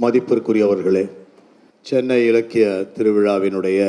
மதிப்பிற்குரியவர்களே 0.00 1.02
சென்னை 1.82 2.26
இலக்கிய 2.26 2.64
திருவிழாவினுடைய 2.96 3.80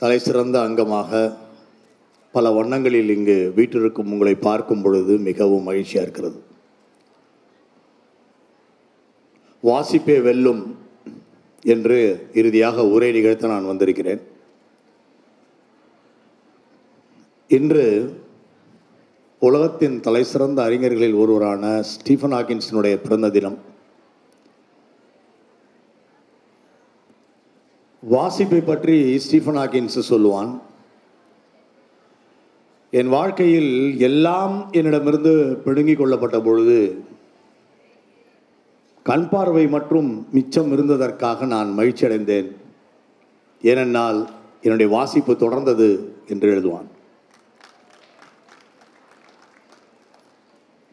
தலைசிறந்த 0.00 0.56
அங்கமாக 0.60 1.36
பல 2.32 2.50
வண்ணங்களில் 2.50 3.10
இங்கு 3.16 3.52
வீட்டிற்கும் 3.56 4.12
உங்களை 4.12 4.34
பார்க்கும் 4.34 4.82
பொழுது 4.82 5.18
மிகவும் 5.18 5.62
மகிழ்ச்சியாக 5.62 6.04
இருக்கிறது. 6.06 6.38
வாசிப்பே 9.62 10.22
வெல்லும் 10.22 10.62
என்று 11.62 12.28
இறுதியாக 12.34 12.86
உரை 12.86 13.12
நிகழ்த்த 13.12 13.46
நான் 13.46 13.70
வந்திருக்கிறேன். 13.70 14.22
இன்று 17.48 17.86
உலகத்தின் 19.46 19.96
தலைசிறந்த 20.00 20.58
அறிஞர்களில் 20.68 21.18
ஒருவரான 21.22 21.64
ஸ்டீஃபன் 21.90 22.32
ஹாக்கின்ஸினுடைய 22.32 22.94
பிறந்த 23.02 23.28
தினம். 23.36 23.58
வாசிப்பை 28.02 28.60
பற்றி 28.64 28.96
ஸ்டீஃபன் 29.26 29.60
ஹாக்கின்ஸ் 29.60 29.98
சொல்லுவான் 30.10 30.50
என் 32.98 33.12
வாழ்க்கையில் 33.16 33.72
எல்லாம் 34.08 34.56
என்னிடமிருந்து 34.72 35.34
பிடுங்கிக் 35.64 36.00
கொள்ளப்பட்ட 36.02 36.40
பொழுது 36.40 36.78
கண் 39.02 39.28
பார்வை 39.28 39.64
மற்றும் 39.76 40.10
மிச்சம் 40.32 40.70
இருந்ததற்காக 40.76 41.46
நான் 41.54 41.72
மகிழ்ச்சி 41.72 42.06
அடைந்தேன் 42.06 42.48
ஏனென்னால் 43.62 44.20
என்னுடைய 44.62 44.88
வாசிப்பு 44.96 45.32
தொடர்ந்தது 45.32 45.90
என்று 46.28 46.48
எழுதுவான். 46.54 46.88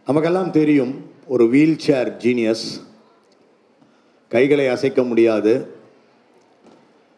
நமக்கெல்லாம் 0.07 0.51
தெரியும் 0.51 0.91
ஒரு 1.27 1.47
வீல் 1.49 1.77
சேர் 1.77 2.09
ஜீனியஸ் 2.17 2.65
கைகளை 4.27 4.67
அசைக்க 4.67 5.03
முடியாது. 5.03 5.53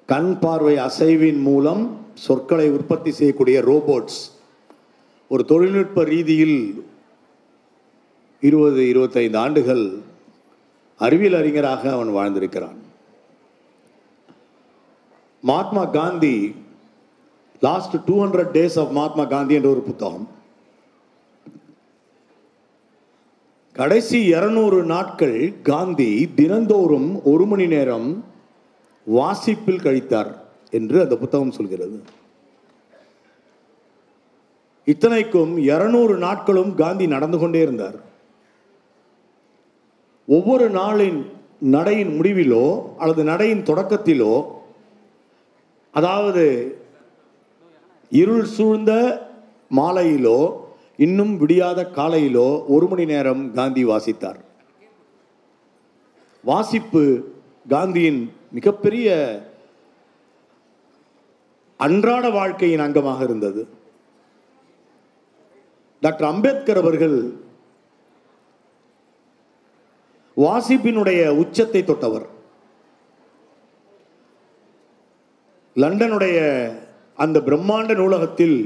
கண் 0.06 0.40
பார்வை 0.40 0.76
அசைவின் 0.76 1.42
மூலம் 1.42 2.06
சொற்களை 2.14 2.70
உற்பத்தி 2.70 3.12
செய்யக்கூடிய 3.12 3.62
ரோபோட்ஸ் 3.62 4.20
ஒரு 5.30 5.46
தொழில்நுட்ப 5.46 6.04
ரீதியில் 6.04 6.86
இருபது 8.42 8.90
இருபத்தைந்து 8.90 9.38
ஆண்டுகள் 9.38 10.00
அறிவியல் 10.98 11.40
அறிஞராக 11.42 11.92
அவன் 11.92 12.14
வாழ்ந்திருக்கிறான். 12.16 12.80
Mahatma 15.42 15.86
Gandhi 15.86 16.56
last 17.60 17.96
two 18.06 18.24
hundred 18.24 18.56
days 18.58 18.80
of 18.80 18.92
Mahatma 18.92 19.24
Gandhi 19.24 19.54
என்ற 19.54 19.70
ஒரு 19.70 19.82
புத்தகம். 19.82 20.36
கடைசி 23.80 24.20
இருநூறு 24.26 24.84
நாட்கள் 24.84 25.54
காந்தி 25.64 26.30
தினந்தோறும் 26.36 27.10
ஒரு 27.24 27.46
மணி 27.46 27.66
நேரம் 27.68 28.08
வாசிப்பில் 29.06 29.84
கழித்தார் 29.84 30.32
என்று 30.70 31.02
அந்த 31.02 31.16
புத்தகம் 31.18 31.52
சொல்கிறது. 31.52 31.98
இத்தனைக்கும் 34.86 35.58
இருநூறு 35.58 36.18
நாட்களும் 36.18 36.76
காந்தி 36.76 37.08
நடந்து 37.08 37.38
கொண்டே 37.38 37.62
இருந்தார். 37.62 37.98
ஒவ்வொரு 40.28 40.70
நாளின் 40.72 41.20
நடையின் 41.60 42.14
முடிவிலோ 42.20 42.96
அல்லது 42.98 43.24
நடையின் 43.24 43.64
தொடக்கத்திலோ 43.64 44.46
அதாவது 45.92 46.46
இருள் 48.10 48.48
சூழ்ந்த 48.56 48.94
மாலையிலோ 49.76 50.66
இன்னும் 50.98 51.34
விடியாத 51.42 51.80
காலையிலோ 51.96 52.66
ஒரு 52.68 52.88
மணி 52.88 53.06
நேரம் 53.06 53.54
காந்தி 53.54 53.86
வாசித்தார். 53.86 54.40
வாசிப்பு 56.44 57.04
காந்தியின் 57.68 58.32
மிகப்பெரிய 58.52 59.08
அன்றாட 61.78 62.30
வாழ்க்கையின் 62.30 62.80
அங்கமாக 62.80 63.24
இருந்தது. 63.24 63.68
டாக்டர் 66.02 66.28
அம்பேத்கர் 66.28 66.78
அவர்கள் 66.78 67.18
வாசிப்பினுடைய 70.38 71.22
உச்சத்தை 71.30 71.84
தொட்டவர். 71.84 72.26
லண்டனுடைய 75.76 76.38
அந்த 77.16 77.40
பிரம்மாண்ட 77.40 77.96
நூலகத்தில் 77.96 78.58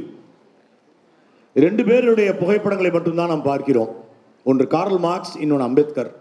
ரெண்டு 1.53 1.84
பேருடைய 1.84 2.35
புகைப்படங்களை 2.35 2.91
மட்டும்தான் 2.91 3.28
நாம் 3.28 3.41
பார்க்கிறோம். 3.41 3.95
ஒன்று 4.44 4.67
கார்ல் 4.67 4.97
மார்க்ஸ் 4.97 5.38
இன்னொன்று 5.38 5.63
அம்பேத்கர். 5.63 6.16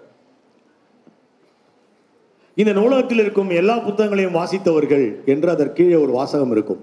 இந்த 2.55 2.73
நூலகத்தில் 2.73 3.19
இருக்கும் 3.19 3.51
எல்லா 3.51 3.77
புத்தகங்களையும் 3.79 4.35
வாசித்தவர்கள் 4.35 5.25
என்று 5.25 5.51
அதற்கு 5.51 5.73
கீழே 5.73 5.95
ஒரு 5.95 6.13
வாசகம் 6.13 6.51
இருக்கும். 6.51 6.81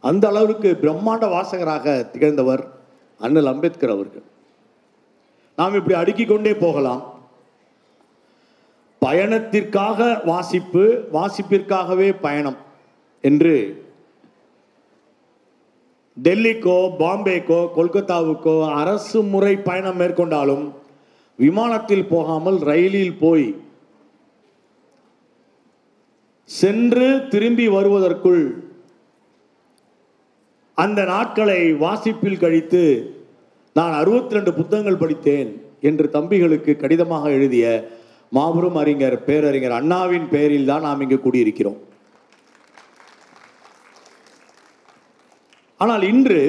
அந்த 0.00 0.28
அளவிற்கு 0.28 0.78
பிரம்மாண்ட 0.82 1.28
வாசகராக 1.36 2.10
திகழ்ந்தவர் 2.10 2.70
அண்ணல் 3.18 3.46
அம்பேத்கர் 3.46 3.90
அவர்கள். 3.90 4.22
நாம் 5.56 5.74
இப்படி 5.74 5.98
அடுக்கிக் 5.98 6.28
கொண்டே 6.28 6.54
போகலாம். 6.54 7.18
பயணத்திற்காக 9.06 10.24
வாசிப்பு 10.24 11.08
வாசிப்பிற்காகவே 11.12 12.14
பயணம் 12.20 12.56
என்று 13.20 13.84
டெல்லிக்கோ 16.22 16.78
பாம்பேக்கோ 17.00 17.58
கொல்கத்தாவுக்கோ 17.76 18.54
அரசு 18.72 19.18
முறை 19.22 19.54
பயணம் 19.58 19.98
மேற்கொண்டாலும் 20.00 20.64
விமானத்தில் 21.38 22.06
போகாமல் 22.06 22.58
ரயிலில் 22.60 23.16
போய் 23.16 23.48
சென்று 26.50 27.28
திரும்பி 27.28 27.68
வருவதற்குள் 27.68 28.42
அந்த 30.74 31.00
நாட்களை 31.04 31.60
வாசிப்பில் 31.84 32.38
கழித்து 32.38 32.82
நான் 33.76 33.92
அறுபத்தி 33.92 34.34
ரெண்டு 34.34 34.52
புத்தகங்கள் 34.54 35.00
படித்தேன் 35.02 35.50
என்று 35.80 36.06
தம்பிகளுக்கு 36.12 36.76
கடிதமாக 36.76 37.30
எழுதிய 37.30 37.66
மாபெரும் 38.28 38.74
அறிஞர் 38.74 39.24
பேரறிஞர் 39.24 39.78
அண்ணாவின் 39.78 40.28
பெயரில் 40.28 40.64
தான் 40.64 40.80
நாம் 40.80 41.00
இங்கு 41.00 41.18
கூடியிருக்கிறோம். 41.22 41.78
ஆனால் 45.82 46.02
இன்று 46.02 46.40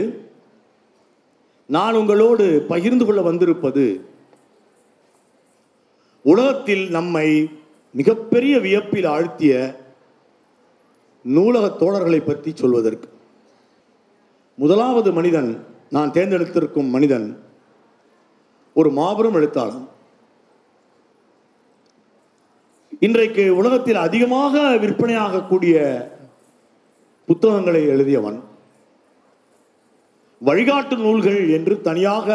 நான் 1.65 1.93
உங்களோடு 1.93 2.45
பகிர்ந்து 2.71 3.05
கொள்ள 3.05 3.21
வந்திருப்பது 3.21 3.85
உலகத்தில் 6.23 6.89
நம்மை 6.89 7.27
மிகப்பெரிய 7.93 8.59
வியப்பில் 8.59 9.07
ஆழ்த்திய 9.13 9.53
நூலக 11.21 11.65
தோழர்களை 11.79 12.19
பற்றி 12.25 12.51
சொல்வதற்கு. 12.55 13.07
முதலாவது 14.55 15.09
மனிதன் 15.11 15.65
நான் 15.89 16.11
தேர்ந்தெடுத்திருக்கும் 16.11 16.89
மனிதன் 16.89 17.27
ஒரு 18.73 18.89
மாபெரும் 18.91 19.33
எழுத்தாளன். 19.33 19.87
இன்றைக்கு 22.99 23.43
உலகத்தில் 23.55 24.03
அதிகமாக 24.07 24.53
விற்பனையாகக்கூடிய 24.83 25.75
புத்தகங்களை 27.25 27.83
எழுதியவன். 27.87 28.39
வழிகாட்டு 30.47 30.95
நூல்கள் 30.97 31.49
என்று 31.57 31.81
தனியாக 31.81 32.27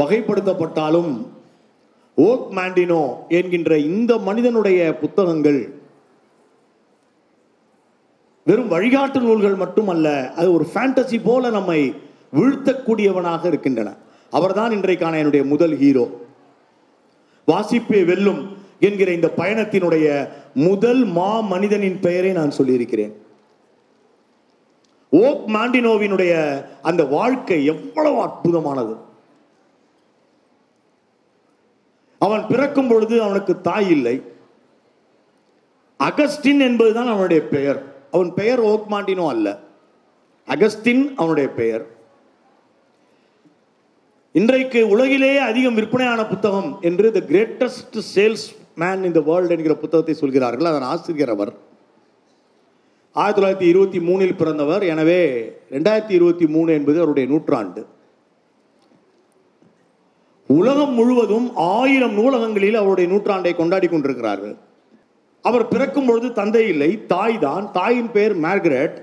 வகைப்படுத்தப்பட்டாலும் 0.00 1.12
ஓக் 2.26 2.48
மாண்டினோ 2.56 3.02
என்கின்ற 3.38 3.72
இந்த 3.78 4.12
மனிதனுடைய 4.28 4.80
புத்தகங்கள் 5.02 5.60
வெறும் 8.46 8.70
வழிகாட்டு 8.74 9.20
நூல்கள் 9.20 9.56
மட்டுமல்ல 9.62 10.32
அது 10.38 10.48
ஒரு 10.52 10.66
ஃபேண்டசி 10.72 11.18
போல 11.24 11.50
நம்மை 11.50 11.80
வீழ்த்தக்கூடியவனாக 12.38 13.42
இருக்கின்றன. 13.46 13.88
அவர்தான் 14.30 14.72
இன்றைக்கான 14.72 15.18
என்னுடைய 15.22 15.44
முதல் 15.44 15.74
ஹீரோ 15.76 16.06
வாசிப்பே 17.48 18.00
வெல்லும் 18.10 18.40
என்கிற 18.86 19.12
இந்த 19.12 19.28
பயணத்தினுடைய 19.36 20.06
முதல் 20.54 21.02
மா 21.18 21.30
மனிதனின் 21.52 21.98
பெயரை 22.00 22.32
நான் 22.32 22.50
சொல்லியிருக்கிறேன். 22.50 23.14
ஓக் 25.10 25.48
மாண்டினோவினுடைய 25.48 26.64
அந்த 26.82 27.04
வாழ்க்கை 27.04 27.64
எவ்வளவு 27.64 28.24
அற்புதமானது. 28.24 28.96
அவன் 32.18 32.46
பிறக்கும் 32.46 32.88
பொழுது 32.88 33.22
அவனுக்கு 33.22 33.60
தாய் 33.60 33.90
இல்லை. 33.90 34.22
அகஸ்டின் 35.98 36.60
என்பதுதான் 36.60 37.06
அவனுடைய 37.06 37.42
பெயர். 37.42 37.94
அவன் 38.10 38.34
பெயர் 38.34 38.60
ஓக் 38.60 38.92
மாண்டினோ 38.92 39.28
அல்ல. 39.28 39.58
அகஸ்டின் 40.46 41.14
அவனுடைய 41.16 41.48
பெயர். 41.48 41.86
இன்றைக்கு 44.32 44.88
உலகிலேயே 44.88 45.38
அதிகம் 45.38 45.76
விற்பனையான 45.76 46.26
புத்தகம் 46.26 46.78
என்று 46.80 47.12
the 47.12 47.18
greatest 47.18 48.00
salesman 48.74 49.04
in 49.04 49.12
the 49.12 49.20
world 49.20 49.56
என்கிற 49.56 49.74
புத்தகத்தை 49.74 50.14
சொல்கிறார்கள். 50.14 50.66
அதன் 50.66 50.82
ஆசிரியர் 50.82 51.28
அவர். 51.28 51.67
ஆயிரத்தி 53.20 53.40
தொள்ளாயிரத்தி 53.40 53.68
இருபத்தி 53.72 54.00
மூணில் 54.08 54.38
பிறந்தவர். 54.40 54.82
எனவே 54.92 55.22
ரெண்டாயிரத்தி 55.76 56.14
இருபத்தி 56.18 56.46
மூணு 56.54 56.70
என்பது 56.78 56.98
அவருடைய 57.02 57.26
நூற்றாண்டு. 57.32 57.82
உலகம் 60.46 60.94
முழுவதும் 60.98 61.48
ஆயிரம் 61.54 62.14
நூலகங்களில் 62.18 62.78
அவருடைய 62.82 63.06
நூற்றாண்டை 63.12 63.52
கொண்டாடி 63.56 63.88
கொண்டிருக்கிறார்கள். 63.88 64.54
அவர் 65.44 65.68
பிறக்கும் 65.68 66.06
பொழுது 66.06 66.28
தந்தை 66.38 66.62
இல்லை 66.68 66.90
தாய் 67.06 67.38
தான். 67.38 67.66
தாயின் 67.72 68.10
பெயர் 68.16 68.34
மார்கரெட். 68.46 68.96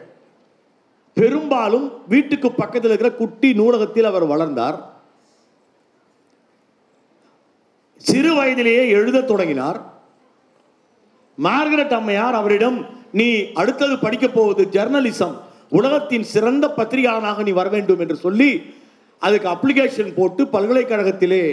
பெரும்பாலும் 1.18 1.86
வீட்டுக்கு 2.14 2.48
பக்கத்தில் 2.52 2.92
இருக்கிற 2.92 3.12
குட்டி 3.22 3.50
நூலகத்தில் 3.54 4.10
அவர் 4.12 4.26
வளர்ந்தார். 4.34 4.78
சிறு 8.08 8.32
வயதிலேயே 8.40 8.84
எழுதத் 8.98 9.30
தொடங்கினார். 9.30 9.80
மார்கரெட் 11.38 11.96
அம்மையார் 12.00 12.40
அவரிடம் 12.42 12.78
நீ 13.20 13.28
அடுத்தது 13.62 13.96
படிக்க 14.06 14.28
போவது 14.28 14.64
ஜெர்னலிசம் 14.76 15.36
உலகத்தின் 15.70 16.26
சிறந்த 16.34 16.66
பத்திரிகையாளனாக 16.78 17.44
நீ 17.48 17.52
வர 17.60 17.68
வேண்டும் 17.76 18.02
என்று 18.04 18.16
சொல்லி 18.26 18.50
அதுக்கு 19.22 19.48
அப்ளிகேஷன் 19.50 20.16
போட்டு 20.16 20.44
பல்கலைக்கழகத்திலே 20.46 21.44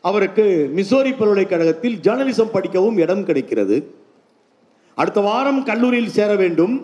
அவருக்கு 0.00 0.44
மிசோரி 0.76 1.12
பல்கலைக்கழகத்தில் 1.16 1.96
ஜேர்னலிசம் 2.04 2.54
படிக்கவும் 2.56 3.00
இடம் 3.04 3.24
கிடைக்கிறது. 3.24 3.76
அடுத்த 5.00 5.20
வாரம் 5.20 5.60
கல்லூரியில் 5.64 6.14
சேர 6.18 6.30
வேண்டும். 6.42 6.74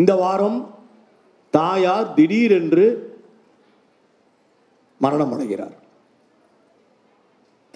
இந்த 0.00 0.14
வாரம் 0.22 0.58
தாயார் 1.50 2.08
திடீரென்று 2.14 2.86
மரணம் 5.04 5.32
அடைகிறார் 5.34 5.76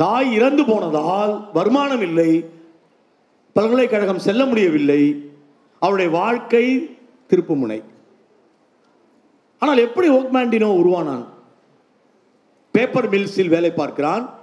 தாய் 0.03 0.31
இறந்து 0.39 0.63
போனதால் 0.65 1.33
வருமானம் 1.53 2.03
இல்லை. 2.09 2.31
பல்கலைக்கழகம் 3.53 4.19
செல்ல 4.19 4.45
முடியவில்லை. 4.45 5.31
அவருடைய 5.79 6.11
வாழ்க்கை 6.11 6.97
திருப்புமுனை. 7.29 7.83
ஆனால் 9.59 9.79
எப்படி 9.79 10.11
ஓக்மாண்டினோ 10.11 10.67
உருவானான்? 10.67 11.27
பேப்பர் 12.73 13.11
மில்ஸில் 13.11 13.49
வேலை 13.49 13.71
பார்க்கிறான். 13.71 14.39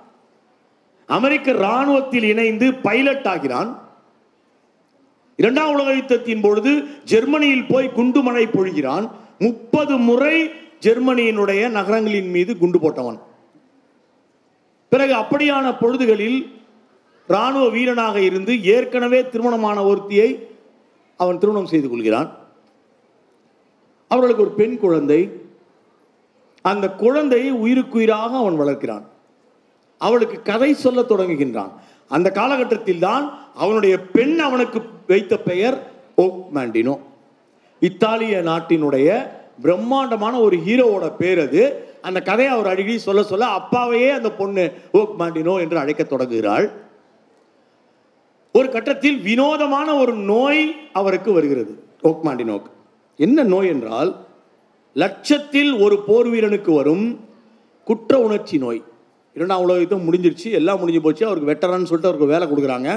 அமெரிக்க 1.05 1.51
இராணுவத்தில் 1.51 2.23
இணைந்து 2.23 2.73
பைலட் 2.73 3.27
ஆகிறான். 3.27 3.81
இரண்டாம் 5.35 5.73
உலக 5.73 5.91
யுத்தத்தின் 5.91 6.41
பொழுது 6.41 6.83
ஜெர்மனியில் 7.03 7.67
போய் 7.67 7.91
குண்டுமனை 7.95 8.45
பொழிகிறான். 8.47 9.11
முப்பது 9.39 9.97
முறை 9.97 10.49
ஜெர்மனியினுடைய 10.81 11.69
நகரங்களின் 11.69 12.29
மீது 12.29 12.57
குண்டு 12.57 12.79
போட்டவன். 12.79 13.19
பிறகு 14.89 15.13
அப்படியான 15.13 15.77
பொழுதுகளில் 15.79 16.56
ராணுவ 17.27 17.69
வீரனாக 17.69 18.21
இருந்து 18.21 18.63
ஏற்கனவே 18.63 19.29
திருமணமான 19.29 19.83
ஒருத்தியை 19.83 20.47
அவன் 21.17 21.37
திருமணம் 21.37 21.67
செய்து 21.67 21.89
கொள்கிறான். 21.89 22.37
அவர்களுக்கு 24.07 24.45
ஒரு 24.45 24.53
பெண் 24.55 24.77
குழந்தை. 24.77 25.31
அந்த 26.61 26.89
குழந்தையை 26.89 27.51
உயிருக்குயிராக 27.51 28.37
அவன் 28.37 28.59
வளர்க்கிறான். 28.59 29.03
அவளுக்கு 29.97 30.41
கதை 30.41 30.73
சொல்ல 30.73 31.01
தொடங்குகின்றான். 31.01 31.71
அந்த 32.09 32.31
காலகட்டத்தில் 32.31 32.99
தான் 32.99 33.39
அவனுடைய 33.55 34.01
பெண் 34.01 34.39
அவனுக்கு 34.39 34.81
வைத்த 35.07 35.37
பெயர் 35.37 35.91
ஓக் 36.15 36.47
மாண்டினோ 36.53 36.99
இத்தாலிய 37.79 38.41
நாட்டினுடைய 38.41 39.29
பிரம்மாண்டமான 39.61 40.39
ஒரு 40.39 40.57
ஹீரோவோட 40.57 41.15
பேர் 41.15 41.39
அது. 41.39 41.85
அந்த 42.01 42.21
கதையை 42.21 42.53
அவர் 42.53 42.67
அடிக்கடி 42.67 42.97
சொல்ல 42.97 43.23
சொல்ல 43.23 43.45
அப்பாவையே 43.45 44.09
அந்த 44.09 44.31
பொண்ணு 44.31 44.73
ஓக் 44.91 45.15
மாண்டினோ 45.19 45.59
என்று 45.59 45.77
அழைக்க 45.77 46.03
தொடங்குகிறாள். 46.03 46.85
ஒரு 48.57 48.67
கட்டத்தில் 48.75 49.17
வினோதமான 49.27 49.87
ஒரு 50.01 50.13
நோய் 50.31 50.61
அவருக்கு 50.99 51.29
வருகிறது. 51.37 51.73
ஓக்மாண்டி 52.09 52.45
நோக் 52.51 52.67
என்ன 53.19 53.43
நோய் 53.53 53.71
என்றால் 53.73 54.11
லட்சத்தில் 54.95 55.71
ஒரு 55.85 55.95
போர் 56.07 56.29
வீரனுக்கு 56.33 56.71
வரும் 56.77 57.05
குற்ற 57.87 58.13
உணர்ச்சி 58.27 58.57
நோய். 58.63 58.79
இரண்டாம் 59.35 59.63
உலக 59.65 59.81
யுத்தம் 59.81 60.05
முடிஞ்சிருச்சு 60.07 60.47
எல்லாம் 60.59 60.79
முடிஞ்சு 60.81 61.01
போச்சு 61.05 61.23
அவருக்கு 61.27 61.51
வெட்டரான்னு 61.51 61.89
சொல்லிட்டு 61.89 62.09
அவருக்கு 62.09 62.33
வேலை 62.33 62.45
கொடுக்குறாங்க. 62.51 62.89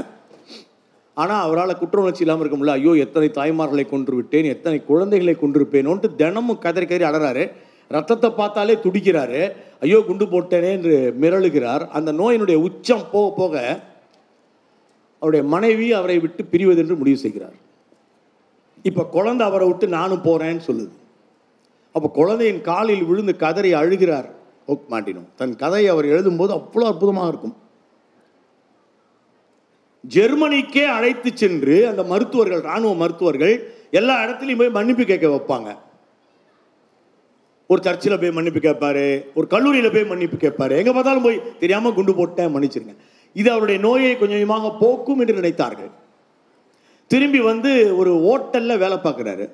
ஆனால் 1.16 1.42
அவரால் 1.46 1.80
குற்ற 1.80 1.98
உணர்ச்சி 2.02 2.24
இல்லாமல் 2.24 2.44
இருக்க 2.44 2.56
முடியல. 2.58 2.76
ஐயோ 2.80 2.92
எத்தனை 3.04 3.28
தாய்மார்களை 3.38 3.84
கொன்று 3.88 4.14
விட்டேன் 4.18 4.48
எத்தனை 4.54 4.78
குழந்தைகளை 4.90 5.34
கொண்டிருப்பேனோன்ட்டு 5.42 6.10
தினமும் 6.22 6.62
கதறி 6.64 6.86
கதறி 6.86 7.08
அடறாரு 7.10 7.44
ரத்தத்தை 7.90 8.28
பார்த்தாலே 8.40 8.74
துடிக்கிறாரு. 8.84 9.40
ஐயோ 9.84 9.98
குண்டு 10.08 10.24
போட்டேனே 10.32 10.70
என்று 10.78 10.96
மிரளுகிறார். 11.22 11.84
அந்த 11.98 12.10
நோயினுடைய 12.20 12.58
உச்சம் 12.68 13.06
போக 13.14 13.28
போக 13.40 13.54
அவருடைய 15.22 15.42
மனைவி 15.54 15.86
அவரை 15.98 16.16
விட்டு 16.24 16.42
பிரிவதென்று 16.52 16.94
முடிவு 17.00 17.18
செய்கிறார். 17.24 17.56
இப்போ 18.88 19.02
குழந்தை 19.16 19.44
அவரை 19.48 19.66
விட்டு 19.70 19.86
நானும் 19.98 20.26
போகிறேன்னு 20.26 20.62
சொல்லுது. 20.68 20.94
அப்போ 21.94 22.08
குழந்தையின் 22.18 22.60
காலில் 22.70 23.08
விழுந்து 23.08 23.32
கதறி 23.42 23.70
அழுகிறார் 23.80 24.28
ஓக் 24.72 24.86
மாட்டினோம் 24.92 25.28
தன் 25.38 25.54
கதையை 25.62 25.88
அவர் 25.94 26.06
எழுதும்போது 26.12 26.52
அவ்வளோ 26.58 26.88
அற்புதமாக 26.90 27.30
இருக்கும். 27.32 27.56
ஜெர்மனிக்கே 30.04 30.84
அழைத்து 30.96 31.30
சென்று 31.42 31.76
அந்த 31.90 32.02
மருத்துவர்கள் 32.12 32.62
ராணுவ 32.70 32.92
மருத்துவர்கள் 33.02 33.54
எல்லா 33.98 34.14
இடத்துலையும் 34.24 34.60
போய் 34.62 34.76
மன்னிப்பு 34.76 35.04
கேட்க 35.10 35.26
வைப்பாங்க. 35.34 35.70
ஒரு 37.70 37.80
சர்ச்சில் 37.86 38.20
போய் 38.20 38.36
மன்னிப்பு 38.36 38.60
கேட்பாரு 38.68 39.04
ஒரு 39.38 39.46
கல்லூரியில் 39.54 39.94
போய் 39.94 40.10
மன்னிப்பு 40.12 40.36
கேட்பாரு. 40.44 40.74
எங்கே 40.80 40.92
பார்த்தாலும் 40.94 41.26
போய் 41.26 41.42
தெரியாமல் 41.62 41.96
குண்டு 41.98 42.12
போட்டேன் 42.20 42.52
மன்னிச்சிருங்க. 42.54 42.94
இது 43.32 43.48
அவருடைய 43.52 43.78
நோயை 43.86 44.12
கொஞ்சம் 44.12 44.38
கொஞ்சமாக 44.38 44.70
போக்கும் 44.82 45.20
என்று 45.22 45.38
நினைத்தார்கள். 45.40 45.90
திரும்பி 47.10 47.40
வந்து 47.50 47.70
ஒரு 48.00 48.12
ஹோட்டல்ல 48.26 48.72
வேலை 48.82 48.96
பார்க்குறாரு. 49.04 49.46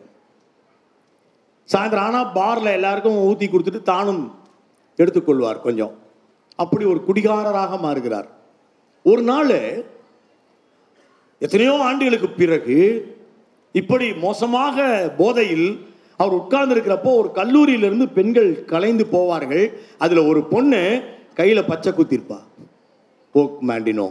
சாயந்தரம் 1.69 2.07
ஆனால் 2.09 2.33
பாரில் 2.39 2.77
எல்லாருக்கும் 2.79 3.19
ஊற்றி 3.29 3.47
கொடுத்துட்டு 3.47 3.83
தானும் 3.93 4.23
எடுத்துக்கொள்வார் 4.99 5.65
கொஞ்சம். 5.67 5.95
அப்படி 6.63 6.85
ஒரு 6.93 7.01
குடிகாரராக 7.09 7.79
மாறுகிறார். 7.87 8.29
ஒரு 9.11 9.23
நாள் 9.31 9.55
எத்தனையோ 11.45 11.75
ஆண்டுகளுக்கு 11.89 12.29
பிறகு 12.29 12.77
இப்படி 13.81 14.07
மோசமாக 14.27 14.87
போதையில் 15.19 15.69
அவர் 16.23 16.39
உட்கார்ந்து 16.41 16.75
இருக்கிறப்போ 16.75 17.11
ஒரு 17.21 17.29
கல்லூரியிலிருந்து 17.39 18.07
பெண்கள் 18.19 18.51
கலைந்து 18.73 19.05
போவார்கள். 19.17 19.67
அதுல 20.05 20.23
ஒரு 20.31 20.43
பொண்ணு 20.53 20.81
கையில 21.41 21.63
பச்சை 21.71 21.93
குத்திருப்பா. 21.93 22.39
ஓக் 23.41 23.61
மாண்டினோ 23.69 24.09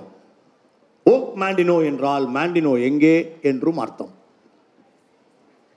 ஓக் 1.11 1.33
மாண்டினோ 1.41 1.75
என்றால் 1.89 2.25
மாண்டினோ 2.35 2.71
எங்கே 2.87 3.15
என்றும் 3.49 3.79
அர்த்தம். 3.83 4.13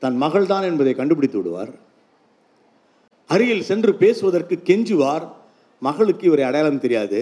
தன் 0.02 0.16
மகள் 0.22 0.46
தான் 0.52 0.66
என்பதை 0.70 0.92
கண்டுபிடித்து 0.94 1.38
விடுவார். 1.38 1.72
அருகில் 3.30 3.68
சென்று 3.70 3.92
பேசுவதற்கு 4.02 4.56
கெஞ்சுவார். 4.68 5.24
மகளுக்கு 5.82 6.24
இவரை 6.28 6.44
அடையாளம் 6.48 6.82
தெரியாது. 6.84 7.20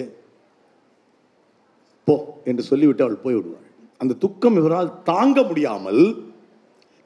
போ 2.09 2.15
என்று 2.51 2.63
சொல்லிவிட்டு 2.71 3.05
அவள் 3.05 3.25
போய்விடுவாள். 3.25 3.67
அந்த 4.03 4.19
துக்கம் 4.25 4.59
இவரால் 4.61 4.91
தாங்க 5.11 5.39
முடியாமல் 5.43 6.03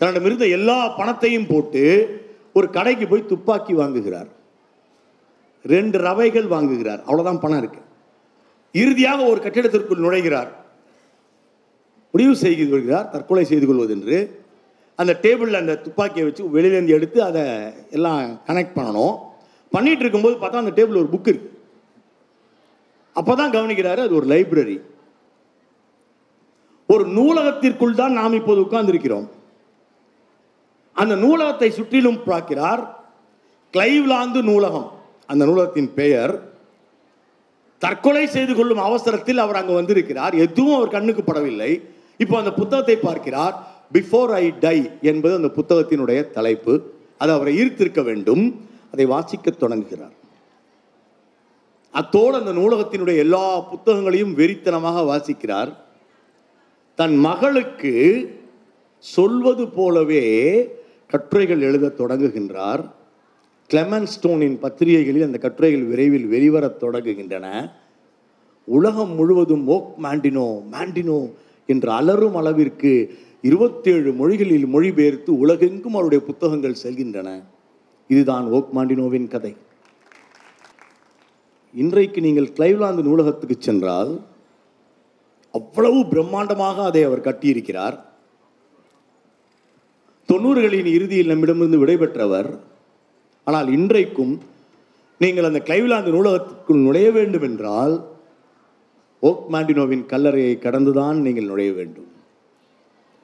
தன்னிடமிருந்த 0.01 0.49
எல்லா 0.59 0.79
பணத்தையும் 0.99 1.51
போட்டு 1.53 1.85
ஒரு 2.59 2.67
கடைக்கு 2.77 3.07
போய் 3.09 3.31
துப்பாக்கி 3.33 3.75
வாங்குகிறார். 3.81 4.31
ரெண்டு 5.75 5.97
ரவைகள் 6.09 6.49
வாங்குகிறார். 6.55 7.01
அவ்வளோதான் 7.09 7.43
பணம் 7.45 7.63
இருக்கு. 7.63 7.81
இறுதியாக 8.73 9.25
ஒரு 9.25 9.41
கட்டிடத்திற்குள் 9.41 10.05
நுழைகிறார். 10.07 10.51
முடிவு 12.13 12.37
செய்து 12.37 12.71
கொள்கிறார் 12.71 13.09
தற்கொலை 13.09 13.45
செய்து 13.45 13.67
கொள்வதென்று. 13.67 14.31
அந்த 14.97 15.19
டேபிளில் 15.23 15.61
அந்த 15.63 15.77
துப்பாக்கியை 15.77 16.25
வச்சு 16.27 16.45
வெளியிலேருந்து 16.45 16.97
எடுத்து 16.97 17.23
அதை 17.23 17.73
எல்லாம் 17.91 18.41
கனெக்ட் 18.47 18.77
பண்ணணும். 18.77 19.19
பண்ணிட்டு 19.71 20.01
இருக்கும்போது 20.01 20.37
பார்த்தா 20.37 20.63
அந்த 20.65 20.83
டேபிள் 20.83 21.01
ஒரு 21.03 21.09
புக் 21.13 21.29
இருக்கு. 21.29 21.59
அப்பதான் 23.15 23.55
கவனிக்கிறாரு 23.57 23.97
அது 23.97 24.15
ஒரு 24.15 24.27
லைப்ரரி 24.27 24.81
ஒரு 26.87 27.05
நூலகத்திற்குள் 27.07 27.95
தான் 27.95 28.13
நாம் 28.13 28.33
இப்போது 28.33 28.61
உட்கார்ந்திருக்கிறோம். 28.61 29.27
அந்த 30.93 31.15
நூலகத்தை 31.15 31.71
சுற்றிலும் 31.71 32.25
பார்க்கிறார் 32.25 32.83
கிளைவ்லாந்து 33.73 34.43
நூலகம். 34.43 34.89
அந்த 35.27 35.45
நூலகத்தின் 35.47 35.95
பெயர் 35.95 36.50
தற்கொலை 37.85 38.27
செய்து 38.27 38.55
கொள்ளும் 38.55 38.79
அவசரத்தில் 38.79 39.39
அவர் 39.39 39.59
அங்கு 39.61 39.73
வந்திருக்கிறார். 39.73 40.35
எதுவும் 40.35 40.77
அவர் 40.77 40.95
கண்ணுக்கு 40.97 41.23
படவில்லை. 41.23 41.71
இப்போ 42.19 42.39
அந்த 42.39 42.53
புத்தகத்தை 42.53 42.97
பார்க்கிறார். 42.97 43.55
பிஃபோர் 43.93 44.33
ஐ 44.43 44.59
டை 44.59 44.91
என்பது 45.03 45.35
அந்த 45.35 45.51
புத்தகத்தினுடைய 45.59 46.31
தலைப்பு. 46.31 46.75
அது 47.19 47.33
அவரை 47.33 47.53
ஈர்த்திருக்க 47.59 48.03
வேண்டும். 48.05 48.45
அதை 48.93 49.05
வாசிக்க 49.05 49.51
தொடங்குகிறார். 49.51 50.17
அத்தோடு 51.93 52.35
அந்த 52.37 52.53
நூலகத்தினுடைய 52.53 53.17
எல்லா 53.17 53.45
புத்தகங்களையும் 53.61 54.37
வெறித்தனமாக 54.37 54.99
வாசிக்கிறார். 55.13 55.73
தன் 56.95 57.17
மகளுக்கு 57.17 57.95
சொல்வது 58.99 59.69
போலவே 59.69 60.25
கட்டுரைகள் 61.09 61.61
எழுத 61.61 61.93
தொடங்குகின்றார். 61.99 62.83
கிளமன் 63.73 64.07
ஸ்டோனின் 64.13 64.59
பத்திரிகைகளில் 64.59 65.27
அந்த 65.27 65.39
கட்டுரைகள் 65.39 65.85
விரைவில் 65.91 66.27
வெளிவரத் 66.35 66.81
தொடங்குகின்றன. 66.81 67.47
உலகம் 68.65 69.15
முழுவதும் 69.15 69.67
ஓக் 69.67 69.93
மாண்டினோ 70.05 70.47
மாண்டினோ 70.73 71.19
என்று 71.67 71.91
அலரும் 71.91 72.37
அளவிற்கு 72.41 72.93
இருபத்தேழு 73.43 74.13
மொழிகளில் 74.13 74.67
மொழிபெயர்த்து 74.67 75.31
உலகெங்கும் 75.39 75.95
அவருடைய 75.95 76.25
புத்தகங்கள் 76.25 76.81
செல்கின்றன. 76.83 77.29
இதுதான் 78.09 78.47
ஓக் 78.49 78.73
மாண்டினோவின் 78.77 79.29
கதை. 79.29 79.53
இன்றைக்கு 81.75 82.21
நீங்கள் 82.21 82.55
கிளைவ்லாந்து 82.59 83.03
நூலகத்துக்கு 83.09 83.57
சென்றால் 83.59 84.13
அவ்வளவு 85.51 86.01
பிரம்மாண்டமாக 86.13 86.77
அதை 86.89 87.03
அவர் 87.03 87.27
கட்டியிருக்கிறார். 87.29 87.97
தொண்ணூறுகளின் 90.29 90.91
இறுதியில் 90.97 91.33
நம்மிடமிருந்து 91.33 91.81
விடைபெற்றவர் 91.85 92.51
ஆனால் 93.45 93.69
இன்றைக்கும் 93.69 94.41
நீங்கள் 95.19 95.45
அந்த 95.45 95.59
கிளைவ்லாந்து 95.59 96.15
நூலகத்திற்குள் 96.17 96.85
நுழைய 96.87 97.11
வேண்டும் 97.11 97.43
என்றால் 97.43 97.95
ஓக் 99.21 99.47
மாண்டினோவின் 99.53 100.05
கல்லறையை 100.07 100.59
கடந்துதான் 100.59 101.19
நீங்கள் 101.21 101.45
நுழைய 101.45 101.73
வேண்டும். 101.73 102.09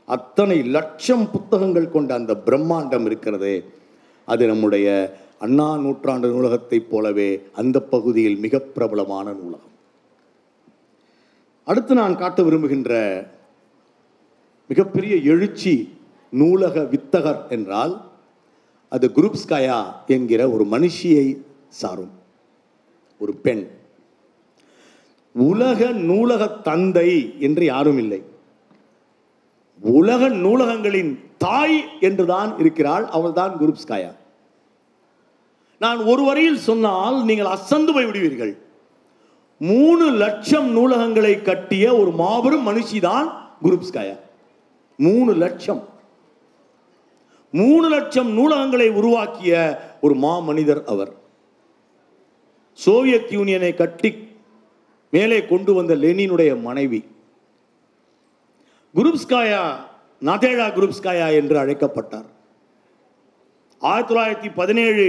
அத்தனை 0.04 0.62
லட்சம் 0.62 1.30
புத்தகங்கள் 1.30 1.90
கொண்ட 1.90 2.14
அந்த 2.14 2.34
பிரம்மாண்டம் 2.46 3.04
இருக்கிறதே 3.04 3.64
அது 4.24 4.46
நம்முடைய 4.46 5.16
அண்ணா 5.38 5.76
நூற்றாண்டு 5.76 6.28
நூலகத்தைப் 6.28 6.90
போலவே 6.90 7.30
அந்த 7.52 7.80
பகுதியில் 7.80 8.38
மிக 8.38 8.58
பிரபலமான 8.58 9.32
நூலகம். 9.32 9.72
அடுத்து 11.64 11.94
நான் 11.94 12.16
காட்ட 12.16 12.42
விரும்புகின்ற 12.42 12.92
மிகப்பெரிய 14.66 15.16
எழுச்சி 15.32 15.74
நூலக 16.30 16.82
வித்தகர் 16.92 17.42
என்றால் 17.48 17.94
அது 18.96 19.10
குரூப்ஸ்காயா 19.14 19.80
என்கிற 20.06 20.50
ஒரு 20.50 20.64
மனுஷியை 20.64 21.36
சாரும். 21.68 22.10
ஒரு 23.18 23.32
பெண். 23.34 23.68
உலக 25.32 25.88
நூலக 25.90 26.46
தந்தை 26.48 27.34
என்று 27.38 27.64
யாரும் 27.64 27.98
இல்லை. 27.98 28.22
உலக 29.80 30.28
நூலகங்களின் 30.28 31.10
தாய் 31.38 31.84
என்றுதான் 32.00 32.58
இருக்கிறாள் 32.58 33.04
அவள்தான் 33.06 33.56
குரூப்ஸ்காயா. 33.60 34.12
நான் 35.78 35.98
ஒரு 36.04 36.22
வரையில் 36.24 36.64
சொன்னால் 36.68 37.24
நீங்கள் 37.24 37.46
அசந்து 37.46 37.92
போய் 37.92 38.06
விடுவீர்கள். 38.06 38.58
மூணு 39.58 40.10
லட்சம் 40.10 40.70
நூலகங்களை 40.76 41.42
கட்டிய 41.42 41.96
ஒரு 41.96 42.10
மாபெரும் 42.10 42.66
மனுஷி 42.68 43.00
தான் 43.00 43.28
குரூப்ஸ்காயா. 43.62 44.18
மூணு 44.96 45.34
லட்சம். 45.34 45.94
மூணு 47.56 47.88
லட்சம் 47.88 48.30
நூலகங்களை 48.38 48.88
உருவாக்கிய 48.90 49.54
ஒரு 50.00 50.14
மா 50.14 50.38
மனிதர் 50.38 50.84
அவர். 50.84 51.12
சோவியத் 52.72 53.30
யூனியனை 53.30 53.74
கட்டி 53.74 54.10
மேலே 55.10 55.46
கொண்டு 55.46 55.74
வந்த 55.74 55.94
லெனினுடைய 55.96 56.60
மனைவி. 56.60 57.04
குரூப்ஸ்காயா 58.94 59.76
நதேழா 60.20 60.66
குரூப்ஸ்காயா 60.68 61.28
என்று 61.32 61.58
அழைக்கப்பட்டார். 61.58 62.28
ஆயிரத்தி 63.78 64.14
தொள்ளாயிரத்தி 64.14 64.52
பதினேழு 64.54 65.06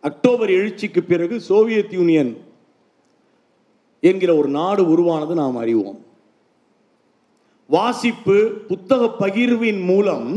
அக்டோபர் 0.00 0.50
எழுச்சிக்கு 0.50 1.00
பிறகு 1.00 1.40
சோவியத் 1.40 1.92
யூனியன் 1.92 2.32
என்கிற 4.00 4.36
ஒரு 4.36 4.48
நாடு 4.48 4.88
உருவானது 4.88 5.34
நாம் 5.34 5.56
அறிவோம். 5.56 6.04
வாசிப்பு 7.68 8.50
புத்தக 8.68 9.26
பகிர்வின் 9.26 9.84
மூலம் 9.84 10.28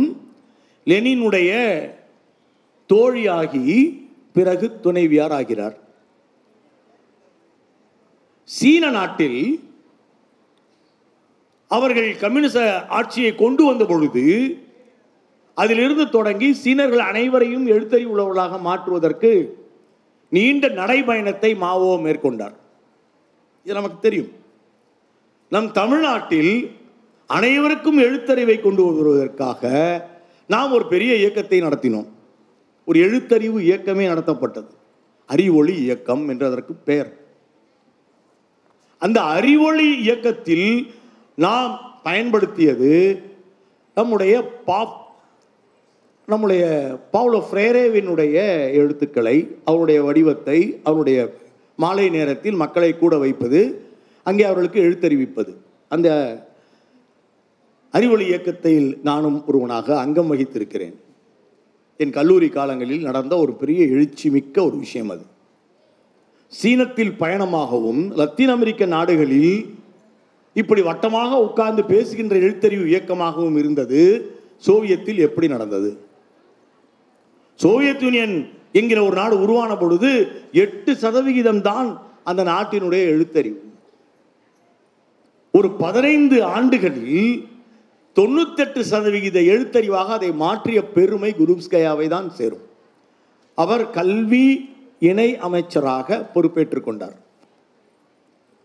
லெனினுடைய 0.89 1.51
தோழியாகி 2.93 3.65
பிறகு 4.33 4.79
துணைவியார் 4.79 5.31
ஆகிறார் 5.31 5.75
சீன 8.43 8.89
நாட்டில் 8.89 9.41
அவர்கள் 11.71 12.09
கம்யூனிச 12.17 12.57
ஆட்சியை 12.97 13.31
கொண்டு 13.35 13.63
வந்த 13.65 13.83
பொழுது 13.85 14.23
அதிலிருந்து 15.53 16.09
தொடங்கி 16.09 16.49
சீனர்கள் 16.53 17.03
அனைவரையும் 17.11 17.67
எழுத்தறிவு 17.67 18.11
உள்ளவர்களாக 18.13 18.59
மாற்றுவதற்கு 18.59 19.31
நீண்ட 20.29 20.67
நடைபயணத்தை 20.67 21.51
மாவோ 21.57 21.91
மேற்கொண்டார். 21.97 22.55
இது 23.63 23.73
நமக்கு 23.73 23.97
தெரியும். 23.99 24.31
நம் 25.49 25.71
தமிழ்நாட்டில் 25.71 26.53
அனைவருக்கும் 27.27 27.99
எழுத்தறிவை 27.99 28.57
கொண்டு 28.61 28.81
வருவதற்காக 28.85 29.71
நாம் 30.49 30.71
ஒரு 30.71 30.85
பெரிய 30.87 31.15
இயக்கத்தை 31.15 31.61
நடத்தினோம். 31.61 32.07
ஒரு 32.85 32.99
எழுத்தறிவு 32.99 33.59
இயக்கமே 33.59 34.07
நடத்தப்பட்டது. 34.07 34.69
அறிவொளி 35.25 35.75
இயக்கம் 35.75 36.29
என்று 36.29 36.45
அதற்கு 36.45 36.73
பெயர். 36.73 37.17
அந்த 38.97 39.21
அறிவொளி 39.21 39.97
இயக்கத்தில் 39.97 40.91
நாம் 41.35 41.99
பயன்படுத்தியது 42.03 43.21
நம்முடைய 43.95 44.41
பாப் 44.65 44.95
நம்முடைய 46.25 46.63
பவுலோ 47.13 47.43
ஃப்ரேரேவினுடைய 47.51 48.33
எழுத்துக்களை 48.73 49.55
அவருடைய 49.65 50.03
வடிவத்தை 50.03 50.79
அவருடைய 50.83 51.33
மாலை 51.75 52.09
நேரத்தில் 52.09 52.53
மக்களை 52.53 52.97
கூட 52.97 53.17
வைப்பது 53.17 53.81
அங்கே 54.23 54.43
அவர்களுக்கு 54.43 54.81
எழுத்தறிவிப்பது. 54.81 55.55
அந்த 55.89 56.09
அறிவொளி 57.91 58.25
இயக்கத்தில் 58.25 58.99
நானும் 59.03 59.47
ஒருவனாக 59.47 59.99
அங்கம் 59.99 60.33
வகித்திருக்கிறேன். 60.33 60.93
என் 61.97 62.11
கல்லூரி 62.11 62.49
காலங்களில் 62.49 63.01
நடந்த 63.01 63.37
ஒரு 63.37 63.53
பெரிய 63.53 63.85
எழுச்சி 63.85 64.29
மிக்க 64.29 64.65
ஒரு 64.65 64.77
விஷயம் 64.77 65.09
அது. 65.09 65.25
சீனத்தில் 66.47 67.11
பயணமாகவும் 67.19 68.15
லத்தீன் 68.15 68.49
அமெரிக்க 68.49 68.85
நாடுகளில் 68.85 69.77
இப்படி 70.53 70.81
வட்டமாக 70.81 71.41
உட்கார்ந்து 71.41 71.85
பேசுகின்ற 71.85 72.35
எழுத்தறிவு 72.35 72.87
இயக்கமாகவும் 72.87 73.57
இருந்தது 73.57 74.31
சோவியத்தில் 74.57 75.17
எப்படி 75.17 75.47
நடந்தது? 75.47 75.97
சோவியத் 77.55 78.01
யூனியன் 78.01 78.49
என்கிற 78.71 79.03
ஒரு 79.03 79.15
நாடு 79.15 79.41
உருவான 79.41 79.77
பொழுது 79.77 80.27
எட்டு 80.53 80.95
சதவிகிதம் 80.95 81.61
தான் 81.61 82.01
அந்த 82.23 82.43
நாட்டினுடைய 82.43 83.03
எழுத்தறிவு. 83.15 83.57
ஒரு 85.51 85.71
பதினைந்து 85.71 86.43
ஆண்டுகளில் 86.43 87.47
தொண்ணூத்தெட்டு 88.19 88.79
சதவிகித 88.79 89.39
எழுத்தறிவாக 89.39 90.05
அதை 90.05 90.31
மாற்றிய 90.31 90.87
பெருமை 90.87 91.35
குருப்ஸ்கயாவை 91.39 92.07
தான் 92.07 92.31
சேரும். 92.31 92.65
அவர் 93.55 93.89
கல்வி 93.89 94.69
இணை 94.99 95.37
அமைச்சராக 95.37 96.23
பொறுப்பேற்றுக் 96.33 96.83
கொண்டார். 96.83 97.15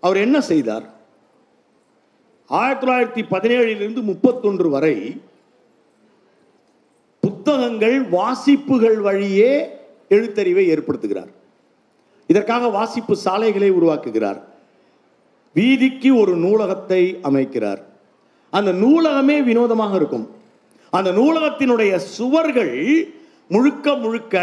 அவர் 0.01 0.17
என்ன 0.17 0.41
செய்தார்? 0.41 0.95
ஆயிரத்தி 2.47 2.87
தொள்ளாயிரத்தி 2.87 3.27
பதினேழிலிருந்து 3.27 4.03
முப்பத்தொன்று 4.03 4.69
வரை 4.69 5.21
புத்தகங்கள் 7.21 8.03
வாசிப்புகள் 8.03 8.99
வழியே 8.99 9.69
எழுத்தறிவை 10.09 10.65
ஏற்படுத்துகிறார். 10.75 11.33
இதற்காக 12.27 12.69
வாசிப்பு 12.69 13.17
சாலைகளை 13.17 13.73
உருவாக்குகிறார். 13.73 14.41
வீதிக்கு 15.55 16.17
ஒரு 16.17 16.37
நூலகத்தை 16.37 17.19
அமைக்கிறார். 17.23 17.93
அந்த 18.59 18.71
நூலகமே 18.85 19.37
வினோதமாக 19.49 19.95
இருக்கும். 20.01 20.27
அந்த 20.97 21.11
நூலகத்தினுடைய 21.19 21.93
சுவர்கள் 22.17 22.75
முழுக்க 23.55 23.95
முழுக்க 24.05 24.43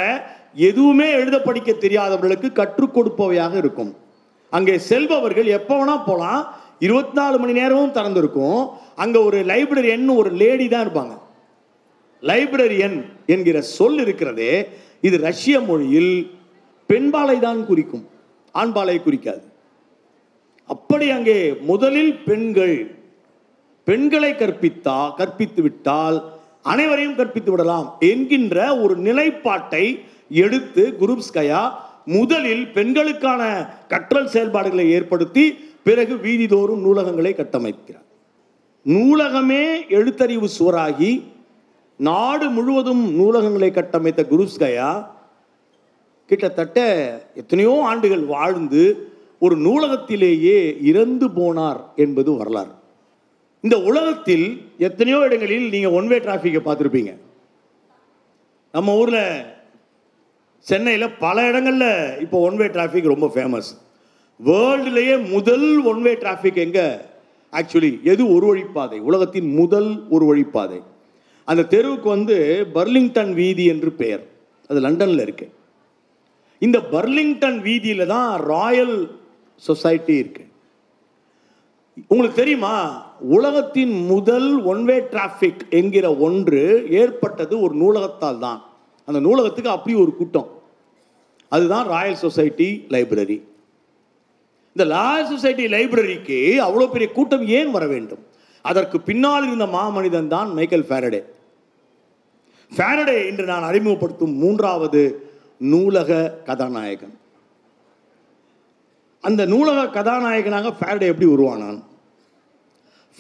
எதுவுமே 0.70 1.08
எழுத 1.22 1.38
படிக்க 1.48 1.72
தெரியாதவர்களுக்கு 1.84 2.50
கற்றுக் 2.60 2.96
கொடுப்பவையாக 2.96 3.54
இருக்கும். 3.64 3.92
அங்கே 4.58 4.76
செல்பவர்கள் 4.90 5.48
எப்போ 5.58 5.76
வேணா 5.80 5.96
போகலாம் 6.10 6.42
இருபத்தி 6.86 7.16
நாலு 7.20 7.36
மணி 7.42 7.54
நேரமும் 7.60 7.96
திறந்திருக்கும். 7.98 8.62
அங்கே 9.04 9.20
ஒரு 9.28 9.40
லைப்ரரியன் 9.52 10.08
ஒரு 10.22 10.30
லேடி 10.42 10.66
தான் 10.68 10.84
இருப்பாங்க. 10.86 11.14
லைப்ரரியன் 12.30 12.98
என்கிற 13.34 13.58
சொல் 13.76 14.00
இருக்கிறதே 14.06 14.54
இது 15.08 15.18
ரஷ்ய 15.28 15.60
மொழியில் 15.70 16.14
பெண்பாலை 16.90 17.38
தான் 17.48 17.62
குறிக்கும். 17.70 18.06
ஆண்பாலை 18.56 18.98
குறிக்காது. 19.06 19.44
அப்படி 20.74 21.08
அங்கே 21.18 21.38
முதலில் 21.70 22.14
பெண்கள் 22.28 22.76
பெண்களை 23.84 24.32
கற்பித்தா 24.32 25.16
கற்பித்து 25.16 25.62
விட்டால் 25.62 26.18
அனைவரையும் 26.62 27.16
கற்பித்து 27.16 27.52
விடலாம் 27.52 27.96
என்கின்ற 28.00 28.78
ஒரு 28.78 28.96
நிலைப்பாட்டை 28.96 30.00
எடுத்து 30.30 30.84
குருப்ஸ்கயா 31.00 31.72
முதலில் 32.06 32.68
பெண்களுக்கான 32.68 33.42
கற்றல் 33.88 34.28
செயல்பாடுகளை 34.28 34.92
ஏற்படுத்தி 34.92 35.52
பிறகு 35.84 36.16
வீதிதோறும் 36.16 36.84
நூலகங்களை 36.86 37.32
கட்டமைக்கிறார். 37.36 38.08
நூலகமே 38.86 39.66
எழுத்தறிவு 39.90 40.48
சுவராகி 40.60 41.12
நாடு 41.98 42.50
முழுவதும் 42.50 43.04
நூலகங்களை 43.20 43.72
கட்டமைத்த 43.72 44.22
குருஸ்கயா 44.32 45.06
கிட்டத்தட்ட 46.26 46.78
எத்தனையோ 47.36 47.82
ஆண்டுகள் 47.84 48.24
வாழ்ந்து 48.26 48.84
ஒரு 49.40 49.58
நூலகத்திலேயே 49.58 50.58
இறந்து 50.82 51.28
போனார் 51.30 51.82
என்பது 51.96 52.38
வரலாறு. 52.38 52.74
இந்த 53.66 53.82
உலகத்தில் 53.82 54.46
எத்தனையோ 54.78 55.18
இடங்களில் 55.20 55.70
நீங்கள் 55.70 55.92
ஒன் 55.92 56.08
வே 56.08 56.18
டிராஃபிக்கை 56.18 56.62
பார்த்துருப்பீங்க. 56.66 57.18
நம்ம 58.72 58.96
ஊரில் 58.96 59.44
சென்னையில் 60.60 61.16
பல 61.20 61.48
இடங்களில் 61.48 62.20
இப்போ 62.20 62.40
ஒன் 62.40 62.56
வே 62.56 62.66
டிராஃபிக் 62.66 63.14
ரொம்ப 63.14 63.32
ஃபேமஸ் 63.36 63.70
வேர்ல்டுலேயே 64.46 65.30
முதல் 65.30 65.84
ஒன் 65.84 66.02
வே 66.02 66.14
டிராஃபிக் 66.14 66.56
எங்கே? 66.56 66.86
ஆக்சுவலி 67.54 68.04
எது 68.04 68.24
ஒரு 68.34 68.46
வழிப்பாதை? 68.52 69.00
உலகத்தின் 69.00 69.50
முதல் 69.54 70.08
ஒரு 70.10 70.26
வழிப்பாதை. 70.32 70.82
அந்த 71.44 71.64
தெருவுக்கு 71.64 72.10
வந்து 72.10 72.68
பர்லிங்டன் 72.74 73.34
வீதி 73.34 73.66
என்று 73.66 73.92
பெயர். 73.92 74.24
அது 74.68 74.80
லண்டனில் 74.80 75.20
இருக்கு. 75.20 75.48
இந்த 76.60 76.80
பர்லிங்டன் 76.80 77.60
வீதியில் 77.62 78.06
தான் 78.08 78.42
ராயல் 78.42 78.96
சொசைட்டி 79.56 80.16
இருக்கு. 80.18 80.44
உங்களுக்கு 82.08 82.42
தெரியுமா? 82.42 82.76
உலகத்தின் 83.36 83.94
முதல் 84.12 84.50
ஒன்வே 84.72 84.98
டிராஃபிக் 85.14 85.64
என்கிற 85.70 86.06
ஒன்று 86.28 86.62
ஏற்பட்டது 87.02 87.54
ஒரு 87.66 87.74
நூலகத்தால் 87.82 88.40
தான். 88.40 88.60
அந்த 89.08 89.20
நூலகத்துக்கு 89.20 89.72
அப்படி 89.76 89.96
ஒரு 90.04 90.16
கூட்டம். 90.16 90.50
அதுதான் 91.48 91.88
ராயல் 91.88 92.22
சொசைட்டி 92.26 92.86
லைப்ரரி 92.96 93.38
இந்த 94.76 94.84
ராயல் 94.96 95.30
சொசைட்டி 95.32 95.66
லைப்ரரிக்கு 95.76 96.40
அவ்வளோ 96.66 96.86
பெரிய 96.92 97.12
கூட்டம் 97.12 97.46
ஏன் 97.48 97.72
வர 97.72 97.86
வேண்டும்? 97.88 98.24
அதற்கு 98.62 98.98
பின்னால் 99.02 99.46
இருந்த 99.48 99.66
மாமனிதன் 99.66 100.28
தான் 100.28 100.50
மைக்கேல் 100.58 100.88
ஃபேரடே 100.90 101.22
ஃபேரடே 102.72 103.18
என்று 103.30 103.46
நான் 103.52 103.68
அறிமுகப்படுத்தும் 103.70 104.36
மூன்றாவது 104.44 105.02
நூலக 105.72 106.20
கதாநாயகன். 106.50 107.16
அந்த 109.24 109.42
நூலக 109.46 109.80
கதாநாயகனாக 109.98 110.74
ஃபேரடே 110.80 111.08
எப்படி 111.12 111.30
உருவானான்? 111.36 111.80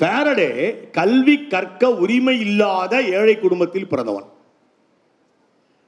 ஃபேரடே 0.01 0.89
கல்வி 0.91 1.47
கற்க 1.47 1.91
உரிமை 1.91 2.39
இல்லாத 2.39 3.01
ஏழை 3.01 3.39
குடும்பத்தில் 3.39 3.87
பிறந்தவன். 3.87 4.23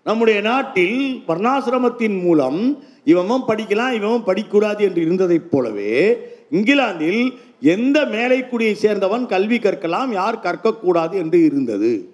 நம்முடைய 0.03 0.41
நாட்டில் 0.41 1.23
வர்ணாசிரமத்தின் 1.27 2.21
மூலம் 2.21 2.83
இவன் 3.03 3.29
படிக்கலாம் 3.29 3.93
இவன் 3.93 4.23
படிக்கக்கூடாது 4.25 4.79
என்று 4.79 5.01
இருந்ததைப் 5.01 5.51
போலவே 5.51 6.17
இங்கிலாந்தில் 6.51 7.37
எந்த 7.61 8.05
மேலைக்குடியை 8.05 8.75
சேர்ந்தவன் 8.81 9.25
கல்வி 9.25 9.57
கற்கலாம் 9.57 10.11
யார் 10.11 10.37
கற்கக்கூடாது 10.37 11.11
என்று 11.11 11.43
இருந்தது. 11.43 12.13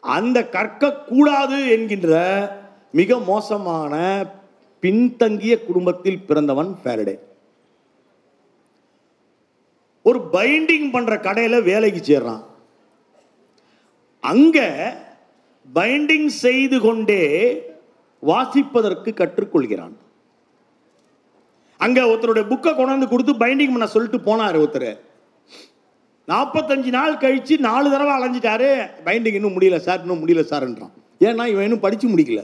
அந்த 0.00 0.48
கற்கக்கூடாது 0.52 1.70
என்கின்ற 1.70 2.16
மிக 2.92 3.18
மோசமான 3.18 4.24
பின்தங்கிய 4.80 5.64
குடும்பத்தில் 5.64 6.20
பிறந்தவன் 6.20 6.76
ஃபேரடே. 6.84 7.18
ஒரு 10.08 10.18
பைண்டிங் 10.36 10.88
பண்ணுற 10.94 11.14
கடையில் 11.26 11.66
வேலைக்கு 11.70 12.00
சேர்றான். 12.08 12.42
அங்கே 14.32 14.68
பைண்டிங் 15.78 16.28
செய்து 16.44 16.76
கொண்டே 16.84 17.22
வாசிப்பதற்கு 18.22 19.10
கற்றுக்கொள்கிறான். 19.20 19.96
அங்க 21.84 21.98
ஒருத்தருடைய 22.10 22.44
புக்கை 22.52 22.70
கொண்டாந்து 22.76 23.08
கொடுத்து 23.10 23.32
பைண்டிங் 23.42 23.74
பண்ண 23.74 23.86
சொல்லிட்டு 23.92 24.18
போனார் 24.28 24.60
ஒருத்தர். 24.62 24.90
நாற்பத்தஞ்சு 26.28 26.90
நாள் 26.96 27.20
கழிச்சு 27.24 27.54
நாலு 27.66 27.88
தடவை 27.92 28.14
அலைஞ்சிட்டாரு. 28.16 28.70
பைண்டிங் 29.06 29.36
இன்னும் 29.38 29.54
முடியல 29.56 29.76
சார் 29.84 30.02
இன்னும் 30.04 30.22
முடியல 30.22 30.42
சார்ன்றான் 30.52 30.94
ஏன்னா 31.26 31.44
இவன் 31.52 31.66
இன்னும் 31.66 31.84
படிச்சு 31.84 32.06
முடிக்கல. 32.14 32.42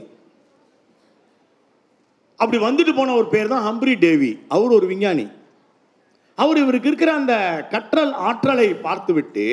அப்படி 2.39 2.57
வந்துட்டு 2.63 2.93
போன 2.95 3.13
ஒரு 3.19 3.27
பேர் 3.33 3.51
தான் 3.51 3.65
ஹம்ப்ரி 3.67 3.93
டேவி. 4.05 4.31
அவர் 4.55 4.77
ஒரு 4.77 4.87
விஞ்ஞானி. 4.91 5.25
அவர் 6.35 6.57
இவருக்கு 6.57 6.87
இருக்கிற 6.87 7.13
அந்த 7.13 7.35
கற்றல் 7.69 8.13
ஆற்றலை 8.29 8.73
பார்த்துவிட்டு 8.73 9.45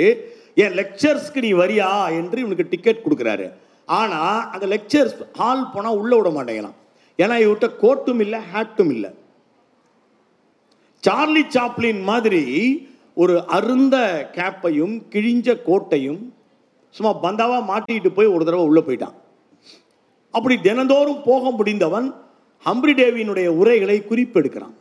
என் 0.55 0.73
லெக்சர்ஸ்க்கு 0.73 1.41
நீ 1.41 1.53
வரியா? 1.53 1.91
என்று 2.19 2.39
இவனுக்கு 2.39 2.67
டிக்கெட் 2.71 3.05
கொடுக்குறாரு. 3.05 3.47
ஆனால் 3.87 4.51
அந்த 4.51 4.67
லெக்சர்ஸ் 4.67 5.17
ஹால் 5.33 5.71
போனால் 5.75 5.97
உள்ளே 5.97 6.21
விட 6.21 6.31
மாட்டேங்கிறான். 6.31 6.79
ஏன்னா 7.19 7.37
இவர்கிட்ட 7.45 7.69
கோட்டும் 7.83 8.21
இல்லை 8.21 8.41
ஹேட்டும் 8.55 8.91
இல்லை. 8.91 9.11
சார்லி 11.03 11.43
சாப்ளின் 11.55 12.03
மாதிரி 12.03 12.43
ஒரு 13.15 13.47
அருந்த 13.47 13.97
கேப்பையும் 14.33 14.95
கிழிஞ்ச 15.11 15.57
கோட்டையும் 15.67 16.21
சும்மா 16.91 17.12
பந்தாவாக 17.23 17.67
மாட்டிக்கிட்டு 17.71 18.09
போய் 18.09 18.35
ஒரு 18.35 18.45
தடவை 18.45 18.67
உள்ளே 18.67 18.81
போயிட்டான். 18.81 19.17
அப்படி 20.31 20.61
தினந்தோறும் 20.61 21.23
போக 21.25 21.51
முடிந்தவன் 21.51 22.15
ஹம்ப்ரி 22.65 22.93
டேவியினுடைய 23.01 23.47
உரைகளை 23.47 23.97
குறிப்பெடுக்கிறான். 24.11 24.77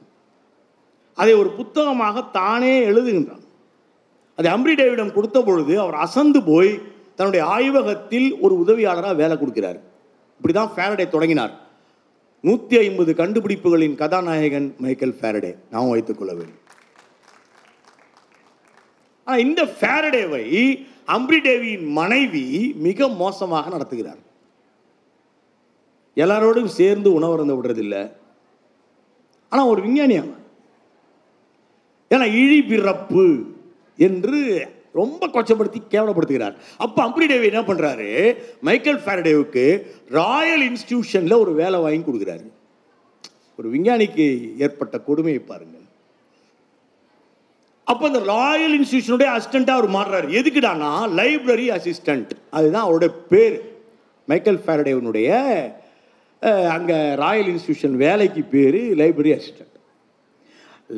அதை 1.17 1.33
ஒரு 1.41 1.49
புத்தகமாக 1.59 2.21
தானே 2.39 2.73
எழுதுகின்றான். 2.91 3.43
அதை 4.37 4.47
ஹம்ப்ரி 4.53 4.73
டேவிடம் 4.81 5.15
கொடுத்த 5.17 5.37
பொழுது 5.47 5.73
அவர் 5.83 5.97
அசந்து 6.05 6.39
போய் 6.43 6.71
தன்னுடைய 7.17 7.43
ஆய்வகத்தில் 7.55 8.27
ஒரு 8.43 8.53
உதவியாளராக 8.63 9.15
வேலை 9.15 9.35
கொடுக்கிறார். 9.37 9.79
இப்படிதான் 10.39 10.71
ஃபேரடே 10.75 11.05
தொடங்கினார். 11.09 11.53
நூற்றி 12.43 12.75
ஐம்பது 12.77 13.11
கண்டுபிடிப்புகளின் 13.13 13.95
கதாநாயகன் 13.95 14.67
மைக்கேல் 14.83 15.17
ஃபேரடே. 15.19 15.51
நாம் 15.73 15.91
வைத்துக் 15.93 16.19
கொள்ள 16.19 16.31
வேண்டும். 16.33 16.61
ஆனால் 19.23 19.43
இந்த 19.45 19.61
ஃபேரடேவை 19.77 20.45
அம்ப்ரி 21.15 21.39
டேவியின் 21.47 21.87
மனைவி 21.99 22.45
மிக 22.87 23.07
மோசமாக 23.21 23.69
நடத்துகிறார். 23.75 24.21
எல்லாரோடும் 26.17 26.71
சேர்ந்து 26.79 27.09
உணவருந்த 27.19 27.53
விடுறதில்லை. 27.57 28.03
ஆனால் 29.51 29.71
ஒரு 29.73 29.81
விஞ்ஞானி 29.85 30.15
அவன் 30.21 30.37
ஏன்னா 32.13 32.27
இழிபிறப்பு 32.43 33.25
என்று 34.07 34.39
ரொம்ப 34.99 35.27
கொச்சப்படுத்தி 35.33 35.79
கேவலப்படுத்துகிறார். 35.93 36.55
அப்போ 36.83 36.99
அம்ப்ரி 37.07 37.25
டேவி 37.31 37.45
என்ன 37.51 37.61
பண்ணுறாரு 37.67 38.09
மைக்கேல் 38.67 39.03
ஃபேரடேவுக்கு 39.03 39.65
ராயல் 40.19 40.63
இன்ஸ்டியூஷனில் 40.69 41.41
ஒரு 41.43 41.51
வேலை 41.61 41.79
வாங்கி 41.85 42.03
கொடுக்குறாரு. 42.07 42.45
ஒரு 43.59 43.69
விஞ்ஞானிக்கு 43.75 44.25
ஏற்பட்ட 44.65 44.95
கொடுமையை 45.07 45.41
பாருங்கள். 45.51 45.85
அப்போ 47.91 48.03
அந்த 48.09 48.21
ராயல் 48.33 48.75
இன்ஸ்டிடியூஷனுடைய 48.77 49.29
அசிஸ்டண்ட்டாக 49.37 49.79
அவர் 49.79 49.95
மாறுறாரு. 49.97 50.27
எதுக்குடானா 50.39 50.91
லைப்ரரி 51.19 51.67
அசிஸ்டண்ட். 51.77 52.31
அதுதான் 52.57 52.85
அவருடைய 52.87 53.11
பேர். 53.31 53.57
மைக்கேல் 54.31 54.63
ஃபேரடேவனுடைய 54.65 55.29
அங்கே 56.75 56.97
ராயல் 57.23 57.49
இன்ஸ்டிடியூஷன் 57.51 57.95
வேலைக்கு 58.05 58.41
பேர் 58.53 58.81
லைப்ரரி 59.01 59.31
அசிஸ்டண்ட் 59.37 59.70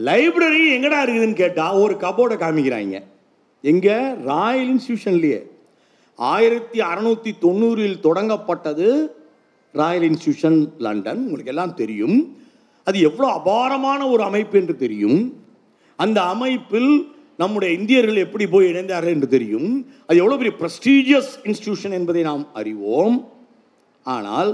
லைப்ரரி 0.07 0.63
எங்கடா 0.75 0.99
இருக்குதுன்னு 1.03 1.33
கேட்டால் 1.33 1.73
ஒரு 1.73 1.93
கபோர்டை 1.93 2.35
காமிக்கிறாங்க. 2.37 3.03
எங்கே? 3.61 3.97
ராயல் 4.23 4.69
இன்ஸ்டியூஷன்லேயே 4.75 5.41
ஆயிரத்தி 6.19 6.79
அறநூற்றி 6.79 7.31
தொண்ணூறில் 7.41 7.99
தொடங்கப்பட்டது 8.03 8.87
ராயல் 9.71 10.07
இன்ஸ்டியூஷன் 10.09 10.57
லண்டன் 10.77 11.21
உங்களுக்கு 11.25 11.53
எல்லாம் 11.53 11.73
தெரியும். 11.73 12.17
அது 12.83 12.99
எவ்வளோ 12.99 13.27
அபாரமான 13.31 14.09
ஒரு 14.09 14.23
அமைப்பு 14.23 14.59
என்று 14.59 14.75
தெரியும். 14.75 15.19
அந்த 15.95 16.21
அமைப்பில் 16.21 16.91
நம்முடைய 17.37 17.77
இந்தியர்கள் 17.77 18.15
எப்படி 18.15 18.47
போய் 18.47 18.69
இணைந்தார்கள் 18.71 19.15
என்று 19.17 19.27
தெரியும். 19.27 19.69
அது 20.07 20.17
எவ்வளோ 20.17 20.37
பெரிய 20.37 20.55
ப்ரெஸ்டீஜியஸ் 20.61 21.31
இன்ஸ்டியூஷன் 21.43 21.91
என்பதை 21.91 22.23
நாம் 22.23 22.47
அறிவோம். 22.53 23.29
ஆனால் 24.05 24.51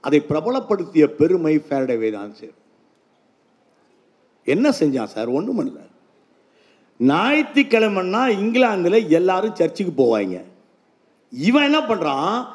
அதை 0.00 0.20
பிரபலப்படுத்திய 0.28 1.06
பெருமை 1.06 1.54
ஃபேரடேவே 1.58 2.10
தான் 2.10 2.34
சேரும் 2.34 2.61
என்ன 4.44 4.70
செஞ்சான் 4.70 5.12
சார்? 5.14 5.28
ஒன்றும் 5.28 5.66
இல்லை 5.66 5.82
ஞாயிற்றுக்கிழமைன்னா 7.00 8.28
இங்கிலாந்தில் 8.28 9.08
எல்லாரும் 9.08 9.54
சர்ச்சுக்கு 9.54 9.92
போவாங்க. 10.02 10.42
இவன் 11.30 11.62
என்ன 11.62 11.80
பண்ணுறான் 11.80 12.46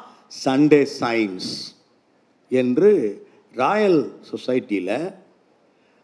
சண்டே 0.44 0.86
சயின்ஸ் 1.00 1.50
என்று 2.48 2.90
ராயல் 3.54 4.12
சொசைட்டியில் 4.30 5.14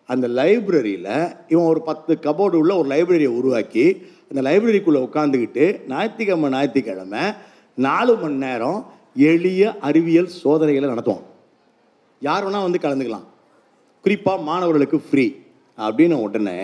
அந்த 0.06 0.28
லைப்ரரியில் 0.28 1.36
இவன் 1.48 1.64
ஒரு 1.64 1.82
பத்து 1.82 2.18
கபோர்டு 2.22 2.54
உள்ள 2.54 2.76
ஒரு 2.76 2.88
லைப்ரரியை 2.88 3.26
உருவாக்கி 3.26 4.06
அந்த 4.34 4.50
லைப்ரரிக்குள்ளே 4.50 5.00
உட்காந்துக்கிட்டு 5.08 5.86
ஞாயிற்றுக்கிழமை 5.88 6.50
ஞாயிற்றுக்கிழமை 6.50 7.20
நாலு 7.74 8.16
மணி 8.16 8.34
நேரம் 8.34 8.86
எளிய 9.14 9.78
அறிவியல் 9.78 10.26
சோதனைகளை 10.26 10.90
நடத்துவான். 10.90 11.22
யார் 12.20 12.46
வேணால் 12.46 12.70
வந்து 12.70 12.82
கலந்துக்கலாம். 12.82 13.24
குறிப்பாக 14.02 14.42
மாணவர்களுக்கு 14.42 15.00
ஃப்ரீ 15.00 15.34
அப்படின்னு 15.78 16.12
உடனே 16.12 16.58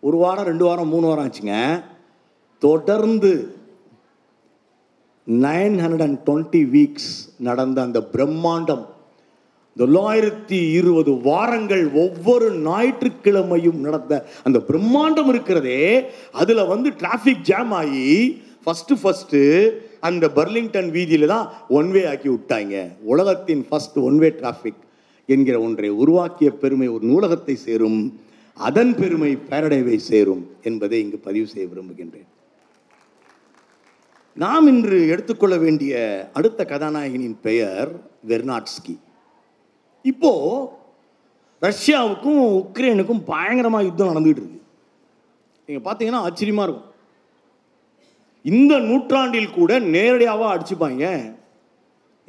ஒரு 0.00 0.16
வாரம் 0.16 0.44
ரெண்டு 0.44 0.64
வாரம் 0.64 0.88
மூணு 0.88 1.06
வாரம் 1.06 1.26
ஆச்சுங்க. 1.26 1.82
தொடர்ந்து 2.58 3.32
nine 5.26 5.76
hundred 5.82 6.02
and 6.02 6.20
twenty 6.26 6.62
weeks 6.76 7.10
நடந்த 7.38 7.82
அந்த 7.82 8.00
பிரம்மாண்டம் 8.12 8.86
தொள்ளாயிரத்தி 9.76 10.72
இருபது 10.72 11.12
வாரங்கள் 11.20 11.84
ஒவ்வொரு 11.92 12.46
ஞாயிற்றுக்கிழமையும் 12.60 13.78
நடந்த 13.86 14.14
அந்த 14.42 14.58
பிரம்மாண்டம் 14.68 15.28
இருக்கிறதே 15.28 16.06
அதில் 16.32 16.66
வந்து 16.66 16.90
டிராஃபிக் 16.90 17.46
ஜாம் 17.50 17.72
ஆகி 17.72 18.42
ஃபஸ்ட்டு 18.64 18.98
ஃபஸ்ட்டு 19.02 19.40
அந்த 20.00 20.28
பர்லிங்டன் 20.34 20.90
வீதியில் 20.90 21.26
தான் 21.26 21.46
ஒன் 21.68 21.90
வே 21.90 22.06
ஆக்கி 22.06 22.28
விட்டாங்க. 22.28 22.88
உலகத்தின் 23.02 23.66
ஃபஸ்ட் 23.70 23.98
ஒன் 24.02 24.18
வே 24.18 24.28
டிராஃபிக் 24.28 24.80
என்கிற 25.34 25.56
ஒன்றை 25.66 25.90
உருவாக்கிய 26.02 26.50
பெருமை 26.62 26.88
ஒரு 26.96 27.04
நூலகத்தை 27.10 27.54
சேரும் 27.66 28.00
அதன் 28.68 28.92
பெருமை 29.00 29.30
பேரடைவை 29.50 29.96
சேரும் 30.10 30.42
என்பதை 30.68 30.98
இங்கு 31.04 31.18
பதிவு 31.26 31.46
செய்ய 31.52 31.64
விரும்புகின்றேன். 31.72 32.28
நாம் 34.42 34.66
இன்று 34.72 34.98
எடுத்துக்கொள்ள 35.12 35.56
வேண்டிய 35.64 35.94
அடுத்த 36.38 36.60
கதாநாயகனின் 36.72 37.38
பெயர் 37.46 37.90
வெர்னாட்ஸ்கி. 38.30 38.94
இப்போ 40.10 40.32
ரஷ்யாவுக்கும் 41.66 42.42
உக்ரைனுக்கும் 42.60 43.22
பயங்கரமாக 43.32 43.86
யுத்தம் 43.88 44.12
நடந்துகிட்டு 44.12 44.42
இருக்கு. 44.42 44.60
நீங்கள் 45.66 45.86
பார்த்தீங்கன்னா 45.86 46.22
ஆச்சரியமாக 46.26 46.66
இருக்கும். 46.68 46.88
இந்த 48.52 48.74
நூற்றாண்டில் 48.90 49.56
கூட 49.58 49.72
நேரடியாக 49.94 50.46
அடிச்சுப்பாங்க 50.52 51.04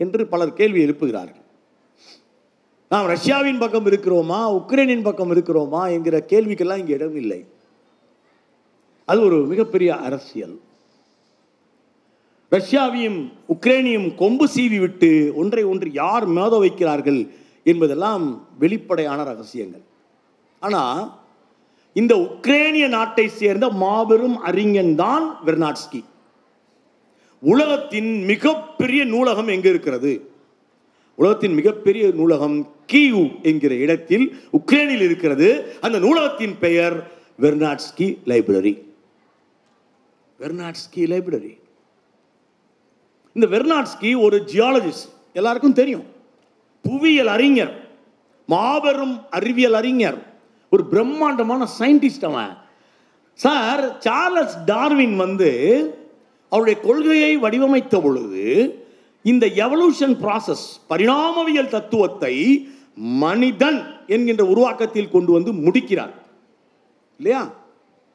என்று 0.03 0.21
பலர் 0.33 0.57
கேள்வி 0.59 0.79
எழுப்புகிறார்கள். 0.85 1.40
நாம் 2.91 3.05
ரஷ்யாவின் 3.05 3.57
பக்கம் 3.57 3.85
இருக்கிறோமா? 3.85 4.39
உக்ரைனின் 4.59 5.03
பக்கம் 5.03 5.31
இருக்கிறோமா? 5.33 5.91
என்கிற 5.91 6.25
கேள்விக்கெல்லாம் 6.27 6.77
இங்கே 6.77 6.93
இடம் 6.93 7.15
இல்லை. 7.15 7.45
அது 9.05 9.21
ஒரு 9.21 9.35
மிகப்பெரிய 9.35 9.95
அரசியல். 9.95 10.59
ரஷ்யாவையும் 12.51 13.31
உக்ரைனையும் 13.53 14.15
கொம்பு 14.15 14.47
சீவி 14.55 14.79
விட்டு 14.79 15.31
ஒன்றை 15.35 15.63
ஒன்று 15.63 15.91
யார் 15.91 16.25
மோத 16.25 16.59
வைக்கிறார்கள் 16.59 17.29
என்பதெல்லாம் 17.63 18.47
வெளிப்படையான 18.59 19.23
ரகசியங்கள். 19.23 19.83
ஆனால் 20.59 21.13
இந்த 21.93 22.15
உக்ரைனிய 22.15 22.87
நாட்டை 22.87 23.27
சேர்ந்த 23.27 23.69
மாபெரும் 23.69 24.37
அறிஞன் 24.37 24.95
தான் 24.95 25.37
வெர்னாட்ஸ்கி. 25.45 26.03
உலகத்தின் 27.39 28.23
மிகப்பெரிய 28.23 29.05
நூலகம் 29.05 29.47
எங்கே 29.47 29.69
இருக்கிறது? 29.69 30.30
உலகத்தின் 31.15 31.53
மிகப்பெரிய 31.53 32.11
நூலகம் 32.11 32.71
கியூ 32.85 33.27
என்கிற 33.41 33.75
இடத்தில் 33.75 34.39
உக்ரைனில் 34.51 35.01
இருக்கிறது. 35.01 35.75
அந்த 35.81 35.99
நூலகத்தின் 35.99 36.57
பெயர் 36.59 37.11
வெர்னாட்ஸ்கி 37.41 38.17
லைப்ரரி. 38.25 38.83
Vernadsky 40.39 40.95
library. 40.95 41.59
இந்த 43.33 43.57
வெர்னாட்ஸ்கி 43.57 44.21
ஒரு 44.21 44.43
ஜியாலஜிஸ்ட். 44.53 45.09
எல்லாருக்கும் 45.33 45.73
தெரியும். 45.73 46.03
புவியியல் 46.81 47.27
அறிஞர். 47.27 47.89
மாபெரும் 48.47 49.29
அறிவியல் 49.29 49.73
அறிஞர். 49.73 50.25
ஒரு 50.69 50.85
பிரம்மாண்டமான 50.85 51.67
சயின்டிஸ்ட் 51.79 52.25
அவன். 52.25 52.57
சார் 53.33 53.99
சார்லஸ் 53.99 54.57
டார்வின் 54.65 55.15
வந்து 55.15 55.49
அவருடைய 56.49 56.79
கொள்கையை 56.79 57.37
வடிவமைத்த 57.37 58.01
பொழுது 58.01 58.80
இந்த 59.23 59.45
எவல்யூஷன் 59.47 60.15
ப்ராசஸ் 60.23 60.65
பரிணாமவியல் 60.89 61.67
தத்துவத்தை 61.67 62.35
மனிதன் 62.95 63.99
என்கின்ற 64.07 64.45
உருவாக்கத்தில் 64.45 65.09
கொண்டு 65.09 65.31
வந்து 65.31 65.53
முடிக்கிறார். 65.53 66.13
இல்லையா? 67.17 67.43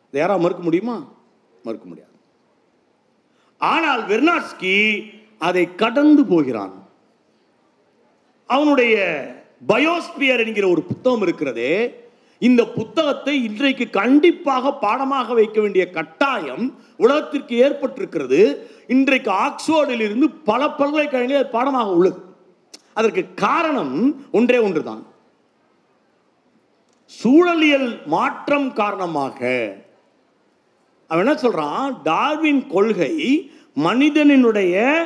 இதை 0.08 0.20
யாரா 0.20 0.36
மறுக்க 0.36 0.62
முடியுமா? 0.62 1.12
மறுக்க 1.62 1.86
முடியாது. 1.86 2.10
ஆனால் 3.58 4.02
வெர்னாஸ்கி 4.06 5.02
அதை 5.38 5.74
கடந்து 5.74 6.24
போகிறான். 6.24 6.88
அவனுடைய 8.46 8.96
பயோஸ்பியர் 9.68 10.46
என்கிற 10.46 10.68
ஒரு 10.68 10.82
புத்தகம் 10.82 11.22
இருக்கிறதே. 11.22 12.04
இந்த 12.38 12.66
புத்தகத்தை 12.66 13.44
இன்றைக்கு 13.44 13.90
கண்டிப்பாக 13.90 14.72
பாடமாக 14.72 15.34
வைக்க 15.34 15.60
வேண்டிய 15.60 15.90
கட்டாயம் 15.90 16.78
உலகத்திற்கு 16.96 17.54
ஏற்பட்டிருக்கிறது. 17.68 18.56
இன்றைக்கு 18.86 19.30
ஆக்ஸ்போர்டில் 19.30 20.00
இருந்து 20.00 20.30
பல 20.30 20.68
பல்கலைக்கழகங்களில் 20.68 21.42
அது 21.42 21.46
பாடமாக 21.46 21.94
உள்ளது. 21.94 22.22
அதற்கு 22.94 23.34
காரணம் 23.34 24.24
ஒன்றே 24.32 24.58
ஒன்றுதான். 24.58 25.06
சூழலியல் 27.04 28.06
மாற்றம் 28.06 28.72
காரணமாக 28.72 29.74
அவன் 31.08 31.26
என்ன 31.26 31.40
சொல்றான்? 31.40 31.96
டார்வின் 32.02 32.66
கொள்கை 32.66 33.50
மனிதனினுடைய 33.74 35.04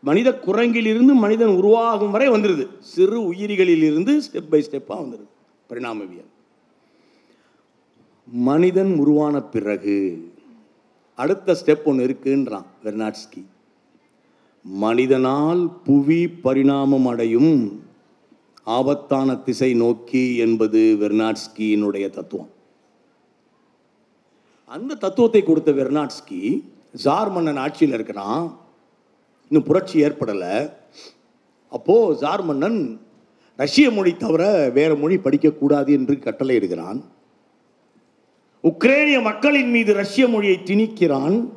மனித 0.00 0.40
குரங்கிலிருந்து 0.46 1.12
மனிதன் 1.14 1.48
உருவாகும் 1.48 2.10
வரை 2.10 2.28
வந்துருது. 2.28 2.66
சிறு 2.78 3.24
உயிரிகளில் 3.24 3.82
இருந்து 3.82 4.22
ஸ்டெப் 4.32 4.50
பை 4.50 4.68
ஸ்டெப்பாக 4.70 5.06
வந்துருது. 5.06 5.28
பரிணாமவியல். 5.68 6.34
மனிதன் 8.32 8.96
உருவான 8.96 9.40
பிறகு 9.40 10.25
அடுத்த 11.16 11.56
ஸ்டெப் 11.64 11.84
ஒன்று 11.84 12.06
இருக்குன்றான் 12.06 12.64
வெர்னாட்ஸ்கி. 12.84 13.42
மனிதனால் 14.62 15.80
புவி 15.84 16.28
பரிணாமம் 16.28 17.06
அடையும் 17.06 17.84
ஆபத்தான 18.64 19.36
திசை 19.36 19.74
நோக்கி 19.74 20.36
என்பது 20.36 20.96
வெர்னாட்ஸ்கியினுடைய 21.00 22.10
தத்துவம். 22.10 22.52
அந்த 24.64 24.94
தத்துவத்தை 24.94 25.42
கொடுத்த 25.42 25.72
வெர்னாட்ஸ்கி 25.72 26.40
ஜார் 26.92 27.30
மன்னன் 27.30 27.56
ஆட்சியில் 27.56 27.94
இருக்கிறான். 27.94 28.58
இன்னும் 29.48 29.66
புரட்சி 29.66 30.02
ஏற்படலை. 30.02 30.72
அப்போது 31.70 32.18
ஜார் 32.18 32.44
மன்னன் 32.44 33.00
ரஷ்ய 33.56 33.90
மொழி 33.90 34.16
தவிர 34.16 34.70
வேறு 34.74 34.96
மொழி 34.96 35.16
படிக்கக்கூடாது 35.16 35.88
என்று 35.88 36.18
கட்டளை 36.18 36.56
இடுகிறான் 36.56 37.00
உக்ரேனிய 38.66 39.22
மக்களின் 39.22 39.70
மீது 39.70 39.92
ரஷ்ய 39.94 40.28
மொழியை 40.28 40.60
திணிக்கிறான். 40.64 41.48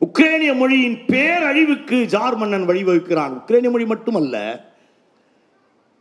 உக்ரேனிய 0.00 0.56
மொழியின் 0.56 0.98
பேரழிவுக்கு 1.06 2.04
ஜார் 2.04 2.36
மன்னன் 2.36 2.68
வழிவகுக்கிறான். 2.68 3.32
உக்ரேனிய 3.40 3.70
மொழி 3.70 3.86
மட்டுமல்ல 3.86 4.64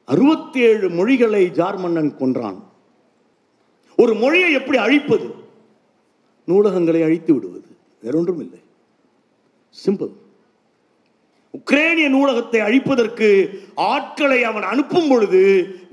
அறுபத்தி 0.06 0.60
ஏழு 0.60 0.90
மொழிகளை 0.90 1.52
ஜார் 1.52 1.78
மன்னன் 1.78 2.18
கொன்றான். 2.18 2.64
ஒரு 3.98 4.14
மொழியை 4.14 4.54
எப்படி 4.54 4.78
அழிப்பது? 4.78 5.36
நூலகங்களை 6.48 7.04
அழித்து 7.04 7.34
விடுவது. 7.34 7.76
வேறொன்றும் 8.02 8.40
இல்லை 8.40 8.60
சிம்பிள் 9.86 10.14
உக்ரைனிய 11.58 12.08
நூலகத்தை 12.10 12.60
அழிப்பதற்கு 12.68 13.28
ஆட்களை 13.76 14.44
அவன் 14.44 14.64
அனுப்பும் 14.64 15.08
பொழுது 15.10 15.42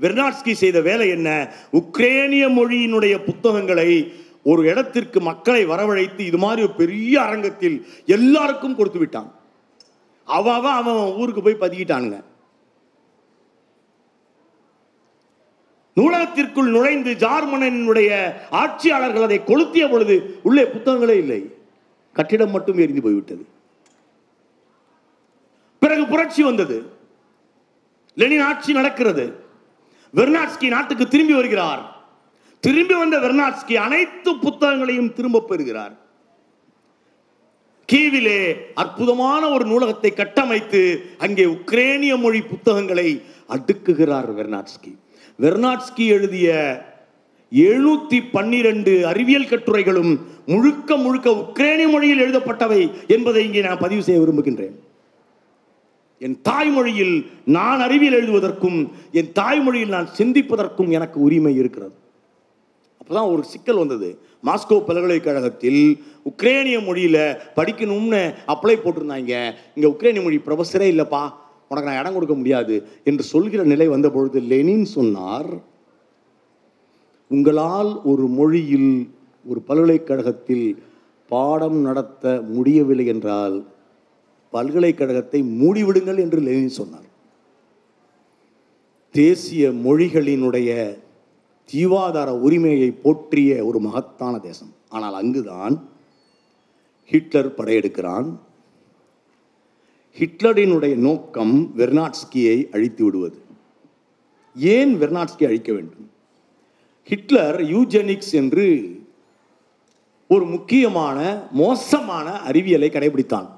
வெர்னாட்ஸ்கி 0.01 0.51
செய்த 0.51 0.81
வேலை 0.81 1.09
என்ன? 1.09 1.29
உக்ரேனிய 1.71 2.45
மொழியினுடைய 2.49 3.23
புத்தகங்களை 3.23 4.13
ஒரு 4.43 4.61
இடத்திற்கு 4.71 5.19
மக்களை 5.21 5.65
வரவழைத்து 5.65 6.19
இது 6.19 6.37
மாதிரி 6.37 6.61
ஒரு 6.61 6.73
பெரிய 6.73 7.21
அரங்கத்தில் 7.21 7.87
எல்லாருக்கும் 8.05 8.75
கொடுத்து 8.75 8.99
விட்டான். 8.99 9.29
அவ 10.23 10.55
அவன் 10.79 11.01
ஊருக்கு 11.19 11.41
போய் 11.41 11.61
பதுக்கிட்டானுங்க. 11.63 12.19
நூலகத்திற்குள் 15.97 16.69
நுழைந்து 16.75 17.11
ஜார்மனனுடைய 17.13 18.11
ஆட்சியாளர்கள் 18.49 19.21
அதை 19.21 19.39
கொளுத்திய 19.39 19.89
பொழுது 19.89 20.39
உள்ளே 20.43 20.63
புத்தகங்களே 20.63 21.17
இல்லை. 21.17 21.41
கட்டிடம் 22.13 22.51
மட்டும் 22.51 22.77
எரிந்து 22.77 23.01
போய்விட்டது. 23.01 23.43
பிறகு 25.83 26.03
புரட்சி 26.11 26.41
வந்தது. 26.49 26.77
லெனின் 28.21 28.45
ஆட்சி 28.49 28.71
நடக்கிறது. 28.79 29.25
வெர்னாட்ஸ்கி 30.17 30.67
நாட்டுக்கு 30.75 31.05
திரும்பி 31.13 31.35
வருகிறார். 31.39 31.81
திரும்பி 32.63 32.95
வந்த 33.01 33.15
வெர்னாட்ஸ்கி 33.25 33.75
அனைத்து 33.85 34.31
புத்தகங்களையும் 34.45 35.13
திரும்ப 35.17 35.45
பெறுகிறார். 35.49 35.93
கீவிலே 37.89 38.39
அற்புதமான 38.81 39.41
ஒரு 39.55 39.65
நூலகத்தை 39.71 40.11
கட்டமைத்து 40.13 40.81
அங்கே 41.25 41.45
உக்ரேனிய 41.55 42.13
மொழி 42.23 42.39
புத்தகங்களை 42.51 43.07
அடுக்குகிறார் 43.55 44.29
வெர்னாட்ஸ்கி. 44.39 44.91
வெர்னாட்ஸ்கி 45.43 46.05
எழுதிய 46.15 46.49
எழுநூத்தி 47.51 48.19
பன்னிரண்டு 48.35 48.93
அறிவியல் 49.11 49.51
கட்டுரைகளும் 49.51 50.13
முழுக்க 50.53 50.95
முழுக்க 51.03 51.29
உக்ரேனிய 51.43 51.89
மொழியில் 51.95 52.23
எழுதப்பட்டவை 52.25 52.81
என்பதை 53.15 53.43
இங்கே 53.47 53.61
நான் 53.67 53.83
பதிவு 53.85 54.03
செய்ய 54.07 54.19
விரும்புகின்றேன். 54.21 54.75
என் 56.25 56.37
தாய்மொழியில் 56.49 57.15
நான் 57.45 57.79
அறிவியல் 57.79 58.17
எழுதுவதற்கும் 58.19 58.79
என் 59.19 59.31
தாய்மொழியில் 59.39 59.95
நான் 59.95 60.09
சிந்திப்பதற்கும் 60.17 60.89
எனக்கு 60.89 61.19
உரிமை 61.19 61.55
இருக்கிறது. 61.55 61.95
அப்போதான் 62.99 63.31
ஒரு 63.33 63.43
சிக்கல் 63.43 63.81
வந்தது. 63.83 64.09
மாஸ்கோ 64.45 64.75
பல்கலைக்கழகத்தில் 64.87 65.81
உக்ரேனிய 66.29 66.77
மொழியில் 66.85 67.23
படிக்கணும்னு 67.55 68.21
அப்ளை 68.53 68.75
போட்டிருந்தாங்க. 68.77 69.33
இங்கே 69.75 69.89
உக்ரேனிய 69.93 70.23
மொழி 70.23 70.39
ப்ரொஃபஸரே 70.47 70.87
இல்லைப்பா. 70.93 71.23
உனக்கு 71.69 71.89
நான் 71.89 71.99
இடம் 71.99 72.13
கொடுக்க 72.13 72.35
முடியாது 72.35 72.75
என்று 73.03 73.23
சொல்கிற 73.23 73.61
நிலை 73.63 73.87
வந்த 73.87 74.07
பொழுது 74.09 74.39
லெனின் 74.39 74.85
சொன்னார் 74.85 75.51
உங்களால் 77.31 77.91
ஒரு 78.03 78.25
மொழியில் 78.39 78.91
ஒரு 79.45 79.59
பல்கலைக்கழகத்தில் 79.67 80.67
பாடம் 81.29 81.79
நடத்த 81.81 82.41
முடியவில்லை 82.47 83.05
என்றால் 83.05 83.55
பல்கலைக்கழகத்தை 84.53 85.39
மூடிவிடுங்கள் 85.61 86.19
என்று 86.19 86.39
லெனின் 86.39 86.77
சொன்னார். 86.79 87.09
தேசிய 89.11 89.63
மொழிகளினுடைய 89.85 90.69
தீவாதார 91.69 92.29
உரிமையை 92.45 92.91
போற்றிய 93.03 93.65
ஒரு 93.65 93.79
மகத்தான 93.79 94.39
தேசம். 94.39 94.71
ஆனால் 94.89 95.13
அங்குதான் 95.13 95.75
ஹிட்லர் 97.05 97.55
படையெடுக்கிறான். 97.57 98.27
ஹிட்லரினுடைய 100.19 100.95
நோக்கம் 100.95 101.55
வெர்னாட்ஸ்கியை 101.77 102.57
அழித்து 102.69 103.03
விடுவது. 103.03 103.39
ஏன் 104.55 104.91
வெர்னாட்ஸ்கி 105.01 105.45
அழிக்க 105.45 105.69
வேண்டும்? 105.73 106.05
ஹிட்லர் 107.09 107.57
யூஜெனிக்ஸ் 107.61 108.33
என்று 108.41 108.67
ஒரு 110.27 110.45
முக்கியமான 110.45 111.19
மோசமான 111.51 112.27
அறிவியலை 112.39 112.89
கடைபிடித்தான். 112.89 113.49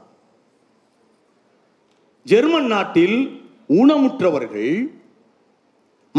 ஜெர்மன் 2.31 2.65
நாட்டில் 2.65 3.17
ஊனமுற்றவர்கள் 3.79 4.71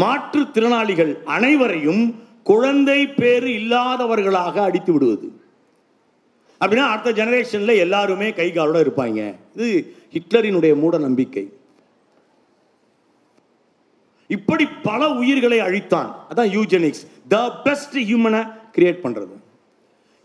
மாற்றுத்திறனாளிகள் 0.01 1.11
அனைவரையும் 1.23 2.03
குழந்தை 2.43 3.07
பேறு 3.07 3.47
இல்லாதவர்களாக 3.47 4.55
அடித்து 4.67 4.91
விடுவது. 4.93 5.27
அப்படின்னா 6.61 6.85
அடுத்த 6.91 7.11
ஜெனரேஷனில் 7.19 7.81
எல்லாருமே 7.85 8.33
கை 8.33 8.47
காலோட 8.51 8.77
இருப்பாங்க. 8.85 9.21
இது 9.55 9.95
ஹிட்லரினுடைய 10.15 10.73
மூட 10.79 10.97
நம்பிக்கை. 10.97 11.45
இப்படி 14.27 14.65
பல 14.89 15.09
உயிர்களை 15.09 15.59
அழித்தான். 15.59 16.09
அதான் 16.29 16.53
யூஜெனிக்ஸ் 16.57 17.03
த 17.27 17.37
பெஸ்ட் 17.61 17.97
ஹியூமனை 17.97 18.41
கிரியேட் 18.77 19.03
பண்ணுறது 19.03 19.35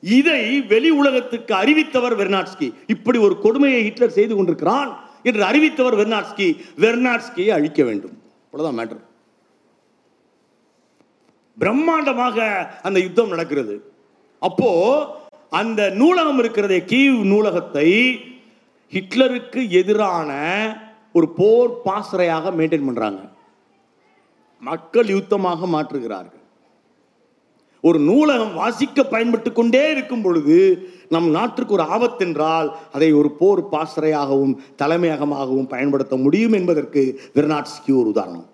இதை 0.01 0.61
வெளி 0.61 0.91
உலகத்துக்கு 0.91 1.55
அறிவித்தவர் 1.55 2.19
வெர்னாட்ஸ்கி. 2.21 2.69
இப்படி 2.87 3.19
ஒரு 3.19 3.35
கொடுமையை 3.39 3.83
ஹிட்லர் 3.83 4.19
செய்து 4.19 4.37
கொண்டிருக்கிறான். 4.37 4.93
என்று 5.29 5.43
அறிவித்தவர் 5.51 5.97
வெர்னாட்ஸ்கி 6.01 6.49
வெர்னாட்ஸ்கியை 6.85 7.53
அழிக்க 7.59 7.81
வேண்டும். 7.89 8.17
அவ்வளோதான் 8.51 8.79
மேட்டர் 8.81 9.03
பிரம்மாண்டமாக 11.63 12.37
அந்த 12.83 12.99
யுத்தம் 13.01 13.33
நடக்கிறது. 13.35 13.75
அப்போ 14.49 14.71
அந்த 15.61 15.81
நூலகம் 16.01 16.39
இருக்கிறதே 16.43 16.79
கீவ் 16.93 17.19
நூலகத்தை 17.33 17.89
ஹிட்லருக்கு 18.93 19.61
எதிரான 19.81 20.31
ஒரு 21.17 21.27
போர் 21.39 21.73
பாசறையாக 21.83 22.51
மெயின்டைன் 22.59 22.89
பண்றாங்க. 22.89 23.21
மக்கள் 24.71 25.09
யுத்தமாக 25.17 25.67
மாற்றுகிறார்கள். 25.75 26.42
ஒரு 27.83 27.99
நூலகம் 27.99 28.55
வாசிக்க 28.55 29.05
பயன்பட்டு 29.05 29.53
கொண்டே 29.53 29.91
இருக்கும் 29.91 30.23
பொழுது 30.23 30.89
நம் 31.09 31.31
நாட்டிற்கு 31.31 31.73
ஒரு 31.73 31.83
ஆபத்தென்றால் 31.83 32.69
அதை 32.93 33.13
ஒரு 33.13 33.31
போர் 33.31 33.69
பாசறையாகவும் 33.69 34.55
தலைமையகமாகவும் 34.79 35.69
பயன்படுத்த 35.69 36.17
முடியும் 36.17 36.53
என்பதற்கு 36.53 37.21
வெர்னாட்ஸ்கி 37.35 37.91
ஒரு 37.91 38.09
உதாரணம். 38.15 38.49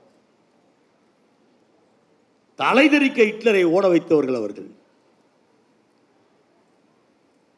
தலைதெறிக்க 2.59 3.19
ஹிட்லரை 3.31 3.65
ஓட 3.65 3.89
வைத்தவர்கள் 3.89 4.37
அவர்கள். 4.37 4.71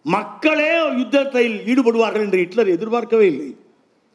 மக்களே 0.03 0.73
யுத்தத்தில் 0.99 1.57
ஈடுபடுவார்கள் 1.67 2.27
என்று 2.27 2.39
ஹிட்லர் 2.39 2.69
எதிர்பார்க்கவே 2.69 3.27
இல்லை. 3.27 3.57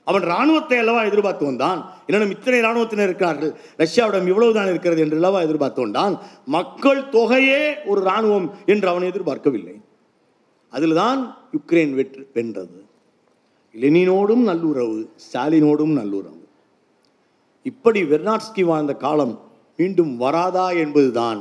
அவன் 0.06 0.22
ராணுவத்தை 0.22 0.78
அல்லவா 0.78 1.04
எதிர்பார்த்து 1.04 1.46
வந்தான். 1.46 1.80
என்னிடம் 2.08 2.34
இத்தனை 2.38 2.60
ராணுவத்தினர் 2.60 3.08
இருக்கிறார்கள். 3.08 3.52
ரஷ்யாவிடம் 3.78 4.28
இவ்வளவுதான் 4.28 4.70
இருக்கிறது 4.70 5.02
என்று 5.02 5.16
அல்லவா 5.16 5.42
எதிர்பார்த்து 5.42 5.82
வந்தான். 5.82 6.22
மக்கள் 6.46 7.10
தொகையே 7.10 7.74
ஒரு 7.86 8.02
ராணுவம் 8.02 8.48
என்று 8.66 8.88
அவன் 8.88 9.10
எதிர்பார்க்கவில்லை. 9.12 9.76
அதில்தான் 10.70 11.38
யுக்ரைன் 11.52 11.94
வெற்றி 11.94 12.24
வென்றது. 12.34 12.86
லெனினோடும் 13.82 14.44
நல்லுறவு 14.44 15.10
ஸ்டாலினோடும் 15.26 15.94
நல்லுறவு. 15.94 16.42
இப்படி 17.64 18.04
வெர்னாட்ஸ்கி 18.04 18.64
வாழ்ந்த 18.64 18.94
காலம் 18.94 19.40
மீண்டும் 19.78 20.18
வராதா 20.18 20.72
என்பதுதான் 20.72 21.40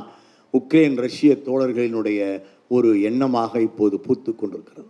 உக்ரைன் 0.53 0.95
ரஷ்ய 0.95 1.33
தோழர்களினுடைய 1.45 2.41
ஒரு 2.67 2.89
எண்ணமாக 2.95 3.61
இப்போது 3.61 3.99
பூத்து 3.99 4.35
கொண்டிருக்கிறது. 4.35 4.89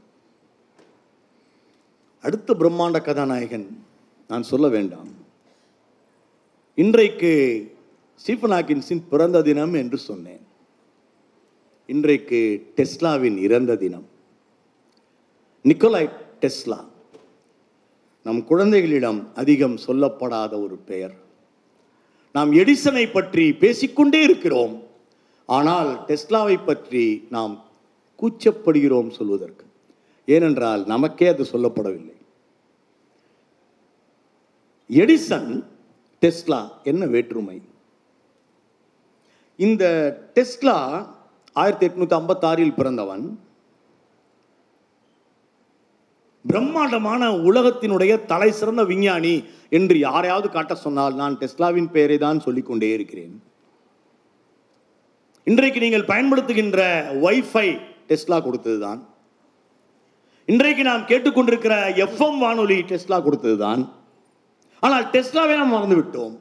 அடுத்த 2.25 2.53
பிரம்மாண்ட 2.59 2.97
கதாநாயகன் 3.01 3.65
நான் 4.29 4.45
சொல்ல 4.51 4.67
வேண்டாம். 4.67 5.09
இன்றைக்கு 6.83 7.31
ஸ்டீஃபன் 8.21 8.53
ஹாக்கின்ஸின் 8.55 9.03
பிறந்த 9.09 9.41
தினம் 9.41 9.73
என்று 9.73 9.97
சொன்னேன். 9.97 10.43
இன்றைக்கு 11.89 12.39
டெஸ்லாவின் 12.75 13.37
இறந்த 13.47 13.75
தினம். 13.83 14.07
நிக்கோலாய் 15.65 16.09
டெஸ்லா 16.41 16.79
நம் 18.25 18.41
குழந்தைகளிடம் 18.51 19.21
அதிகம் 19.35 19.77
சொல்லப்படாத 19.87 20.53
ஒரு 20.63 20.77
பெயர். 20.89 21.15
நாம் 22.35 22.51
எடிசனை 22.61 23.05
பற்றி 23.11 23.45
பேசிக்கொண்டே 23.63 24.21
இருக்கிறோம். 24.23 24.75
ஆனால் 25.49 25.91
டெஸ்லாவை 26.07 26.57
பற்றி 26.65 27.05
நாம் 27.35 27.53
கூச்சப்படுகிறோம் 28.19 29.11
சொல்வதற்கு. 29.19 29.65
ஏனென்றால் 30.27 30.83
நமக்கே 30.85 31.27
அது 31.27 31.43
சொல்லப்படவில்லை. 31.53 32.14
எடிசன் 34.89 35.49
டெஸ்லா 36.23 36.61
என்ன 36.91 37.05
வேற்றுமை? 37.13 37.57
இந்த 39.59 39.83
டெஸ்லா 40.37 40.77
ஆயிரத்தி 41.61 41.85
எட்நூத்தி 41.87 42.15
ஐம்பத்தாறில் 42.19 42.77
பிறந்தவன். 42.77 43.25
பிரம்மாண்டமான 46.45 47.31
உலகத்தினுடைய 47.49 48.13
தலை 48.31 48.49
சிறந்த 48.51 48.83
விஞ்ஞானி 48.91 49.35
என்று 49.77 49.95
யாரையாவது 50.07 50.47
காட்ட 50.55 50.73
சொன்னால் 50.85 51.19
நான் 51.21 51.37
டெஸ்லாவின் 51.41 51.89
பெயரை 51.95 52.17
தான் 52.25 52.43
சொல்லிக்கொண்டே 52.45 52.89
இருக்கிறேன். 52.97 53.35
இன்றைக்கு 55.51 55.79
நீங்கள் 55.85 56.09
பயன்படுத்துகின்ற 56.11 56.79
வைஃபை 57.25 57.67
டெஸ்லா 58.09 58.37
கொடுத்தது 58.47 58.79
தான் 58.85 59.01
இன்றைக்கு 60.53 60.83
நாம் 60.89 61.09
கேட்டுக்கொண்டிருக்கிற 61.11 61.75
எஃப்எம் 62.05 62.39
வானொலி 62.45 62.77
டெஸ்லா 62.91 63.17
கொடுத்தது 63.27 63.57
தான் 63.65 63.83
ஆனால் 64.85 65.05
டெஸ்லாவே 65.15 65.55
நாம் 65.59 65.75
மறந்து 65.75 65.97
விட்டோம் 65.99 66.35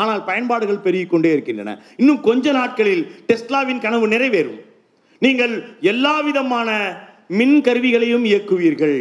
ஆனால் 0.00 0.22
பயன்பாடுகள் 0.28 0.84
பெருகிக் 0.84 1.10
கொண்டே 1.10 1.30
இருக்கின்றன. 1.32 1.72
இன்னும் 1.96 2.22
கொஞ்ச 2.28 2.52
நாட்களில் 2.58 3.02
டெஸ்லாவின் 3.26 3.82
கனவு 3.84 4.06
நிறைவேறும். 4.14 4.62
நீங்கள் 5.24 5.54
எல்லா 5.92 6.14
விதமான 6.20 6.70
மின் 7.40 7.58
கருவிகளையும் 7.60 8.24
இயக்குவீர்கள். 8.30 8.98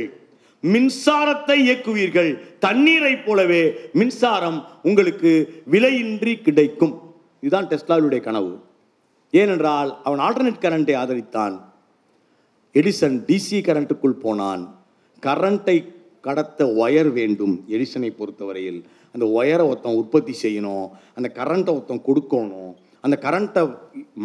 மின்சாரத்தை 0.73 1.55
இயக்குவீர்கள். 1.67 2.29
தண்ணீரை 2.65 3.13
போலவே 3.15 3.63
மின்சாரம் 3.93 4.59
உங்களுக்கு 4.83 5.31
விலையின்றி 5.71 6.35
கிடைக்கும். 6.41 6.93
இதுதான் 7.41 7.69
டெஸ்லாவுடைய 7.71 8.21
கனவு. 8.27 8.53
ஏனென்றால் 9.31 9.89
அவன் 10.03 10.21
ஆல்டர்னேட் 10.25 10.63
கரண்ட்டை 10.65 10.95
ஆதரித்தான். 11.01 11.55
எடிசன் 12.79 13.17
டிசி 13.29 13.59
கரண்ட்டுக்குள் 13.67 14.21
போனான். 14.25 14.63
கரண்ட்டை 15.27 15.77
கடத்த 16.25 16.65
ஒயர் 16.83 17.09
வேண்டும் 17.19 17.55
எடிசனை 17.75 18.09
பொறுத்தவரையில். 18.19 18.79
அந்த 19.13 19.25
ஒயரை 19.37 19.63
ஒருத்தன் 19.69 19.99
உற்பத்தி 20.01 20.33
செய்யணும் 20.43 20.85
அந்த 21.17 21.27
கரண்ட்டை 21.39 21.71
ஒருத்தன் 21.77 22.05
கொடுக்கணும் 22.07 22.71
அந்த 23.05 23.15
கரண்ட்டை 23.25 23.63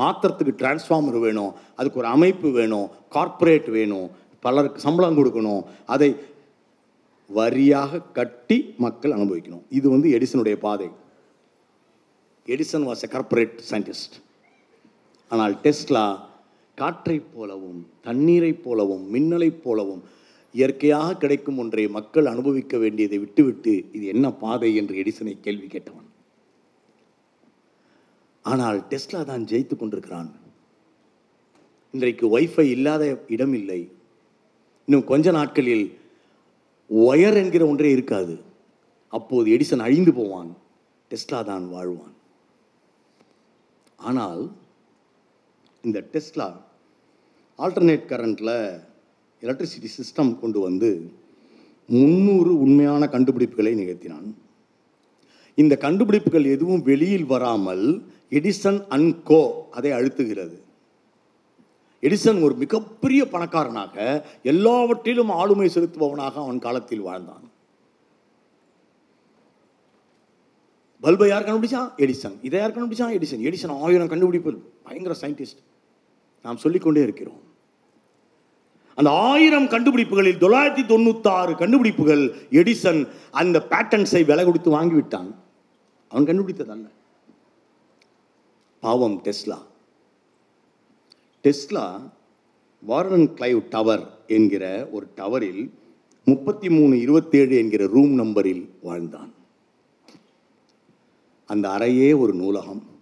மாற்றுறதுக்கு 0.01 0.53
டிரான்ஸ்ஃபார்மர் 0.61 1.21
வேணும் 1.27 1.53
அதுக்கு 1.79 2.01
ஒரு 2.03 2.09
அமைப்பு 2.17 2.51
வேணும் 2.59 2.87
கார்ப்பரேட் 3.17 3.69
வேணும் 3.77 4.07
பலருக்கு 4.45 4.81
சம்பளம் 4.87 5.19
கொடுக்கணும் 5.19 5.63
அதை 5.95 6.11
வரியாக 7.31 8.01
கட்டி 8.19 8.59
மக்கள் 8.85 9.15
அனுபவிக்கணும். 9.17 9.65
இது 9.79 9.87
வந்து 9.95 10.09
எடிசனுடைய 10.19 10.57
பாதை. 10.67 10.89
Edison 12.55 12.87
was 12.89 13.05
a 13.07 13.11
corporate 13.15 13.57
scientist 13.71 14.17
ஆனால் 15.31 15.55
டெஸ்லா 15.65 16.05
காற்றைப் 16.79 17.29
போலவும் 17.35 17.81
தண்ணீரைப் 18.07 18.63
போலவும் 18.65 19.05
மின்னலைப் 19.15 19.61
போலவும் 19.65 20.03
இயற்கையாக 20.55 21.17
கிடைக்கும் 21.23 21.59
ஒன்றை 21.59 21.89
மக்கள் 21.89 22.27
அனுபவிக்க 22.27 22.79
வேண்டியதை 22.79 23.19
விட்டுவிட்டு 23.19 23.73
இது 23.93 24.05
என்ன 24.07 24.27
பாதை 24.43 24.71
என்று 24.75 24.95
எடிசனை 25.03 25.35
கேள்வி 25.41 25.67
கேட்டவன். 25.67 26.09
ஆனால் 28.43 28.79
டெஸ்லா 28.91 29.21
தான் 29.31 29.45
ஜெயித்து 29.45 29.77
கொண்டிருக்கிறான். 29.77 30.31
இன்றைக்கு 31.95 32.39
ஒய்ஃபை 32.39 32.67
இல்லாத 32.77 33.05
இடம் 33.29 33.53
இல்லை. 33.53 33.81
இன்னும் 34.85 35.05
கொஞ்ச 35.05 35.31
நாட்களில் 35.31 35.87
ஒயர் 36.91 37.39
என்கிற 37.43 37.63
ஒன்றே 37.67 37.91
இருக்காது. 37.91 38.35
அப்போது 39.09 39.49
எடிசன் 39.57 39.85
அழிந்து 39.87 40.13
போவான். 40.13 40.51
டெஸ்லா 41.11 41.45
தான் 41.45 41.67
வாழ்வான். 41.75 42.15
ஆனால் 43.99 44.43
இந்த 45.85 45.99
டெஸ்லா 46.13 46.49
ஆல்டர்னேட் 47.59 48.11
கரண்ட்டில் 48.13 48.57
எலக்ட்ரிசிட்டி 49.43 49.89
சிஸ்டம் 49.99 50.39
கொண்டு 50.39 50.61
வந்து 50.61 51.11
முந்நூறு 51.87 52.61
உண்மையான 52.61 53.07
கண்டுபிடிப்புகளை 53.07 53.73
நிகழ்த்தினான். 53.81 54.35
இந்த 55.55 55.77
கண்டுபிடிப்புகள் 55.77 56.45
எதுவும் 56.45 56.83
வெளியில் 56.83 57.27
வராமல் 57.27 58.07
எடிசன் 58.31 58.81
அன்கோ 58.89 59.23
கோ 59.25 59.69
அதை 59.71 59.91
அழுத்துகிறது. 59.91 60.57
எடிசன் 62.03 62.43
ஒரு 62.43 62.55
மிகப்பெரிய 62.55 63.25
பணக்காரனாக 63.25 64.25
எல்லாவற்றிலும் 64.43 65.31
ஆளுமை 65.31 65.71
செலுத்துபவனாக 65.75 66.35
அவன் 66.35 66.59
காலத்தில் 66.59 67.01
வாழ்ந்தான். 67.01 67.51
பல்பை 71.01 71.29
யார் 71.29 71.45
கண்டுபிடிச்சான் 71.45 71.91
எடிசன் 71.97 72.37
இதை 72.43 72.61
யார் 72.61 72.77
கண்டுபிடிச்சான் 72.77 73.17
எடிசன் 73.19 73.45
எடிசன் 73.49 73.81
ஆயிரம் 73.81 74.09
கண்டுபிடிப்பு 74.09 74.53
பயங்கர 74.83 75.17
சயின்டிஸ்ட் 75.21 75.61
நாம் 76.43 76.57
சொல்லிக்கொண்டே 76.57 77.03
இருக்கிறோம். 77.03 77.41
அந்த 78.99 79.11
ஆயிரம் 79.11 79.65
கண்டுபிடிப்புகளில் 79.65 80.39
தொள்ளாயிரத்தி 80.39 80.83
தொண்ணூத்தாறு 80.85 81.57
கண்டுபிடிப்புகள் 81.57 82.35
எடிசன் 82.51 83.09
அந்த 83.31 83.67
பேட்டன்ஸை 83.69 84.25
விலை 84.25 84.45
கொடுத்து 84.45 84.71
வாங்கிவிட்டான். 84.71 85.35
அவன் 86.09 86.25
கண்டுபிடித்ததல்ல. 86.25 86.89
பாவம் 88.81 89.23
Tesla. 89.23 89.59
Tesla 91.43 92.11
Warren 92.81 93.31
Clive 93.35 93.65
tower 93.71 94.19
என்கிற 94.27 94.89
ஒரு 94.93 95.07
டவரில் 95.17 95.71
முப்பத்தி 96.25 96.71
மூணு 96.71 97.01
இருபத்தேழு 97.01 97.57
என்கிற 97.57 97.87
ரூம் 97.87 98.15
நம்பரில் 98.15 98.75
வாழ்ந்தான். 98.83 99.33
அந்த 101.47 101.69
அறையே 101.69 102.19
ஒரு 102.19 102.35
நூலகம். 102.35 102.98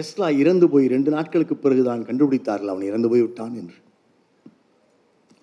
டெஸ்லா 0.00 0.36
இறந்து 0.36 0.68
போய் 0.68 0.86
ரெண்டு 0.86 1.10
நாட்களுக்கு 1.10 1.56
பிறகு 1.56 1.84
தான் 1.84 2.04
கண்டுபிடித்தார்கள். 2.04 2.72
அவன் 2.72 2.82
இறந்து 2.82 3.08
போய் 3.08 3.20
விட்டான் 3.20 3.54
என்று. 3.54 3.74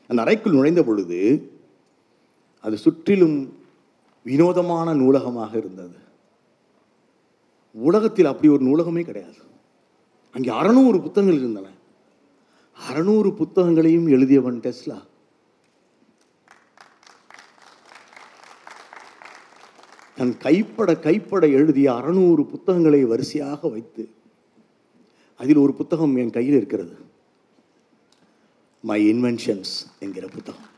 அந்த 0.08 0.22
அறைக்குள் 0.22 0.54
நுழைந்த 0.54 0.84
பொழுது 0.84 1.52
அது 2.60 2.78
சுற்றிலும் 2.78 3.56
வினோதமான 4.24 4.94
நூலகமாக 4.94 5.58
இருந்தது. 5.58 5.98
உலகத்தில் 7.72 8.26
அப்படி 8.26 8.48
ஒரு 8.54 8.64
நூலகமே 8.66 9.02
கிடையாது. 9.02 9.42
அங்கே 10.32 10.50
அறநூறு 10.50 11.02
புத்தகங்கள் 11.02 11.40
இருந்தன. 11.40 11.68
அறநூறு 12.90 13.30
புத்தகங்களையும் 13.34 14.08
எழுதியவன் 14.08 14.60
டெஸ்லா. 14.60 14.98
தன் 20.16 20.38
கைப்பட 20.38 20.96
கைப்பட 20.96 21.48
எழுதிய 21.48 21.92
அறநூறு 21.94 22.44
புத்தகங்களை 22.46 23.06
வரிசையாக 23.06 23.68
வைத்து 23.68 24.16
அதில் 25.38 25.56
ஒரு 25.56 25.74
புத்தகம் 25.74 26.16
என் 26.16 26.30
கையில் 26.30 26.56
இருக்கிறது. 26.56 26.98
மை 28.82 29.14
இன்வென்ஷன்ஸ் 29.14 29.74
என்கிற 30.00 30.28
புத்தகம். 30.28 30.76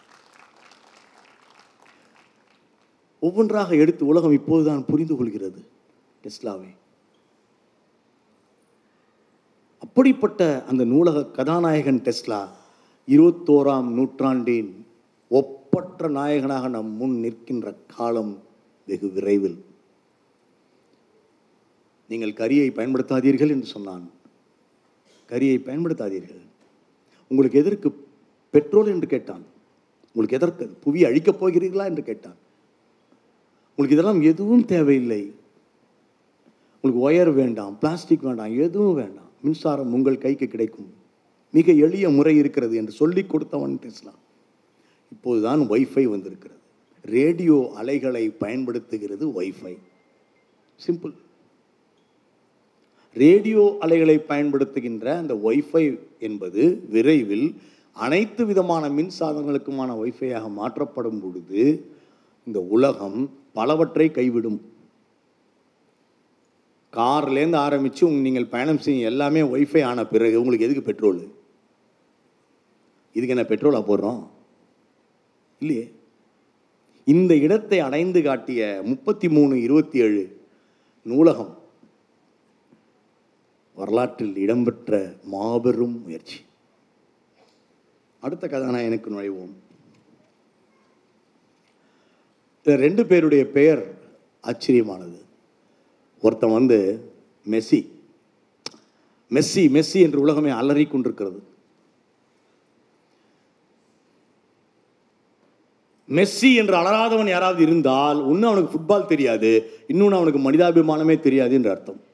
ஒவ்வொன்றாக 3.20 3.76
எடுத்து 3.76 4.06
உலகம் 4.06 4.32
இப்போதுதான் 4.32 4.86
புரிந்து 4.86 5.16
கொள்கிறது 5.16 5.64
டெஸ்லாவை. 6.24 6.70
அப்படிப்பட்ட 9.80 10.64
அந்த 10.68 10.86
நூலக 10.86 11.26
கதாநாயகன் 11.26 12.02
டெஸ்லா 12.04 12.48
இருபத்தோராம் 13.08 13.88
நூற்றாண்டின் 13.88 14.86
ஒப்பற்ற 15.30 16.08
நாயகனாக 16.08 16.68
நம் 16.68 16.92
முன் 16.92 17.20
நிற்கின்ற 17.20 17.76
காலம் 17.88 18.44
வெகு 18.86 19.10
விரைவில். 19.10 19.66
நீங்கள் 22.08 22.34
கரியை 22.34 22.70
பயன்படுத்தாதீர்கள் 22.72 23.50
என்று 23.50 23.66
சொன்னான். 23.66 24.18
கரியை 25.30 25.58
பயன்படுத்தாதீர்கள். 25.60 26.46
உங்களுக்கு 27.28 27.60
எதற்கு 27.60 28.08
பெட்ரோல் 28.52 28.88
என்று 28.88 29.08
கேட்டான்? 29.08 29.44
உங்களுக்கு 30.14 30.36
எதற்கு 30.36 30.68
புவி 30.68 31.04
அழிக்கப் 31.04 31.46
போகிறீர்களா 31.46 31.86
என்று 31.86 32.04
கேட்டான். 32.04 32.36
உங்களுக்கு 33.70 33.98
இதெல்லாம் 33.98 34.22
எதுவும் 34.22 34.66
தேவையில்லை. 34.66 35.34
உங்களுக்கு 36.82 37.10
ஒயர் 37.10 37.34
வேண்டாம் 37.34 37.80
பிளாஸ்டிக் 37.80 38.22
வேண்டாம் 38.22 38.60
எதுவும் 38.60 38.96
வேண்டாம். 38.96 39.30
மின்சாரம் 39.42 39.94
உங்கள் 39.94 40.18
கைக்கு 40.18 40.48
கிடைக்கும். 40.48 40.94
மிக 41.52 41.72
எளிய 41.72 42.10
முறை 42.10 42.38
இருக்கிறது 42.38 42.76
என்று 42.76 42.92
சொல்லிக் 42.92 43.30
கொடுத்தவன் 43.30 43.80
டெஸ்லா. 43.82 44.14
இப்போதுதான் 45.12 45.60
ஒய்ஃபை 45.60 46.04
வந்திருக்கிறது. 46.04 46.60
ரேடியோ 47.02 47.72
அலைகளை 47.76 48.30
பயன்படுத்துகிறது 48.30 49.42
ஒய்ஃபை 49.42 49.78
சிம்பிள் 50.88 51.14
ரேடியோ 53.14 53.78
அலைகளை 53.80 54.18
பயன்படுத்துகின்ற 54.18 55.06
அந்த 55.06 55.34
ஒய்ஃபை 55.34 56.00
என்பது 56.20 56.84
விரைவில் 56.90 57.56
அனைத்து 57.94 58.46
விதமான 58.46 58.90
மின் 58.90 59.12
சாதனங்களுக்குமான 59.20 59.92
ஒய்ஃபையாக 60.04 60.50
மாற்றப்படும் 60.50 61.22
பொழுது 61.22 61.92
இந்த 62.46 62.60
உலகம் 62.60 63.30
பலவற்றை 63.54 64.10
கைவிடும். 64.10 64.60
கார்லேருந்து 66.94 67.56
ஆரம்பித்து 67.56 68.06
உங்க 68.06 68.20
நீங்கள் 68.20 68.46
பயணம் 68.46 68.78
செய்யும் 68.78 69.06
எல்லாமே 69.06 69.42
ஒய்ஃபை 69.42 69.84
ஆன 69.84 70.06
பிறகு 70.06 70.40
உங்களுக்கு 70.40 70.66
எதுக்கு 70.66 70.84
பெட்ரோல்? 70.84 71.28
இதுக்கு 73.14 73.36
என்ன 73.36 73.46
பெட்ரோலாக 73.50 73.84
போடுறோம்? 73.84 74.28
இல்லையே. 75.60 75.92
இந்த 77.06 77.36
இடத்தை 77.36 77.80
அடைந்து 77.80 78.22
காட்டிய 78.22 78.82
முப்பத்தி 78.86 79.30
மூணு 79.30 79.62
இருபத்தி 79.62 80.00
ஏழு 80.00 80.42
நூலகம் 81.04 81.59
வரலாற்றில் 83.80 84.36
இடம்பெற்ற 84.36 84.98
மாபெரும் 85.24 85.98
முயற்சி. 86.04 86.38
அடுத்த 88.20 88.48
கதாநாயகனுக்கு 88.48 89.10
நுழைவோம். 89.16 89.54
ரெண்டு 92.64 93.06
பேருடைய 93.06 93.44
பெயர் 93.58 93.82
ஆச்சரியமானது. 94.44 95.20
ஒருத்தன் 96.22 96.58
வந்து 96.58 96.80
மெஸ்ஸி. 97.50 97.80
மெஸ்ஸி 99.36 99.64
மெஸ்ஸி 99.76 100.00
என்று 100.06 100.20
உலகமே 100.20 100.50
அலறி 100.50 100.86
கொண்டிருக்கிறது 100.86 101.40
மெஸ்ஸி 106.10 106.52
என்று 106.60 106.76
அலறாதவன் 106.76 107.34
யாராவது 107.36 107.62
இருந்தால் 107.62 108.20
ஒன்று 108.24 108.48
அவனுக்கு 108.48 108.72
ஃபுட்பால் 108.74 109.10
தெரியாது 109.14 109.52
இன்னொன்று 109.88 110.20
அவனுக்கு 110.20 110.40
மனிதாபிமானமே 110.46 111.20
தெரியாது 111.20 111.54
என்று 111.54 111.70
அர்த்தம். 111.70 112.08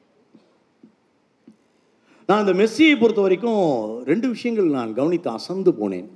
நான் 2.28 2.40
அந்த 2.42 2.52
மெஸ்ஸியை 2.60 2.94
பொறுத்த 3.00 3.20
வரைக்கும் 3.20 3.64
ரெண்டு 4.04 4.28
விஷயங்கள் 4.28 4.76
நான் 4.76 4.94
கவனித்து 4.94 5.30
அசந்து 5.30 5.72
போனேன். 5.72 6.08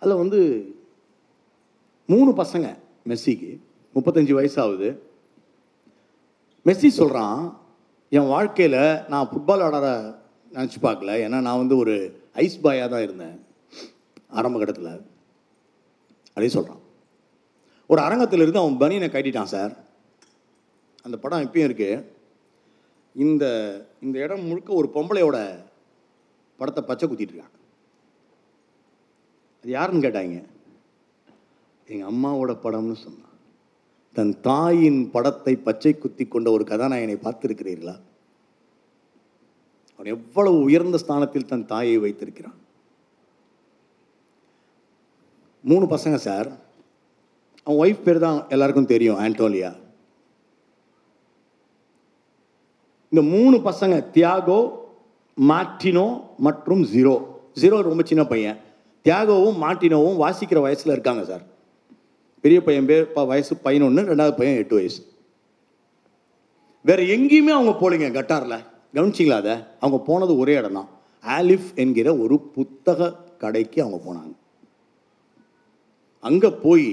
அதில் 0.00 0.20
வந்து 0.22 0.40
மூணு 2.12 2.30
பசங்க 2.42 2.66
மெஸ்ஸிக்கு 3.08 3.50
முப்பத்தஞ்சு 3.94 4.32
வயசாகுது. 4.38 4.88
மெஸ்ஸி 6.66 6.88
சொல்கிறான் 7.00 7.42
என் 8.08 8.30
வாழ்க்கையில் 8.34 8.80
நான் 9.08 9.28
ஃபுட்பால் 9.30 9.64
ஆடார 9.66 9.86
நினச்சி 10.52 10.80
பார்க்கல. 10.82 11.12
ஏன்னா 11.26 11.40
நான் 11.48 11.62
வந்து 11.62 11.76
ஒரு 11.76 11.94
ஐஸ் 12.32 12.58
பாயாக 12.64 12.88
தான் 12.88 13.06
இருந்தேன் 13.06 13.36
ஆரம்ப 14.28 14.58
கட்டத்தில். 14.58 15.00
அப்படின்னு 16.34 16.56
சொல்கிறான் 16.58 16.82
ஒரு 17.86 18.00
அரங்கத்தில் 18.00 18.40
இருந்து 18.40 18.62
அவன் 18.64 18.80
பனியனை 18.82 19.08
கட்டிட்டான் 19.14 19.52
சார். 19.54 19.72
அந்த 21.02 21.16
படம் 21.16 21.44
இப்பயும் 21.46 21.68
இருக்குது 21.70 22.14
இந்த 23.24 23.44
இந்த 24.00 24.18
இடம் 24.18 24.44
முழுக்க 24.44 24.72
ஒரு 24.72 24.88
பொம்பளையோட 24.94 25.64
படத்தை 26.56 26.82
பச்சை 26.84 27.08
குத்திட்டுருக்காங்க 27.08 27.54
அது 29.62 29.70
யாருன்னு 29.72 30.04
கேட்டாங்க? 30.06 30.44
எங்கள் 31.88 32.08
அம்மாவோட 32.10 32.52
படம்னு 32.64 32.96
சொன்னான். 33.04 33.32
தன் 34.12 34.40
தாயின் 34.40 35.10
படத்தை 35.10 35.56
பச்சை 35.56 35.92
குத்தி 35.98 36.24
கொண்ட 36.24 36.50
ஒரு 36.50 36.64
கதாநாயகனை 36.64 37.16
பார்த்துருக்கிறீர்களா? 37.22 37.96
அவன் 39.96 40.12
எவ்வளவு 40.16 40.58
உயர்ந்த 40.60 40.98
ஸ்தானத்தில் 40.98 41.46
தன் 41.46 41.66
தாயை 41.66 41.98
வைத்திருக்கிறான்? 41.98 42.58
மூணு 45.64 45.84
பசங்க 45.86 46.14
சார். 46.14 46.48
அவன் 47.62 47.80
ஒய்ஃப் 47.84 48.02
பேர் 48.02 48.18
தான் 48.18 48.38
எல்லாருக்கும் 48.48 48.92
தெரியும் 48.94 49.18
ஆண்டோலியா 49.18 49.70
இந்த 53.10 53.28
மூணு 53.28 53.56
பசங்க 53.56 54.04
தியாகோ 54.10 54.70
மார்டினோ 55.40 56.20
மற்றும் 56.36 56.82
ஜீரோ. 56.84 57.14
ஜீரோ 57.60 57.82
ரொம்ப 57.82 58.02
சின்ன 58.04 58.24
பையன். 58.24 58.56
தியாகோவும் 59.04 59.58
மார்டினோவும் 59.64 60.20
வாசிக்கிற 60.22 60.60
வயசில் 60.60 60.92
இருக்காங்க 60.92 61.24
சார். 61.24 61.42
பெரிய 62.40 62.62
பையன் 62.62 62.86
பேர் 62.86 63.12
வயசு 63.12 63.56
பதினொன்று 63.56 64.14
ரெண்டாவது 64.14 64.36
பையன் 64.36 64.56
எட்டு 64.56 64.74
வயசு. 64.74 65.02
வேற 66.82 67.02
எங்கேயுமே 67.02 67.52
அவங்க 67.58 67.72
போலீங்க 67.80 68.10
கட்டாரில். 68.18 68.64
கவனிச்சிங்களா 68.94 69.38
அதை? 69.42 69.56
அவங்க 69.80 70.04
போனது 70.04 70.38
ஒரே 70.38 70.54
இடம் 70.54 70.72
தான் 70.72 70.88
ஆலிஃப் 71.40 71.74
என்கிற 71.74 72.16
ஒரு 72.16 72.38
புத்தக 72.38 73.14
கடைக்கு 73.38 73.82
அவங்க 73.82 74.00
போனாங்க. 74.06 74.34
அங்கே 76.20 76.50
போய் 76.50 76.90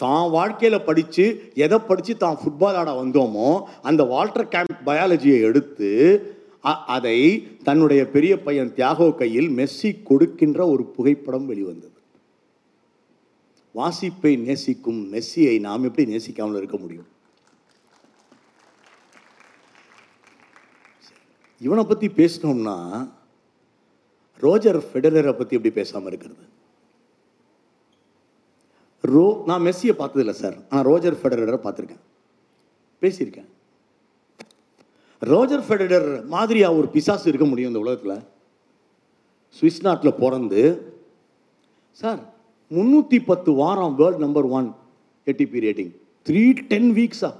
தான் 0.00 0.30
வாழ்க்கையில் 0.30 0.80
படித்து 0.80 1.24
எதை 1.54 1.78
படித்து 1.78 2.16
தான் 2.16 2.36
ஃபுட்பால் 2.36 2.74
ஆட 2.74 3.02
வந்தோமோ 3.02 3.48
அந்த 3.82 4.02
வால்டர் 4.04 4.48
கேம்ப் 4.48 4.86
பயாலஜியை 4.86 5.40
எடுத்து 5.40 5.88
அ- 6.64 6.84
அதை 6.86 7.18
தன்னுடைய 7.62 8.06
பெரிய 8.08 8.40
பையன் 8.40 8.74
தியாகோ 8.74 9.14
கையில் 9.14 9.48
மெஸ்ஸி 9.50 10.02
கொடுக்கின்ற 10.02 10.66
ஒரு 10.68 10.84
புகைப்படம் 10.84 11.46
வெளிவந்தது. 11.46 11.92
வாசிப்பை 13.74 14.36
நேசிக்கும் 14.36 15.12
மெஸ்ஸியை 15.12 15.60
நாம் 15.60 15.84
எப்படி 15.84 16.16
நேசிக்காமல் 16.16 16.56
இருக்க 16.56 16.76
முடியும்? 16.76 17.06
இவனை 21.60 21.84
பற்றி 21.84 22.08
பேசினோம்னா 22.08 22.76
ரோஜர் 24.42 24.82
ஃபெடரரை 24.84 25.32
பற்றி 25.32 25.56
எப்படி 25.56 25.74
பேசாமல் 25.74 26.06
இருக்கிறது? 26.06 26.44
ரோ 29.04 29.24
நான் 29.48 29.64
மெஸ்ஸியை 29.66 29.94
பார்த்ததில்ல 29.98 30.32
சார். 30.42 30.56
ஆனால் 30.70 30.86
ரோஜர் 30.90 31.16
ஃபெடரரை 31.20 31.60
பார்த்துருக்கேன். 31.64 32.02
பேசியிருக்கேன். 33.02 33.48
ரோஜர் 35.22 35.64
ஃபெடரர் 35.66 36.10
மாதிரியாக 36.34 36.78
ஒரு 36.78 36.88
பிசாசு 36.94 37.28
இருக்க 37.30 37.46
முடியும் 37.50 37.70
இந்த 37.72 37.82
உலகத்தில்? 37.84 38.24
சுவிஸ் 39.58 39.82
நாட்டில் 39.86 40.18
பிறந்து 40.22 40.62
சார் 42.00 42.20
முந்நூற்றி 42.76 43.18
பத்து 43.30 43.50
வாரம் 43.60 43.94
world 44.00 44.22
number 44.24 44.48
one 44.58 44.68
ATP 45.26 45.60
rating 45.66 45.92
three 46.26 46.42
ten 46.72 46.90
வீக்ஸா 46.98 47.30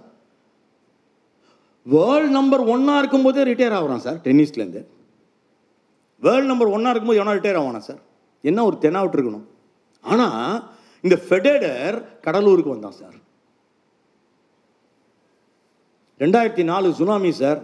world 1.86 2.32
number 2.38 2.62
ஒன்னாக 2.72 3.00
இருக்கும்போதே 3.02 3.42
ரிட்டையர் 3.50 3.76
ஆகிறான் 3.76 4.02
சார் 4.06 4.18
டென்னிஸ்லேருந்து. 4.24 4.82
வேர்ல்ட் 6.22 6.50
நம்பர் 6.50 6.72
ஒன்னாக 6.76 6.92
இருக்கும்போது 6.92 7.20
எவனா 7.20 7.36
ரிட்டையர் 7.38 7.60
ஆவானா 7.60 7.82
சார்? 7.88 8.00
என்ன 8.44 8.64
ஒரு 8.68 8.76
தெனாவட்டு 8.84 9.16
இருக்கணும். 9.18 9.46
ஆனால் 10.04 10.76
இந்த 11.04 11.16
ஃபெடரர் 11.24 11.98
கடலூருக்கு 12.26 12.74
வந்தான் 12.74 12.98
சார் 13.00 13.16
ரெண்டாயிரத்தி 16.20 16.64
நாலு 16.70 16.88
சுனாமி 17.00 17.30
சார் 17.40 17.60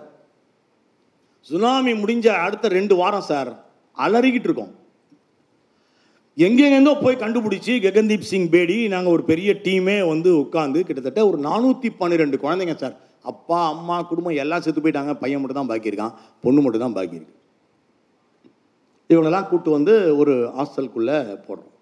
சுனாமி 1.50 1.92
முடிஞ்ச 2.02 2.26
அடுத்த 2.44 2.68
ரெண்டு 2.78 2.94
வாரம் 3.00 3.28
சார் 3.30 3.50
அலறிக்கிட்டு 3.96 4.48
இருக்கோம். 4.48 4.72
எங்கெங்கெங்கோ 6.46 6.92
போய் 7.02 7.20
கண்டுபிடிச்சி 7.22 7.72
ககன்தீப் 7.84 8.30
சிங் 8.30 8.48
பேடி 8.54 8.76
நாங்கள் 8.94 9.14
ஒரு 9.16 9.24
பெரிய 9.30 9.50
டீமே 9.66 9.96
வந்து 10.12 10.30
உட்காந்து 10.44 10.78
கிட்டத்தட்ட 10.86 11.20
ஒரு 11.30 11.38
நானூற்றி 11.48 11.90
பன்னிரெண்டு 12.00 12.36
குழந்தைங்க 12.44 12.76
சார் 12.82 12.96
அப்பா 13.32 13.58
அம்மா 13.74 13.96
குடும்பம் 14.08 14.40
எல்லாம் 14.42 14.64
செத்து 14.64 14.80
போயிட்டாங்க. 14.84 15.12
பையன் 15.20 15.40
மட்டும் 15.42 15.60
தான் 15.60 15.70
பாக்கியிருக்கான் 15.72 16.16
பொண்ணு 16.44 16.62
மட்டும் 16.64 16.84
தான் 16.86 16.96
பாக்கியிருக்கு 16.96 17.36
இவங்களெல்லாம் 19.10 19.46
கூப்பிட்டு 19.50 19.76
வந்து 19.78 19.94
ஒரு 20.20 20.34
ஹாஸ்டலுக்குள்ளே 20.58 21.18
போடுறோம். 21.46 21.73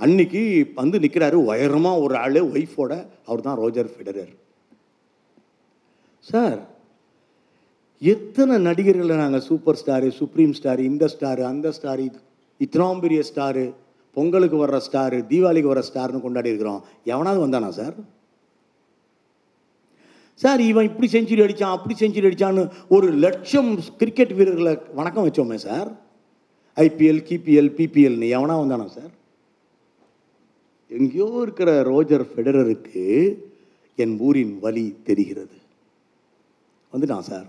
அன்னைக்கு 0.00 0.42
வந்து 0.80 0.96
நிற்கிறாரு 1.04 1.36
உயரமாக 1.48 2.02
ஒரு 2.04 2.14
ஆள் 2.24 2.38
ஒய்ஃபோட 2.54 2.92
அவர் 3.28 3.46
தான் 3.46 3.58
ரோஜர் 3.62 3.90
ஃபெடரர். 3.94 4.32
சார் 6.30 6.60
எத்தனை 8.02 8.54
நடிகர்களை 8.68 9.16
நாங்கள் 9.22 9.46
சூப்பர் 9.48 9.78
ஸ்டாரு 9.80 10.08
சுப்ரீம் 10.20 10.54
ஸ்டார் 10.58 10.80
இந்த 10.90 11.04
ஸ்டாரு 11.14 11.42
அந்த 11.52 11.72
ஸ்டாரு 11.78 12.04
இத்தனாம் 12.60 13.02
பெரிய 13.04 13.20
ஸ்டாரு 13.28 13.64
பொங்கலுக்கு 14.16 14.56
வர்ற 14.62 14.78
ஸ்டாரு 14.86 15.18
தீபாவளிக்கு 15.30 15.72
வர 15.72 15.82
ஸ்டார்னு 15.88 16.24
கொண்டாடி 16.24 16.50
இருக்கிறோம். 16.52 16.82
எவனாவது 17.12 17.40
வந்தானா 17.44 17.68
சார்? 17.78 17.94
சார் 20.42 20.60
இவன் 20.70 20.88
இப்படி 20.90 21.08
செஞ்சுரி 21.14 21.42
அடித்தான் 21.44 21.74
அப்படி 21.76 21.94
செஞ்சுரி 22.02 22.28
அடித்தான்னு 22.28 22.62
ஒரு 22.96 23.08
லட்சம் 23.24 23.70
கிரிக்கெட் 24.00 24.34
வீரர்களை 24.38 24.74
வணக்கம் 24.98 25.26
வச்சோமே 25.26 25.58
சார். 25.66 25.88
ஐபிஎல் 26.76 27.22
கிபிஎல் 27.28 27.72
பிபிஎல்னு 27.78 28.28
எவனா 28.36 28.56
வந்தானா 28.62 28.86
சார்? 28.98 29.12
எங்கேயோ 30.98 31.26
இருக்கிற 31.42 31.70
ரோஜர் 31.90 32.24
ஃபெடரருக்கு 32.30 33.02
என் 34.02 34.14
ஊரின் 34.26 34.54
வலி 34.64 34.86
தெரிகிறது. 35.08 35.56
வந்துட்டான் 36.92 37.26
சார். 37.30 37.48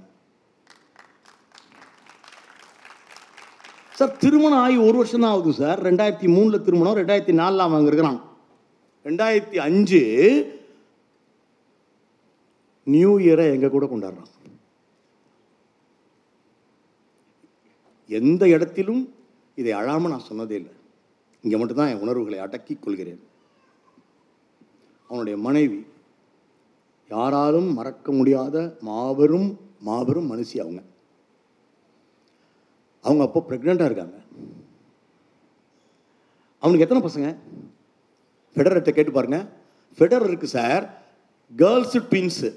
சார் 3.98 4.18
திருமணம் 4.18 4.62
ஆகி 4.66 4.78
ஒரு 4.88 4.96
வருஷம் 5.00 5.24
தான் 5.24 5.34
ஆகுது 5.36 5.54
சார். 5.54 5.82
ரெண்டாயிரத்தி 5.88 6.28
மூணில் 6.36 6.66
திருமணம் 6.68 7.00
ரெண்டாயிரத்தி 7.00 7.34
நாலில் 7.42 7.66
அவன் 7.66 7.88
இருக்கிறான். 7.90 8.20
ரெண்டாயிரத்தி 9.08 9.58
அஞ்சு 9.68 10.02
நியூ 12.94 13.12
இயரை 13.26 13.46
எங்கள் 13.56 13.74
கூட 13.76 13.86
கொண்டாடுறான். 13.86 14.32
எந்த 18.20 18.44
இடத்திலும் 18.56 19.04
இதை 19.56 19.72
அழாமல் 19.82 20.12
நான் 20.12 20.30
சொன்னதே 20.32 20.56
இல்லை. 20.62 20.74
இங்கே 21.44 21.58
மட்டும்தான் 21.58 21.92
என் 21.94 22.04
உணர்வுகளை 22.06 22.40
அடக்கிக் 22.40 22.84
கொள்கிறேன். 22.84 23.22
அவனுடைய 25.14 25.38
மனைவி. 25.48 25.80
யாராலும் 27.14 27.68
மறக்க 27.78 28.12
முடியாத 28.20 28.56
மாபெரும் 28.88 29.50
மாபெரும் 29.88 30.30
மனுஷி 30.32 30.58
அவங்க. 30.64 30.82
அவங்க 33.08 33.24
அப்போ 33.28 33.40
ப்ரெக்னெண்ட்டாக 33.50 33.90
இருக்காங்க. 33.90 34.18
அவனுக்கு 36.64 36.86
எத்தனை 36.86 37.02
பசங்க? 37.08 37.30
ஃபெடரர்கிட்ட 38.54 38.92
கேட்டு 38.98 39.12
பாருங்க. 39.18 39.40
ஃபெடரர் 39.98 40.28
இருக்குது 40.30 40.56
sir 40.58 40.86
girls 41.62 42.00
twins 42.12 42.50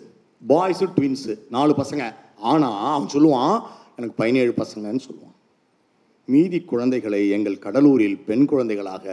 boys 0.52 0.86
twins 0.96 1.34
நாலு 1.56 1.74
பசங்க. 1.82 2.04
ஆனால் 2.52 2.78
அவன் 2.94 3.12
சொல்லுவான் 3.16 3.56
எனக்கு 3.96 4.18
பதினேழு 4.22 4.54
பசங்கன்னு 4.62 5.04
சொல்லுவான். 5.08 5.36
மீதி 6.32 6.60
குழந்தைகளை 6.72 7.20
எங்கள் 7.36 7.64
கடலூரில் 7.66 8.18
பெண் 8.28 8.46
குழந்தைகளாக 8.52 9.04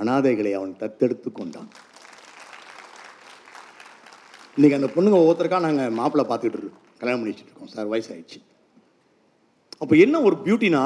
அனாதைகளை 0.00 0.52
அவன் 0.60 0.74
தத்தெடுத்து 0.82 1.32
கொண்டான். 1.32 1.70
இன்றைக்கி 4.56 4.76
அந்த 4.76 4.88
பொண்ணுங்க 4.92 5.16
ஒவ்வொருத்தருக்கா 5.22 5.58
நாங்கள் 5.64 5.96
மாப்பிள்ளை 5.96 6.24
பார்த்துட்டு 6.28 6.56
இருக்கோம். 6.58 6.84
கல்யாணம் 7.00 7.20
பண்ணி 7.20 7.32
வச்சுட்டு 7.32 7.50
இருக்கோம். 7.52 7.70
சார் 7.72 7.88
வயசாயிடுச்சு. 7.92 8.38
அப்போ 9.82 9.94
என்ன 10.04 10.20
ஒரு 10.28 10.36
பியூட்டினா 10.44 10.82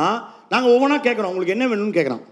நாங்கள் 0.52 0.72
ஒவ்வொன்றா 0.74 0.96
கேட்குறோம் 1.06 1.30
உங்களுக்கு 1.32 1.54
என்ன 1.54 1.66
வேணும்னு 1.72 1.96
கேட்குறோம் 1.98 2.24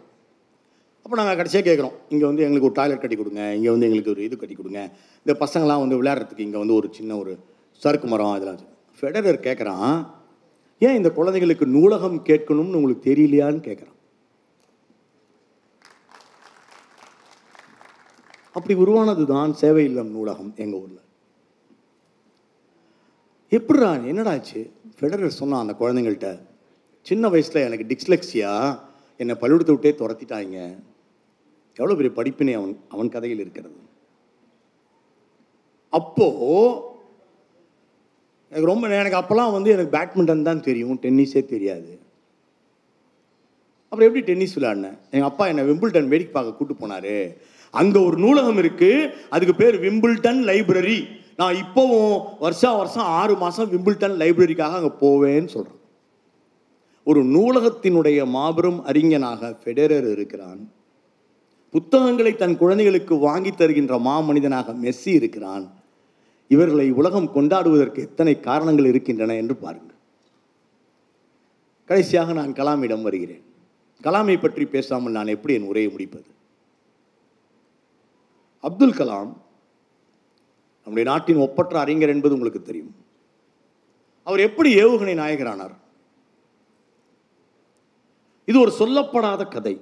அப்போ 1.04 1.16
நாங்கள் 1.20 1.38
கடைசியாக 1.40 1.64
கேட்குறோம் 1.68 1.94
இங்கே 2.14 2.26
வந்து 2.30 2.44
எங்களுக்கு 2.46 2.68
ஒரு 2.70 2.76
டாய்லெட் 2.80 3.02
கட்டி 3.04 3.18
கொடுங்க. 3.20 3.42
இங்கே 3.58 3.70
வந்து 3.74 3.86
எங்களுக்கு 3.88 4.12
ஒரு 4.14 4.22
இது 4.26 4.40
கட்டி 4.40 4.56
கொடுங்க. 4.60 4.80
இந்த 5.24 5.34
பசங்களாம் 5.44 5.82
வந்து 5.84 6.00
விளையாடுறதுக்கு 6.00 6.46
இங்கே 6.48 6.60
வந்து 6.62 6.76
ஒரு 6.80 6.88
சின்ன 6.98 7.16
ஒரு 7.22 7.32
சறுக்கு 7.82 8.08
மரம் 8.12 8.36
இதெல்லாம் 8.38 8.60
ஃபெடரர் 9.00 9.40
கேட்குறான் 9.48 9.90
ஏன் 10.86 10.98
இந்த 11.00 11.10
குழந்தைகளுக்கு 11.18 11.66
நூலகம் 11.78 12.20
கேட்கணும்னு 12.30 12.78
உங்களுக்கு 12.80 13.08
தெரியலையான்னு 13.10 13.66
கேட்குறான் 13.68 13.96
அப்படி 18.56 18.74
உருவானது 18.84 19.24
தான் 19.34 19.52
சேவை 19.60 19.84
இல்லம் 19.90 20.14
நூலகம் 20.16 20.52
எங்கள் 20.64 20.80
ஊரில். 20.80 21.04
எப்படிடா 23.56 23.90
என்னடாச்சு? 24.10 24.60
ஃபெடரர் 24.98 25.38
சொன்னான் 25.40 25.62
அந்த 25.64 25.74
குழந்தைங்கள்ட்ட 25.80 26.30
சின்ன 27.06 27.28
வயசில் 27.32 27.64
எனக்கு 27.66 27.88
டிக்ஸ்லெக்ஸியா 27.90 28.52
என்னை 29.20 29.34
பள்ளிக்கூடத்தை 29.40 29.74
விட்டே 29.74 29.92
துரத்திட்டாங்க 30.00 30.56
எவ்வளோ 31.78 31.94
பெரிய 31.98 32.12
படிப்பினை 32.18 32.54
அவன் 32.58 32.74
அவன் 32.94 33.14
கதையில் 33.14 33.42
இருக்கிறது. 33.44 33.78
அப்போ 35.98 36.26
எனக்கு 38.50 38.70
ரொம்ப 38.70 38.88
எனக்கு 39.02 39.20
அப்போல்லாம் 39.20 39.54
வந்து 39.56 39.70
எனக்கு 39.76 39.94
பேட்மிண்டன் 39.96 40.46
தான் 40.48 40.64
தெரியும் 40.68 40.98
டென்னிஸே 41.04 41.42
தெரியாது. 41.54 41.90
அப்புறம் 43.90 44.08
எப்படி 44.08 44.22
டென்னிஸ் 44.30 44.56
விளையாடினேன்? 44.58 44.98
எங்கள் 45.14 45.30
அப்பா 45.30 45.44
என்னை 45.50 45.64
விம்பிள்டன் 45.70 46.10
வேடிக்கை 46.12 46.32
பார்க்க 46.34 46.58
கூட்டு 46.58 46.74
போனார். 46.74 47.14
அங்கே 47.80 47.98
ஒரு 48.08 48.16
நூலகம் 48.24 48.60
இருக்குது 48.62 49.10
அதுக்கு 49.34 49.54
பேர் 49.62 49.76
விம்பிள்டன் 49.86 50.40
லைப்ரரி 50.50 50.98
நான் 51.38 51.58
இப்போவும் 51.64 52.12
வருஷா 52.44 52.70
வருஷம் 52.76 53.10
ஆறு 53.18 53.34
மாதம் 53.36 53.72
விம்பிள்டன் 53.74 54.16
லைப்ரரிக்காக 54.22 54.78
அங்கே 54.78 54.92
போவேன்னு 55.02 55.50
சொல்கிறேன் 55.56 55.76
ஒரு 57.10 57.20
நூலகத்தினுடைய 57.34 58.26
மாபெரும் 58.26 58.80
அறிஞனாக 58.84 59.50
ஃபெடரர் 59.60 60.08
இருக்கிறான். 60.14 60.60
புத்தகங்களை 61.74 62.32
தன் 62.36 62.56
குழந்தைகளுக்கு 62.56 63.14
வாங்கி 63.18 63.50
தருகின்ற 63.50 63.94
மாமனிதனாக 63.98 64.74
மெஸ்ஸி 64.84 65.12
இருக்கிறான். 65.20 65.64
இவர்களை 66.50 66.86
உலகம் 66.90 67.32
கொண்டாடுவதற்கு 67.34 68.00
எத்தனை 68.08 68.34
காரணங்கள் 68.40 68.90
இருக்கின்றன 68.92 69.34
என்று 69.34 69.56
பாருங்கள். 69.56 69.98
கடைசியாக 71.88 72.32
நான் 72.32 72.52
கலாமிடம் 72.52 73.02
வருகிறேன். 73.02 73.44
கலாமை 74.04 74.36
பற்றி 74.40 74.64
பேசாமல் 74.74 75.16
நான் 75.18 75.34
எப்படி 75.34 75.54
என் 75.54 75.70
உரையை 75.72 75.90
முடிப்பது? 75.92 76.28
அப்துல் 78.64 78.98
கலாம் 79.00 79.30
நம்முடைய 80.88 81.16
நாட்டின் 81.16 81.36
ஒப்பற்ற 81.36 81.80
அறிஞர் 81.80 82.08
என்பது 82.08 82.34
உங்களுக்கு 82.34 82.62
தெரியும். 82.62 82.94
அவர் 84.22 84.40
எப்படி 84.40 84.74
ஏவுகணை 84.74 85.14
நாயகரானார்? 85.18 85.74
இது 88.44 88.60
ஒரு 88.60 88.72
சொல்லப்படாத 88.78 89.48
கதை. 89.48 89.80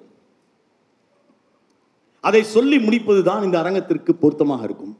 அதை 2.21 2.43
சொல்லி 2.43 2.79
முடிப்பதுதான் 2.79 3.45
இந்த 3.45 3.59
அரங்கத்திற்கு 3.59 4.15
பொருத்தமாக 4.15 4.65
இருக்கும். 4.65 4.99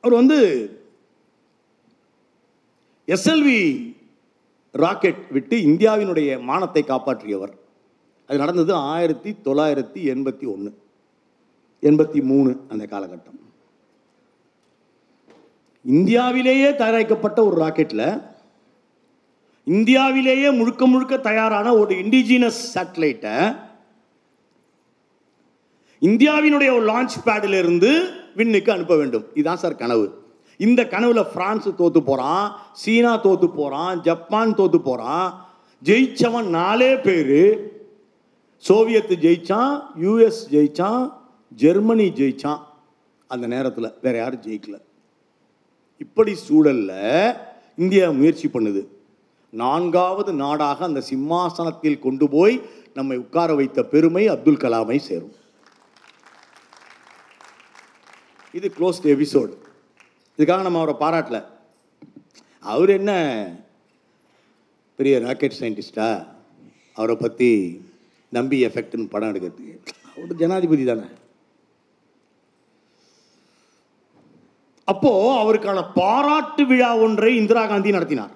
அவர் 0.00 0.16
வந்து 0.16 0.38
எஸ்எல்வி 3.06 3.58
ராக்கெட் 4.72 5.30
விட்டு 5.30 5.56
இந்தியாவினுடைய 5.56 6.40
மானத்தை 6.40 6.82
காப்பாற்றியவர். 6.82 7.54
அது 8.26 8.38
நடந்தது 8.38 8.74
ஆயிரத்தி 8.74 9.30
தொள்ளாயிரத்தி 9.30 10.00
எண்பத்தி 10.14 10.46
ஒன்று 10.52 10.86
எண்பத்தி 11.82 12.22
மூணு 12.22 12.60
அந்த 12.68 12.86
காலகட்டம். 12.90 13.36
இந்தியாவிலேயே 15.84 16.74
தயாரிக்கப்பட்ட 16.74 17.44
ஒரு 17.44 17.64
ராக்கெட்டில் 17.64 18.22
இந்தியாவிலேயே 19.64 20.50
முழுக்க 20.50 20.86
முழுக்க 20.86 21.16
தயாரான 21.16 21.76
ஒரு 21.76 21.94
இண்டிஜினஸ் 21.94 22.60
சேட்டலைட்டை 22.74 23.56
இந்தியாவினுடைய 26.00 26.76
ஒரு 26.76 26.84
லான்ச் 26.92 27.16
பேடில் 27.24 27.58
இருந்து 27.58 28.10
விண்ணுக்கு 28.36 28.72
அனுப்ப 28.72 28.96
வேண்டும். 28.96 29.24
இதுதான் 29.34 29.56
சார் 29.56 29.74
கனவு. 29.74 30.22
இந்த 30.56 30.82
கனவுல 30.82 31.24
பிரான்ஸ் 31.32 31.68
தோத்து 31.68 31.98
போகிறான் 31.98 32.56
சீனா 32.72 33.22
தோத்து 33.22 33.46
போகிறான் 33.46 34.00
ஜப்பான் 34.00 34.54
தோத்து 34.54 34.78
போகிறான் 34.78 35.48
ஜெயிச்சவன் 35.84 36.46
நாலே 36.46 36.96
பேர். 36.96 37.70
சோவியத் 38.56 39.10
ஜெயிச்சான் 39.10 39.82
யூஎஸ் 40.00 40.40
ஜெயிச்சான் 40.50 41.12
ஜெர்மனி 41.48 42.10
ஜெயிச்சான். 42.10 42.60
அந்த 43.26 43.46
நேரத்தில் 43.46 43.94
வேற 44.02 44.18
யாரும் 44.18 44.42
ஜெயிக்கல. 44.42 44.76
இப்படி 45.98 46.34
சூழலில் 46.34 47.34
இந்தியா 47.76 48.10
முயற்சி 48.10 48.48
பண்ணுது. 48.48 48.86
நான்காவது 49.50 50.32
நாடாக 50.32 50.84
அந்த 50.84 51.00
சிம்மாசனத்தில் 51.00 51.98
கொண்டு 51.98 52.28
போய் 52.28 52.60
நம்மை 52.94 53.16
உட்கார 53.18 53.54
வைத்த 53.54 53.82
பெருமை 53.82 54.28
அப்துல் 54.28 54.62
கலாமை 54.64 54.96
சேரும். 54.96 55.34
இது 58.52 58.72
க்ளோஸ்ட் 58.78 59.08
எபிசோடு 59.14 59.54
இதுக்காக 60.38 60.62
நம்ம 60.62 60.80
அவரை 60.80 60.96
பாராட்டல. 61.00 61.44
அவர் 62.60 62.88
என்ன 62.88 63.12
பெரிய 64.96 65.18
ராக்கெட் 65.18 65.56
சயின்டிஸ்டா 65.60 66.26
அவரை 66.94 67.16
பற்றி 67.16 67.50
நம்பி 68.28 68.66
எஃபெக்ட்னு 68.66 69.10
படம் 69.10 69.34
எடுக்கிறதுக்கு. 69.34 69.78
அவர் 70.16 70.34
ஜனாதிபதி 70.34 70.84
தானே. 70.84 71.08
அப்போ 74.92 75.10
அவருக்கான 75.42 75.78
பாராட்டு 76.00 76.62
விழா 76.70 76.90
ஒன்றை 77.04 77.30
இந்திரா 77.40 77.62
காந்தி 77.70 77.90
நடத்தினார். 77.96 78.34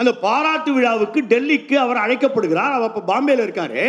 அந்த 0.00 0.12
பாராட்டு 0.26 0.70
விழாவுக்கு 0.76 1.20
டெல்லிக்கு 1.32 1.76
அவர் 1.84 2.04
அழைக்கப்படுகிறார். 2.04 2.74
அவர் 2.76 2.88
அப்போ 2.88 3.02
பாம்பேல 3.12 3.44
இருக்காரு. 3.46 3.82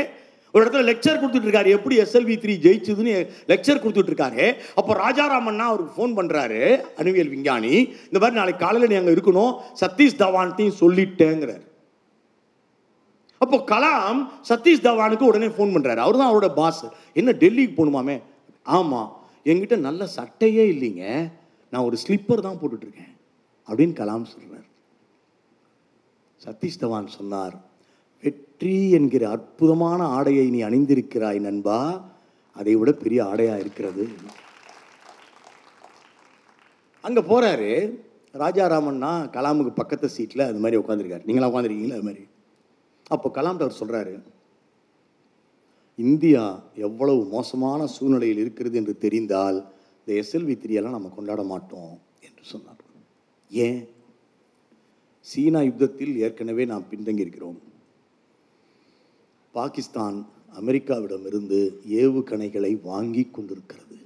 ஒரு 0.54 0.64
இடத்துல 0.64 0.86
லெக்சர் 0.90 1.20
கொடுத்துட்டு 1.20 1.48
இருக்காரு 1.48 1.70
எப்படி 1.76 1.96
எஸ்எல்வி 2.04 2.36
த்ரீ 2.44 2.54
ஜெயிச்சதுன்னு 2.64 3.14
லெக்சர் 3.52 3.82
கொடுத்துட்டு 3.84 4.12
இருக்காரு 4.12 4.46
அப்போ 4.80 4.92
ராஜாராமன்னா 5.04 5.66
அவருக்கு 5.72 5.96
ஃபோன் 5.98 6.16
பண்ணுறாரு 6.18 6.60
அணுவியல் 7.02 7.32
விஞ்ஞானி 7.36 7.74
இந்த 8.10 8.18
மாதிரி 8.22 8.40
நாளைக்கு 8.40 8.64
காலையில் 8.64 8.92
நீ 8.92 8.98
அங்கே 9.00 9.14
இருக்கணும். 9.16 9.54
சதீஷ் 9.82 10.20
தவான்ட்டையும் 10.24 10.78
சொல்லிட்டேங்கிறார். 10.82 11.64
அப்போ 13.44 13.58
கலாம் 13.72 14.20
சதீஷ் 14.50 14.86
தவானுக்கு 14.88 15.30
உடனே 15.30 15.50
ஃபோன் 15.56 15.74
பண்ணுறாரு 15.76 16.04
அவர் 16.06 16.20
தான் 16.22 16.32
அவரோட 16.32 16.50
பாஸ் 16.60 16.84
என்ன 17.22 17.36
டெல்லிக்கு 17.44 17.74
போகணுமாமே? 17.80 18.18
ஆமாம் 18.80 19.10
என்கிட்ட 19.46 19.76
நல்ல 19.88 20.02
சட்டையே 20.18 20.64
இல்லைங்க. 20.74 21.32
நான் 21.74 21.88
ஒரு 21.88 21.98
ஸ்லிப்பர் 22.04 22.46
தான் 22.46 22.60
போட்டுட்டு 22.62 22.86
இருக்கேன் 22.88 23.14
அப்படின்னு 23.68 23.96
கலாம் 24.00 24.32
சொல்கிறார் 24.34 24.68
சதீஷ் 26.42 26.82
தவான் 26.84 27.16
சொன்னார் 27.20 27.56
வெற்றி 28.24 28.92
என்கிற 28.98 29.24
அற்புதமான 29.30 30.00
ஆடையை 30.18 30.46
நீ 30.50 30.60
அணிந்திருக்கிறாய் 30.62 31.40
நண்பா. 31.48 31.80
அதை 32.56 32.74
விட 32.76 32.92
பெரிய 33.04 33.20
ஆடையாக 33.26 33.62
இருக்கிறது. 33.64 34.06
அங்கே 37.04 37.22
போகிறாரு 37.22 37.70
ராஜாராமன்னா 38.34 39.12
கலாமுக்கு 39.36 39.72
பக்கத்து 39.80 40.08
சீட்டில் 40.16 40.48
அது 40.50 40.60
மாதிரி 40.64 40.80
உட்காந்துருக்காரு 40.82 41.28
நீங்களா 41.30 41.50
உட்காந்துருக்கீங்களா 41.52 41.98
அது 42.00 42.08
மாதிரி? 42.10 42.24
அப்போ 43.16 43.28
கலாம் 43.38 43.62
அவர் 43.64 43.80
சொல்கிறாரு 43.80 44.14
இந்தியா 46.02 46.44
எவ்வளவு 46.88 47.22
மோசமான 47.26 47.88
சூழ்நிலையில் 47.96 48.42
இருக்கிறது 48.44 48.76
என்று 48.78 48.94
தெரிந்தால் 49.04 49.58
இந்த 50.00 50.12
எஸ்எல்வி 50.22 50.56
த்ரீயெல்லாம் 50.62 50.98
நம்ம 50.98 51.12
கொண்டாட 51.16 51.42
மாட்டோம் 51.44 51.94
என்று 52.20 52.44
சொன்னார். 52.52 52.80
ஏன்? 53.52 53.82
சீனா 55.28 55.60
யுத்தத்தில் 55.62 56.14
ஏற்கனவே 56.18 56.64
நாம் 56.66 56.90
பின்தங்கி 56.92 57.26
இருக்கிறோம் 57.26 57.60
பாகிஸ்தான் 59.54 60.18
அமெரிக்காவிடமிருந்து 60.60 61.60
ஏவுகணைகளை 62.02 62.72
வாங்கி 62.84 63.24
கொண்டிருக்கிறது. 63.26 63.98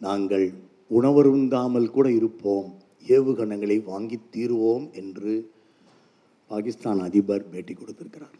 நாங்கள் 0.00 0.46
உணவருந்தாமல் 0.90 1.88
கூட 1.90 2.06
இருப்போம் 2.10 2.68
ஏவுகணைகளை 3.16 3.78
வாங்கி 3.84 4.18
தீருவோம் 4.34 4.86
என்று 5.00 5.34
பாகிஸ்தான் 6.50 7.00
அதிபர் 7.00 7.50
பேட்டி 7.50 7.74
கொடுத்திருக்கிறார். 7.74 8.35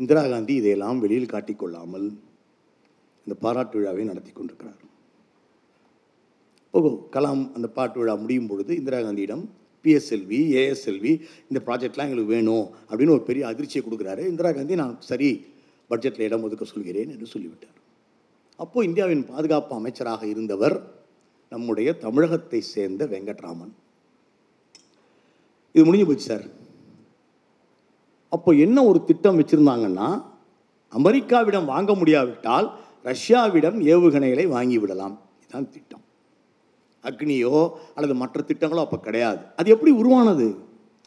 இந்திரா 0.00 0.22
காந்தி 0.32 0.54
இதையெல்லாம் 0.60 1.00
வெளியில் 1.04 1.32
காட்டிக்கொள்ளாமல் 1.32 2.06
இந்த 3.26 3.34
பாராட்டு 3.42 3.76
விழாவை 3.78 4.04
நடத்தி 4.10 4.30
கொண்டிருக்கிறார். 4.32 4.80
ஓகோ 6.76 6.90
கலாம் 7.14 7.42
அந்த 7.56 7.68
பாட்டு 7.76 7.98
விழா 8.00 8.14
முடியும் 8.22 8.48
பொழுது 8.50 8.72
இந்திரா 8.80 8.98
காந்தியிடம் 9.06 9.44
பிஎஸ்எல்வி 9.84 10.40
ஏஎஸ்எல்வி 10.60 11.12
இந்த 11.50 11.60
ப்ராஜெக்ட்லாம் 11.66 12.08
எங்களுக்கு 12.08 12.34
வேணும் 12.36 12.66
அப்படின்னு 12.88 13.14
ஒரு 13.16 13.24
பெரிய 13.28 13.42
அதிர்ச்சியை 13.50 13.82
கொடுக்குறாரு. 13.86 14.24
இந்திரா 14.32 14.50
காந்தி 14.58 14.80
நான் 14.82 14.96
சரி 15.10 15.30
பட்ஜெட்டில் 15.90 16.26
இடம் 16.28 16.44
ஒதுக்க 16.46 16.64
சொல்கிறேன் 16.72 17.12
என்று 17.14 17.26
சொல்லிவிட்டார். 17.34 17.78
அப்போது 18.62 18.86
இந்தியாவின் 18.88 19.24
பாதுகாப்பு 19.32 19.74
அமைச்சராக 19.80 20.22
இருந்தவர் 20.32 20.76
நம்முடைய 21.52 21.88
தமிழகத்தை 22.04 22.60
சேர்ந்த 22.74 23.04
வெங்கட்ராமன். 23.14 23.72
இது 25.74 25.84
முடிஞ்சு 25.88 26.06
போச்சு 26.08 26.26
சார். 26.32 26.46
அப்போ 28.34 28.50
என்ன 28.64 28.78
ஒரு 28.90 29.00
திட்டம் 29.04 29.38
வச்சுருந்தாங்கன்னா 29.38 30.08
அமெரிக்காவிடம் 30.92 31.70
வாங்க 31.72 31.92
முடியாவிட்டால் 31.94 32.66
ரஷ்யாவிடம் 33.10 33.78
ஏவுகணைகளை 33.92 34.44
வாங்கி 34.56 34.78
விடலாம். 34.78 35.14
இதுதான் 35.40 35.70
திட்டம். 35.70 36.04
அக்னியோ 37.08 37.56
அல்லது 37.94 38.14
மற்ற 38.14 38.44
திட்டங்களோ 38.48 38.82
அப்போ 38.86 38.98
கிடையாது. 38.98 39.40
அது 39.56 39.70
எப்படி 39.74 39.92
உருவானது? 39.92 40.46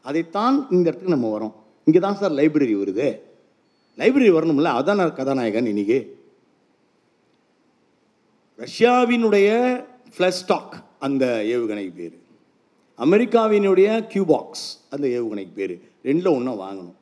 அதைத்தான் 0.02 0.56
இந்த 0.72 0.86
இடத்துக்கு 0.90 1.16
நம்ம 1.16 1.30
வரோம். 1.36 1.54
இங்கே 1.88 2.00
தான் 2.00 2.20
சார் 2.22 2.38
லைப்ரரி 2.40 2.76
வருது. 2.82 3.08
லைப்ரரி 3.98 4.30
வரணும்ல 4.38 4.72
அதான் 4.80 5.14
கதாநாயகன் 5.14 5.72
இன்னைக்கு. 5.74 6.00
ரஷ்யாவினுடைய 8.64 9.50
ஃப்ளஸ்டாக் 10.16 10.76
அந்த 11.00 11.26
ஏவுகணை 11.54 11.88
பேர். 11.96 12.16
அமெரிக்காவினுடைய 13.06 13.90
கியூபாக்ஸ் 14.12 14.68
அந்த 14.90 15.08
ஏவுகணைக்கு 15.08 15.56
பேர். 15.56 15.76
ரெண்டில் 16.04 16.36
ஒன்றும் 16.38 16.62
வாங்கணும். 16.62 16.96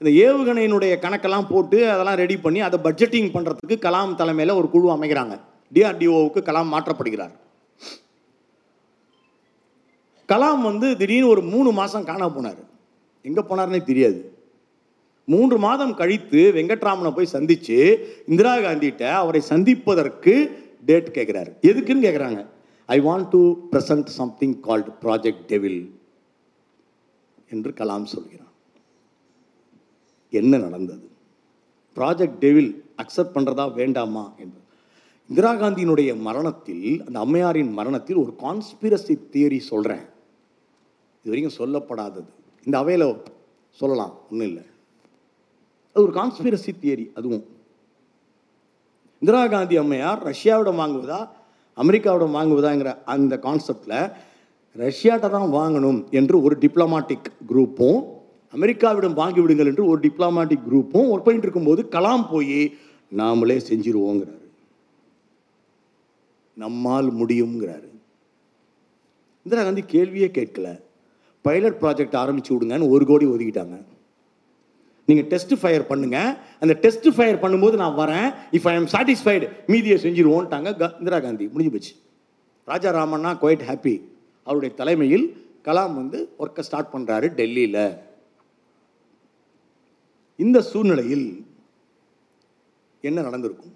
இந்த 0.00 0.10
ஏவுகணையினுடைய 0.24 0.92
கணக்கெல்லாம் 1.04 1.50
போட்டு 1.52 1.78
அதெல்லாம் 1.92 2.18
ரெடி 2.22 2.36
பண்ணி 2.44 2.60
அதை 2.66 2.78
பட்ஜெட்டிங் 2.86 3.30
பண்ணுறதுக்கு 3.34 3.76
கலாம் 3.86 4.18
தலைமையில் 4.20 4.58
ஒரு 4.60 4.68
குழு 4.74 4.88
அமைக்கிறாங்க 4.96 5.36
டிஆர்டிஓவுக்கு 5.74 6.40
கலாம் 6.48 6.72
மாற்றப்படுகிறார். 6.74 7.34
கலாம் 10.32 10.62
வந்து 10.68 10.88
திடீர்னு 11.00 11.30
ஒரு 11.34 11.42
மூணு 11.52 11.70
மாதம் 11.78 12.08
காணா 12.10 12.26
போனார். 12.36 12.62
எங்கே 13.28 13.42
போனார்னே 13.50 13.80
தெரியாது. 13.90 14.20
மூன்று 15.32 15.56
மாதம் 15.66 15.94
கழித்து 16.00 16.40
வெங்கட்ராமனை 16.56 17.10
போய் 17.16 17.34
சந்தித்து 17.36 17.76
இந்திரா 18.30 18.52
காந்திகிட்ட 18.64 19.04
அவரை 19.22 19.40
சந்திப்பதற்கு 19.52 20.34
டேட் 20.88 21.10
கேட்குறாரு 21.16 21.50
எதுக்குன்னு 21.70 22.06
கேட்குறாங்க 22.06 22.40
I 22.96 22.98
want 23.08 23.28
to 23.34 23.40
present 23.72 24.10
something 24.18 24.56
called 24.66 24.90
project 25.02 25.46
devil 25.52 25.80
என்று 27.54 27.72
கலாம் 27.80 28.12
சொல்கிறான். 28.14 28.47
என்ன 30.32 30.58
நடந்தது? 30.58 31.06
ப்ராஜெக்ட் 31.96 32.38
டெவில் 32.38 32.84
அக்செப்ட் 32.96 33.34
பண்ணுறதா 33.34 33.74
வேண்டாமா 33.74 34.32
என்பது. 34.38 34.64
இந்திரா 35.30 35.52
காந்தியினுடைய 35.54 36.20
மரணத்தில் 36.20 37.02
அந்த 37.06 37.18
அம்மையாரின் 37.18 37.72
மரணத்தில் 37.72 38.16
ஒரு 38.16 38.34
கான்ஸ்பிரசி 38.42 39.14
தியரி 39.32 39.58
சொல்கிறேன் 39.58 40.06
இது 41.24 41.30
வரைக்கும் 41.30 41.58
சொல்லப்படாதது. 41.58 42.30
இந்த 42.66 42.78
அவையில் 42.78 43.06
சொல்லலாம் 43.70 44.14
ஒன்றும் 44.30 44.48
இல்லை. 44.48 44.64
அது 45.96 46.02
ஒரு 46.02 46.12
கான்ஸ்பிரசி 46.12 46.72
தியரி 46.82 47.10
அதுவும். 47.14 47.44
இந்திரா 49.22 49.46
காந்தி 49.46 49.76
அம்மையார் 49.76 50.20
ரஷ்யாவிடம் 50.30 50.80
வாங்குவதா 50.82 51.28
அமெரிக்காவிடம் 51.76 52.36
வாங்குவதாங்கிற 52.36 52.96
அந்த 53.04 53.36
கான்செப்டில் 53.36 54.12
ரஷ்யாட்ட 54.76 55.30
தான் 55.30 55.50
வாங்கணும் 55.52 56.08
என்று 56.10 56.42
ஒரு 56.42 56.58
டிப்ளமாட்டிக் 56.58 57.28
குரூப்பும் 57.48 58.17
அமெரிக்காவிடம் 58.54 59.14
வாங்கிவிடுங்கள் 59.14 59.66
என்று 59.66 59.86
ஒரு 59.86 60.00
டிப்ளமாட்டிக் 60.00 60.62
குரூப்பும் 60.72 61.10
ஒர்க் 61.10 61.22
பண்ணிட்டு 61.22 61.42
இருக்கும்போது 61.42 61.86
கலாம் 61.90 62.30
போய் 62.30 62.76
நாமளே 63.16 63.60
செஞ்சிருவோங்கிறாரு. 63.68 64.36
நம்மால் 66.54 67.14
முடியுங்கிறாரு 67.14 67.86
இந்திரா 69.44 69.62
காந்தி 69.62 69.80
கேள்வியே 69.80 70.28
கேட்கல. 70.28 70.80
பைலட் 71.42 71.78
ப்ராஜெக்ட் 71.80 72.14
ஆரம்பிச்சு 72.14 72.48
விடுங்கன்னு 72.48 72.88
ஒரு 72.88 73.06
கோடி 73.06 73.26
ஒதுக்கிட்டாங்க. 73.26 73.82
நீங்கள் 75.06 75.26
டெஸ்ட் 75.26 75.60
ஃபயர் 75.60 75.86
பண்ணுங்க. 75.86 76.38
அந்த 76.60 76.74
டெஸ்ட் 76.74 77.14
ஃபயர் 77.14 77.40
பண்ணும்போது 77.40 77.76
நான் 77.76 77.98
வரேன். 77.98 78.56
இஃப் 78.56 78.68
ஐ 78.68 78.74
எம் 78.74 78.86
சாட்டிஸ்ஃபைடு 78.86 79.48
மீதியை 79.66 79.98
செஞ்சிருவோன்ட்டாங்க 79.98 80.76
க- 80.76 80.94
இந்திரா 80.98 81.20
காந்தி. 81.20 81.46
முடிஞ்சு 81.46 81.70
போச்சு. 81.70 81.94
ராஜா 82.64 82.94
ராமண்ணா 82.94 83.36
குவைட் 83.42 83.60
ஹாப்பி 83.68 84.02
அவருடைய 84.42 84.74
தலைமையில் 84.74 85.46
கலாம் 85.64 85.94
வந்து 85.94 86.28
ஒர்க்கை 86.38 86.60
ஸ்டார்ட் 86.60 86.92
பண்ணுறாரு 86.92 87.28
டெல்லியில். 87.28 88.06
இந்த 90.38 90.62
சூழ்நிலையில் 90.62 91.26
என்ன 93.00 93.22
நடந்திருக்கும்? 93.22 93.74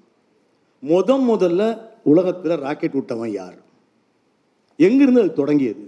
முத 0.82 1.10
முதல்ல 1.30 1.62
உலகத்தில் 2.02 2.62
ராக்கெட் 2.64 2.92
விட்டவன் 2.92 3.32
யார்? 3.32 3.58
எங்கிருந்து 4.76 5.20
அது 5.20 5.32
தொடங்கியது? 5.32 5.84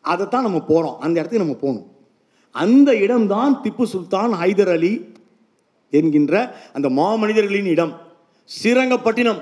அதைத்தான் 0.00 0.42
நம்ம 0.42 0.60
போகிறோம் 0.60 0.98
அந்த 0.98 1.20
இடத்துக்கு 1.20 1.44
நம்ம 1.44 1.60
போகணும். 1.60 1.88
அந்த 2.50 2.96
இடம்தான் 3.04 3.60
திப்பு 3.62 3.84
சுல்தான் 3.84 4.32
ஹைதர் 4.32 4.72
அலி 4.72 5.14
என்கின்ற 5.90 6.34
அந்த 6.72 6.88
மாமனிதர்களின் 6.88 7.70
இடம். 7.74 7.94
ஸ்ரீரங்கப்பட்டினம் 8.50 9.40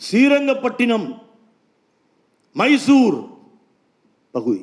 ஸ்ரீரங்கப்பட்டினம் 0.00 1.06
மைசூர் 2.52 3.18
பகுதி. 4.30 4.62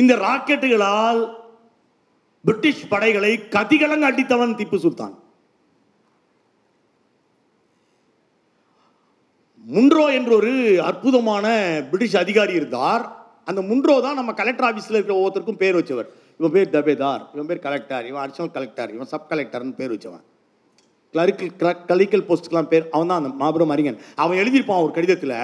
இந்த 0.00 0.12
ராக்கெட்டுகளால் 0.26 1.20
பிரிட்டிஷ் 2.44 2.88
படைகளை 2.92 3.32
கதிகலங்க 3.56 4.06
அடித்தவன் 4.10 4.56
திப்பு 4.60 4.78
சுல்தான். 4.84 5.14
முன்ரோ 9.74 10.04
என்ற 10.18 10.30
ஒரு 10.40 10.52
அற்புதமான 10.88 11.46
பிரிட்டிஷ் 11.90 12.16
அதிகாரி 12.22 12.54
இருந்தார். 12.60 13.04
அந்த 13.50 13.60
முன்ரோ 13.68 13.94
தான் 14.06 14.18
நம்ம 14.20 14.32
கலெக்டர் 14.40 14.68
ஆஃபீஸில் 14.68 14.96
இருக்கிற 14.98 15.14
ஒவ்வொருத்தருக்கும் 15.18 15.62
பேர் 15.62 15.78
வச்சவர். 15.78 16.08
இவன் 16.38 16.54
பேர் 16.56 16.74
தபேதார் 16.74 17.22
இவன் 17.34 17.48
பேர் 17.50 17.64
கலெக்டர் 17.66 18.06
இவன் 18.10 18.22
அடிஷனல் 18.24 18.54
கலெக்டர் 18.56 18.90
இவன் 18.96 19.10
சப் 19.12 19.30
கலெக்டர்னு 19.32 19.78
பேர் 19.80 19.92
வச்சவன். 19.94 20.24
கிளரிக்கல் 21.14 21.80
கலிக்கல் 21.90 22.26
போஸ்ட்டுக்கெல்லாம் 22.28 22.70
பேர் 22.72 22.84
அவன் 22.94 23.10
தான் 23.10 23.20
அந்த 23.22 23.30
மாபெரும் 23.40 23.72
அறிஞன். 23.74 23.98
அவன் 24.22 24.38
எழுதியிருப்பான் 24.42 24.84
ஒரு 24.84 24.92
கடிதத்தில் 24.96 25.34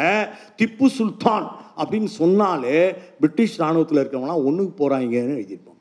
திப்பு 0.61 0.87
சுல்தான் 0.99 1.47
அப்படின்னு 1.81 2.11
சொன்னாலே 2.21 2.79
பிரிட்டிஷ் 3.21 3.57
இராணுவத்தில் 3.61 4.01
இருக்கிறவங்களாம் 4.01 4.47
ஒன்றுக்கு 4.49 4.73
போகிறாங்கன்னு 4.79 5.37
எழுதியிருப்பான் 5.39 5.77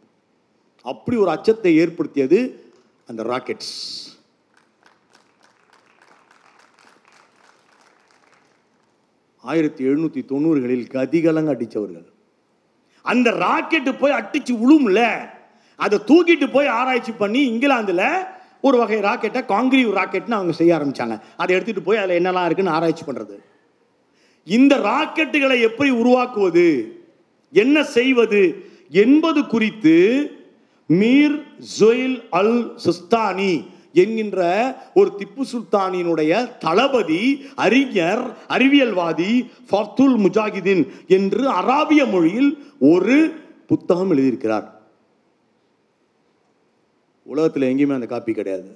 அப்படி 0.92 1.18
ஒரு 1.24 1.32
அச்சத்தை 1.36 1.72
ஏற்படுத்தியது 1.84 2.40
அந்த 3.10 3.22
ராக்கெட்ஸ். 3.32 3.74
ஆயிரத்தி 9.44 9.82
எழுநூற்றி 9.90 10.22
தொண்ணூறுகளில் 10.32 10.86
கதிகலங்க 10.96 11.52
அடித்தவர்கள். 11.56 12.08
அந்த 13.12 13.30
ராக்கெட்டு 13.44 13.92
போய் 14.00 14.18
அடிச்சு 14.20 14.54
விழும்ல 14.62 15.02
அதை 15.80 15.98
தூக்கிட்டு 16.10 16.48
போய் 16.52 16.76
ஆராய்ச்சி 16.80 17.12
பண்ணி 17.22 17.42
இங்கிலாந்தில் 17.52 18.08
ஒரு 18.68 18.78
வகை 18.78 19.00
ராக்கெட்டை 19.00 19.44
காங்கிரீவ் 19.44 19.94
ராக்கெட்னு 20.00 20.38
அவங்க 20.40 20.52
செய்ய 20.52 20.76
ஆரம்பிச்சாங்க. 20.76 21.20
அதை 21.38 21.56
எடுத்துட்டு 21.56 21.82
போய் 21.82 21.98
அதில் 21.98 22.18
என்னெல்லாம் 22.24 22.46
இருக்குன்னு 22.46 22.72
ஆராய்ச்சி 22.72 23.04
பண்றது. 23.06 23.36
இந்த 24.46 24.76
ராக்கெட்டுகளை 24.76 25.62
எப்படி 25.62 25.90
உருவாக்குவது? 25.90 26.68
என்ன 27.52 27.84
செய்வது? 27.84 28.42
என்பது 28.90 29.48
குறித்து 29.48 29.96
மீர் 30.90 31.44
ஜொயில் 31.80 32.24
அல் 32.30 32.78
சுஸ்தானி 32.86 33.54
என்கின்ற 33.94 34.42
ஒரு 34.94 35.10
திப்பு 35.18 35.44
சுல்தானினுடைய 35.54 36.58
தளபதி 36.58 37.24
அறிஞர் 37.56 38.24
அறிவியல்வாதி 38.48 39.32
ஃபர்துல் 39.70 40.18
முஜாகிதீன் 40.18 40.84
என்று 41.08 41.44
அராபிய 41.52 42.12
மொழியில் 42.12 42.52
ஒரு 42.80 43.18
புத்தகம் 43.68 44.12
எழுதியிருக்கிறார். 44.12 44.76
உலகத்தில் 47.28 47.70
எங்கேயுமே 47.70 47.94
அந்த 47.94 48.06
காப்பி 48.06 48.34
கிடையாது. 48.34 48.70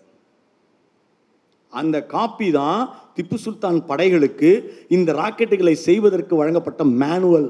அந்த 1.70 1.98
காப்பி 2.06 2.52
தான் 2.52 2.80
திப்பு 3.16 3.36
சுல்தான் 3.36 3.78
படைகளுக்கு 3.88 4.50
இந்த 4.90 5.14
ராக்கெட்டுகளை 5.14 5.74
செய்வதற்கு 5.88 6.36
வழங்கப்பட்ட 6.36 6.84
மேனுவல். 6.84 7.50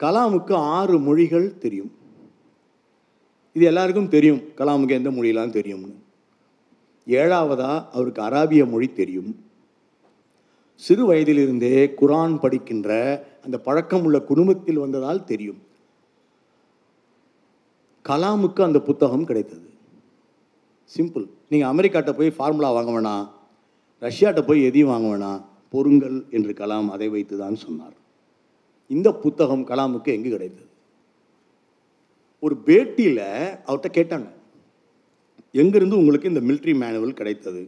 கலாமுக்கு 0.00 0.52
ஆறு 0.52 0.98
மொழிகள் 0.98 1.58
தெரியும். 1.58 1.92
இது 3.52 3.64
எல்லாருக்கும் 3.64 4.08
தெரியும். 4.08 4.40
கலாமுக்கு 4.56 4.96
எந்த 4.98 5.10
மொழியெல்லாம் 5.10 5.56
தெரியும்னு. 5.58 5.94
ஏழாவதா 7.06 7.72
அவருக்கு 7.92 8.22
அராபிய 8.22 8.70
மொழி 8.70 8.88
தெரியும். 8.92 9.30
சிறு 10.74 11.04
வயதிலிருந்தே 11.06 11.74
குரான் 12.00 12.38
படிக்கின்ற 12.38 12.90
அந்த 13.44 13.58
பழக்கம் 13.58 14.04
உள்ள 14.04 14.18
குடும்பத்தில் 14.20 14.82
வந்ததால் 14.84 15.24
தெரியும். 15.24 15.60
கலாமுக்கு 18.08 18.60
அந்த 18.66 18.78
புத்தகம் 18.88 19.28
கிடைத்தது. 19.30 19.66
சிம்பிள் 20.94 21.26
நீங்கள் 21.50 21.70
அமெரிக்காட்ட 21.72 22.10
போய் 22.18 22.36
ஃபார்முலா 22.36 22.70
வாங்க 22.76 22.92
வேணாம் 22.96 23.26
ரஷ்யாட்ட 24.06 24.40
போய் 24.48 24.66
எதையும் 24.68 24.92
வாங்க 24.92 25.08
வேணாம் 25.12 25.40
பொருங்கள் 25.74 26.16
என்று 26.36 26.52
கலாம் 26.60 26.88
அதை 26.94 27.08
வைத்து 27.14 27.34
தான் 27.42 27.62
சொன்னார். 27.64 27.96
இந்த 28.90 29.08
புத்தகம் 29.24 29.64
கலாமுக்கு 29.70 30.10
எங்கு 30.16 30.30
கிடைத்தது? 30.34 30.70
ஒரு 32.44 32.54
பேட்டியில் 32.66 33.24
அவர்கிட்ட 33.66 33.90
கேட்டாங்க. 33.98 34.28
எங்கிருந்து 35.62 36.00
உங்களுக்கு 36.00 36.30
இந்த 36.32 36.42
மிலிட்ரி 36.48 36.72
மேனுவல் 36.82 37.18
கிடைத்தது? 37.20 37.62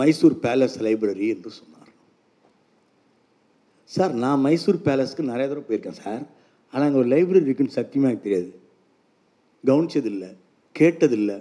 மைசூர் 0.00 0.36
பேலஸ் 0.44 0.78
லைப்ரரி 0.86 1.26
என்று 1.34 1.50
சொன்னார். 1.60 1.90
சார் 3.90 4.12
நான் 4.24 4.44
மைசூர் 4.46 4.84
பேலஸ்க்கு 4.86 5.30
நிறைய 5.32 5.46
தடவை 5.48 5.64
போயிருக்கேன் 5.68 6.02
சார். 6.04 6.22
ஆனால் 6.72 6.86
அங்கே 6.86 7.00
ஒரு 7.02 7.10
லைப்ரரி 7.14 7.46
இருக்குன்னு 7.48 7.78
சத்தியமாக 7.80 8.10
எனக்கு 8.10 8.28
தெரியாது. 8.28 8.50
கவனிச்சதில்லை 9.68 10.30
கேட்டதில்லை. 10.78 11.36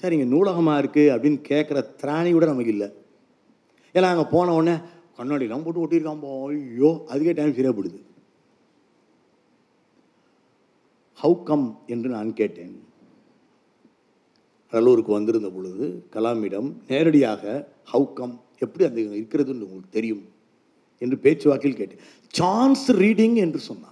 சார் 0.00 0.14
இங்கே 0.16 0.28
நூலகமாக 0.34 0.80
இருக்குது 0.82 1.12
அப்படின்னு 1.14 1.38
கேட்குற 1.50 1.78
திராணி 2.02 2.30
கூட 2.34 2.46
நமக்கு 2.50 2.74
இல்லை. 2.74 2.88
ஏன்னா 3.94 4.10
அங்கே 4.12 4.26
போன 4.34 4.54
உடனே 4.58 4.74
கண்ணாடிலாம் 5.18 5.64
போட்டு 5.64 5.82
ஒட்டியிருக்கான் 5.84 6.22
போ. 6.24 6.30
ஐயோ 6.50 6.90
அதுக்கே 7.12 7.34
டைம் 7.38 7.56
சரியாக 7.56 7.74
போடுது 7.78 8.00
ஹவு 11.22 11.36
கம் 11.48 11.66
என்று 11.94 12.08
நான் 12.16 12.30
கேட்டேன். 12.40 12.74
கடலூருக்கு 14.72 15.12
வந்திருந்த 15.16 15.48
பொழுது 15.56 15.84
கலாமிடம் 16.14 16.68
நேரடியாக 16.90 17.42
ஹவு 17.92 18.06
கம் 18.18 18.34
எப்படி 18.64 18.84
அந்த 18.88 19.00
இருக்கிறதுன்னு 19.20 19.66
உங்களுக்கு 19.66 19.96
தெரியும்? 19.98 20.22
என்று 21.02 21.16
பேச்சுவாக்கில் 21.24 21.78
கேட்டேன். 21.80 22.02
சான்ஸ் 22.38 22.84
ரீடிங் 23.02 23.36
என்று 23.44 23.60
சொன்னார் 23.68 23.89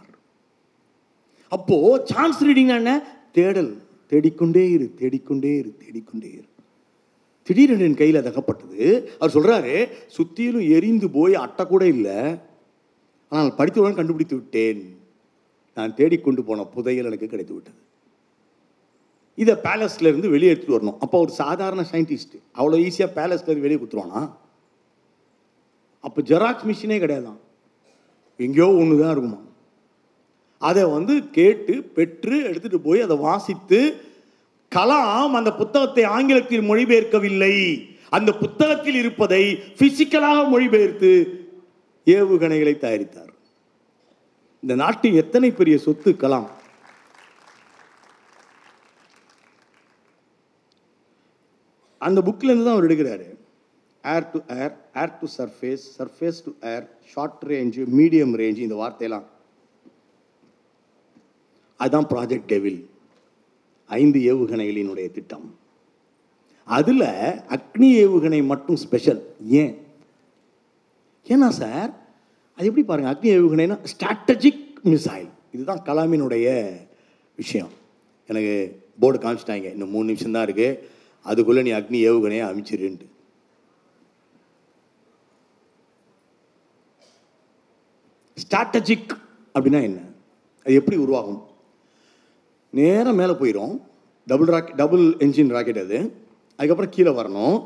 அப்போ 1.57 1.77
சான்ஸ் 2.11 2.43
ரீடிங்னா 2.47 2.77
என்ன 2.83 2.93
தேடல். 3.37 3.73
தேடிக்கொண்டே 4.13 4.63
இரு 4.75 4.87
தேடிக்கொண்டே 5.01 5.51
இரு 5.61 5.71
தேடிக்கொண்டே 5.83 6.29
இரு. 6.39 6.47
திடீரென்று 7.47 7.87
என் 7.89 8.01
கையில் 8.01 8.27
தகப்பட்டது 8.29 8.81
அவர் 9.19 9.35
சொல்கிறாரு 9.37 9.75
சுத்தியிலும் 10.17 10.67
எரிந்து 10.77 11.07
போய் 11.17 11.35
அட்டை 11.45 11.65
கூட 11.73 11.83
இல்லை. 11.95 12.19
ஆனால் 13.33 13.53
படித்தவுடன் 13.59 13.99
கண்டுபிடித்து 13.99 14.37
விட்டேன். 14.39 14.83
நான் 15.77 15.95
தேடிக்கொண்டு 15.99 16.43
போன 16.49 16.65
புதையல் 16.75 17.09
எனக்கு 17.11 17.33
கிடைத்து 17.33 17.55
விட்டது. 17.57 17.81
இதை 19.43 19.55
பேலஸ்ல 19.67 20.11
இருந்து 20.11 20.33
வெளியே 20.35 20.53
எடுத்துகிட்டு 20.53 20.79
வரணும். 20.79 21.01
அப்போ 21.05 21.17
ஒரு 21.25 21.33
சாதாரண 21.43 21.83
சயின்டிஸ்ட் 21.93 22.37
அவ்வளோ 22.59 22.79
ஈஸியாக 22.87 23.11
பேலஸ்ல 23.19 23.51
இருந்து 23.51 23.67
வெளியே 23.67 23.81
கொடுத்துருவானா 23.81 24.23
அப்போ 26.05 26.21
ஜெராக்ஸ் 26.31 26.67
மிஷினே 26.71 26.99
கிடையாதான். 27.03 27.39
எங்கேயோ 28.47 28.71
ஒன்று 28.81 29.03
தான் 29.03 29.15
இருக்குமா 29.15 29.41
அதை 30.59 30.85
வந்து 30.85 31.15
கேட்டு 31.31 31.75
பெற்று 31.97 32.37
எடுத்துட்டு 32.45 32.81
போய் 32.81 33.01
அதை 33.01 33.17
வாசித்து 33.17 33.81
கலாம் 34.77 35.37
அந்த 35.39 35.51
புத்தகத்தை 35.55 36.05
ஆங்கிலத்தில் 36.05 36.69
மொழிபெயர்க்கவில்லை. 36.71 37.55
அந்த 38.11 38.31
புத்தகத்தில் 38.43 38.95
இருப்பதை 38.95 39.43
பிசிக்கலாக 39.81 40.49
மொழிபெயர்த்து 40.49 41.11
ஏவுகணைகளை 42.07 42.75
தயாரித்தார். 42.79 43.33
இந்த 44.63 44.75
நாட்டின் 44.75 45.15
எத்தனை 45.15 45.51
பெரிய 45.51 45.79
சொத்து 45.79 46.11
கலாம்? 46.13 46.49
அந்த 51.99 52.21
புக்கில் 52.21 52.51
இருந்து 52.51 52.65
தான் 52.65 52.77
அவர் 52.77 52.87
எடுக்கிறாரு. 52.89 53.27
Air 54.05 54.31
to 54.31 54.39
air 54.63 54.75
air 54.95 55.19
to 55.21 55.27
surface 55.39 55.85
surface 55.99 56.39
to 56.45 56.53
air 56.73 56.87
short 57.13 57.45
range 57.47 57.83
medium 57.99 58.35
range 58.43 58.65
இந்த 58.69 58.75
வார்த்தையெல்லாம். 58.75 59.27
அதுதான் 61.79 62.07
ப்ராஜெக்ட் 62.07 62.51
டெவில் 62.53 62.91
ஐந்து 63.87 64.19
ஏவுகணைகளினுடைய 64.35 65.11
திட்டம். 65.11 65.59
அதில் 66.65 67.01
அக்னி 67.57 67.89
ஏவுகணை 68.05 68.41
மட்டும் 68.45 68.77
ஸ்பெஷல் 68.77 69.21
ஏன்? 69.61 69.75
ஏன்னா 71.25 71.49
சார் 71.49 71.91
அது 72.57 72.67
எப்படி 72.67 72.87
பாருங்கள் 72.87 73.15
அக்னி 73.15 73.31
ஏவுகணைனா 73.39 73.77
ஸ்ட்ராட்டஜிக் 73.93 74.65
மிசைல் 74.85 75.29
இதுதான் 75.53 75.85
கலாமினுடைய 75.85 76.77
விஷயம். 77.37 77.71
எனக்கு 78.27 78.83
போர்டு 79.01 79.19
காமிச்சிட்டாங்க. 79.19 79.65
இன்னும் 79.65 79.91
மூணு 79.91 80.05
நிமிஷம் 80.05 80.33
தான் 80.33 80.47
இருக்குது 80.47 80.79
அதுக்குள்ளே 81.23 81.63
நீ 81.63 81.71
அக்னி 81.71 82.01
ஏவுகணையை 82.11 82.45
அமைச்சிருன்ட்டு. 82.51 83.07
ஸ்ட்ராட்டஜிக் 88.43 89.13
அப்படின்னா 89.55 89.83
என்ன? 89.83 90.01
அது 90.65 90.75
எப்படி 90.75 90.97
உருவாகும்? 90.97 91.41
நேராக 92.79 93.13
மேலே 93.21 93.35
போயிடும் 93.43 93.75
double 94.27 94.51
rocket 94.55 94.79
double 94.81 95.05
engine 95.25 95.53
rocket 95.57 95.83
அது. 95.85 95.99
அதுக்கப்புறம் 96.59 96.95
கீழே 96.97 97.13
வரணும். 97.21 97.57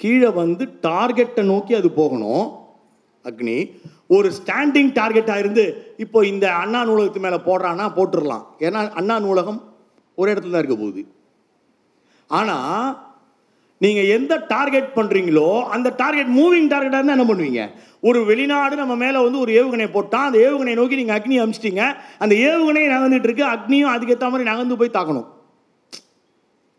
கீழே 0.00 0.28
வந்து 0.40 0.64
டார்கெட்டை 0.86 1.42
நோக்கி 1.52 1.74
அது 1.80 1.88
போகணும். 2.00 2.44
அக்னி. 3.24 3.58
ஒரு 4.16 4.28
ஸ்டாண்டிங் 4.38 4.90
டார்கெட்டாக 4.98 5.42
இருந்து 5.42 5.64
இப்போ 6.04 6.18
இந்த 6.32 6.46
அண்ணா 6.62 6.80
நூலகத்து 6.88 7.20
மேலே 7.24 7.38
போடுறான்னா 7.48 7.86
போட்டுடலாம் 7.96 8.44
ஏன்னா 8.66 8.80
அண்ணா 9.00 9.16
நூலகம் 9.24 9.60
ஒரு 10.20 10.28
இடத்துல 10.32 10.54
தான் 10.54 10.62
இருக்க 10.62 10.76
போகுது. 10.82 11.02
ஆனால் 12.30 13.05
நீங்கள் 13.84 14.08
எந்த 14.16 14.34
டார்கெட் 14.48 14.90
பண்ணுறீங்களோ 14.94 15.48
அந்த 15.74 15.88
டார்கெட் 16.02 16.30
மூவிங் 16.36 16.68
டார்கெட்டாக 16.72 16.98
இருந்தால் 16.98 17.16
என்ன 17.18 17.26
பண்ணுவீங்க? 17.30 17.62
ஒரு 18.08 18.24
வெளிநாடு 18.24 18.74
நம்ம 18.76 18.94
மேலே 19.02 19.18
வந்து 19.24 19.38
ஒரு 19.38 19.52
ஏவுகணை 19.60 19.88
போட்டால் 19.96 20.26
அந்த 20.28 20.38
ஏவுகணை 20.46 20.74
நோக்கி 20.74 21.00
நீங்கள் 21.00 21.18
அக்னி 21.18 21.36
அமிச்சிட்டீங்க. 21.42 21.82
அந்த 22.18 22.34
ஏவுகணை 22.48 22.84
நகர்ந்துட்டு 22.94 23.28
இருக்கு 23.28 23.44
அக்னியும் 23.54 23.94
அதுக்கேற்ற 23.94 24.28
மாதிரி 24.32 24.50
நகர்ந்து 24.50 24.80
போய் 24.82 24.96
தாக்கணும். 24.98 25.28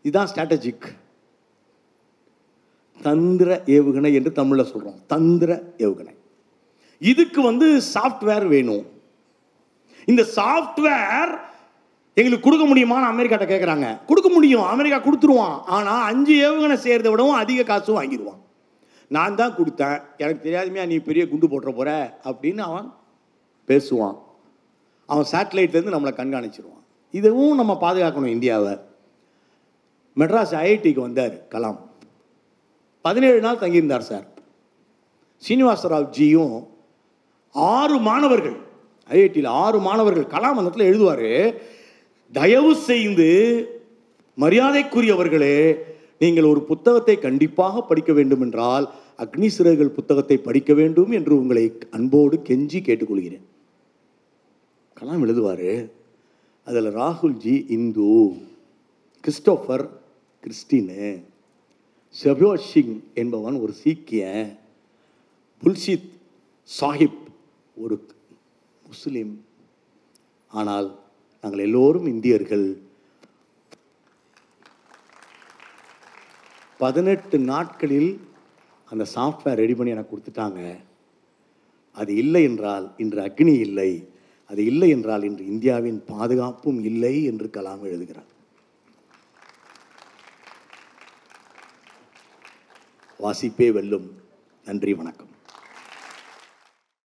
இதுதான் 0.02 0.28
ஸ்ட்ராட்டஜிக் 0.34 0.88
தந்திர 3.02 3.50
ஏவுகணை 3.76 4.10
என்று 4.18 4.32
தமிழில் 4.32 4.70
சொல்கிறோம் 4.70 5.00
தந்திர 5.06 5.50
ஏவுகணை. 5.78 6.14
இதுக்கு 6.98 7.40
வந்து 7.42 7.66
சாஃப்ட்வேர் 7.94 8.46
வேணும். 8.54 8.84
இந்த 10.10 10.22
சாஃப்ட்வேர் 10.36 11.32
எங்களுக்கு 12.18 12.46
கொடுக்க 12.46 12.64
முடியுமான்னு 12.66 13.10
அமெரிக்காட்ட 13.12 13.46
கேட்குறாங்க 13.50 13.86
கொடுக்க 14.06 14.28
முடியும். 14.36 14.66
அமெரிக்கா 14.74 14.98
கொடுத்துருவான். 14.98 15.56
ஆனால் 15.76 16.02
அஞ்சு 16.10 16.34
ஏவுகணை 16.44 16.76
செய்கிறத 16.84 17.10
விடவும் 17.10 17.40
அதிக 17.42 17.62
காசு 17.62 17.90
வாங்கிடுவான். 17.98 18.40
நான் 19.16 19.36
தான் 19.40 19.54
கொடுத்தேன். 19.56 20.00
எனக்கு 20.16 20.42
தெரியாதுமையா 20.48 20.86
நீ 20.86 20.96
பெரிய 21.08 21.28
குண்டு 21.28 21.46
போட்டுற 21.46 21.70
போற 21.74 21.90
அப்படின்னு 22.24 22.62
அவன் 22.70 22.88
பேசுவான். 23.68 24.16
அவன் 25.06 25.28
சேட்டலைட்லேருந்து 25.32 25.94
நம்மளை 25.94 26.12
கண்காணிச்சிருவான். 26.20 26.84
இதுவும் 27.10 27.60
நம்ம 27.60 27.78
பாதுகாக்கணும் 27.80 28.34
இந்தியாவை. 28.36 28.74
மெட்ராஸ் 30.18 30.54
ஐஐடிக்கு 30.62 31.00
வந்தார் 31.00 31.36
கலாம். 31.54 31.78
பதினேழு 33.00 33.40
நாள் 33.40 33.62
தங்கியிருந்தார் 33.62 34.08
சார். 34.10 34.26
சீனிவாசராவ் 35.48 36.12
ஜியும் 36.18 36.56
ஆறு 37.52 37.98
மாணவர்கள் 37.98 38.56
ஐஐடியில் 39.08 39.54
ஆறு 39.64 39.78
மாணவர்கள் 39.78 40.32
கலாம் 40.32 40.56
அந்த 40.60 40.70
இடத்துல 40.70 40.88
எழுதுவார் 40.90 41.30
தயவு 42.32 42.76
செய்து 42.76 43.28
மரியாதைக்குரியவர்களே 44.36 45.78
நீங்கள் 46.18 46.44
ஒரு 46.44 46.62
புத்தகத்தை 46.62 47.18
கண்டிப்பாக 47.18 47.82
படிக்க 47.82 48.12
வேண்டும் 48.12 48.40
என்றால் 48.40 48.94
அக்னி 49.18 49.46
சிறகுகள் 49.46 49.88
புத்தகத்தை 49.88 50.36
படிக்க 50.36 50.74
வேண்டும் 50.74 51.10
என்று 51.10 51.38
உங்களை 51.38 51.72
அன்போடு 51.90 52.36
கெஞ்சி 52.36 52.80
கேட்டுக்கொள்கிறேன். 52.82 53.46
கலாம் 55.00 55.24
எழுதுவார் 55.24 55.90
அதில் 56.64 56.96
ராகுல்ஜி 56.96 57.70
இந்து 57.70 58.36
கிறிஸ்டோஃபர் 59.24 59.88
கிறிஸ்டினு 60.42 61.22
ஷபியோஸ் 62.24 62.68
சிங் 62.72 63.02
என்பவன் 63.14 63.54
ஒரு 63.54 63.72
சீக்கிய 63.72 64.56
புல்ஷித் 65.62 66.10
சாஹிப் 66.80 67.20
ஒரு 67.74 68.06
முஸ்லீம். 68.86 69.44
ஆனால் 70.48 70.97
நாங்கள் 71.40 71.60
எல்லோரும் 71.60 72.06
இந்தியர்கள். 72.06 72.82
பதினெட்டு 76.78 77.38
நாட்களில் 77.38 78.28
அந்த 78.84 79.06
சாஃப்ட்வேர் 79.14 79.54
ரெடி 79.54 79.74
பண்ணி 79.74 79.92
எனக்கு 79.92 80.16
கொடுத்துட்டாங்க. 80.16 80.76
அது 81.92 82.14
இல்லை 82.14 82.42
என்றால் 82.42 82.94
இன்று 82.96 83.20
அக்னி 83.22 83.58
இல்லை. 83.58 84.08
அது 84.48 84.64
இல்லை 84.64 84.88
என்றால் 84.88 85.22
இன்று 85.22 85.46
இந்தியாவின் 85.46 86.04
பாதுகாப்பும் 86.04 86.82
இல்லை 86.82 87.24
என்று 87.24 87.50
கலாம் 87.52 87.80
எழுதுகிறார். 87.80 88.36
வாசிப்பே 93.20 93.72
வெல்லும். 93.72 94.22
நன்றி 94.64 94.94
வணக்கம். 94.94 95.27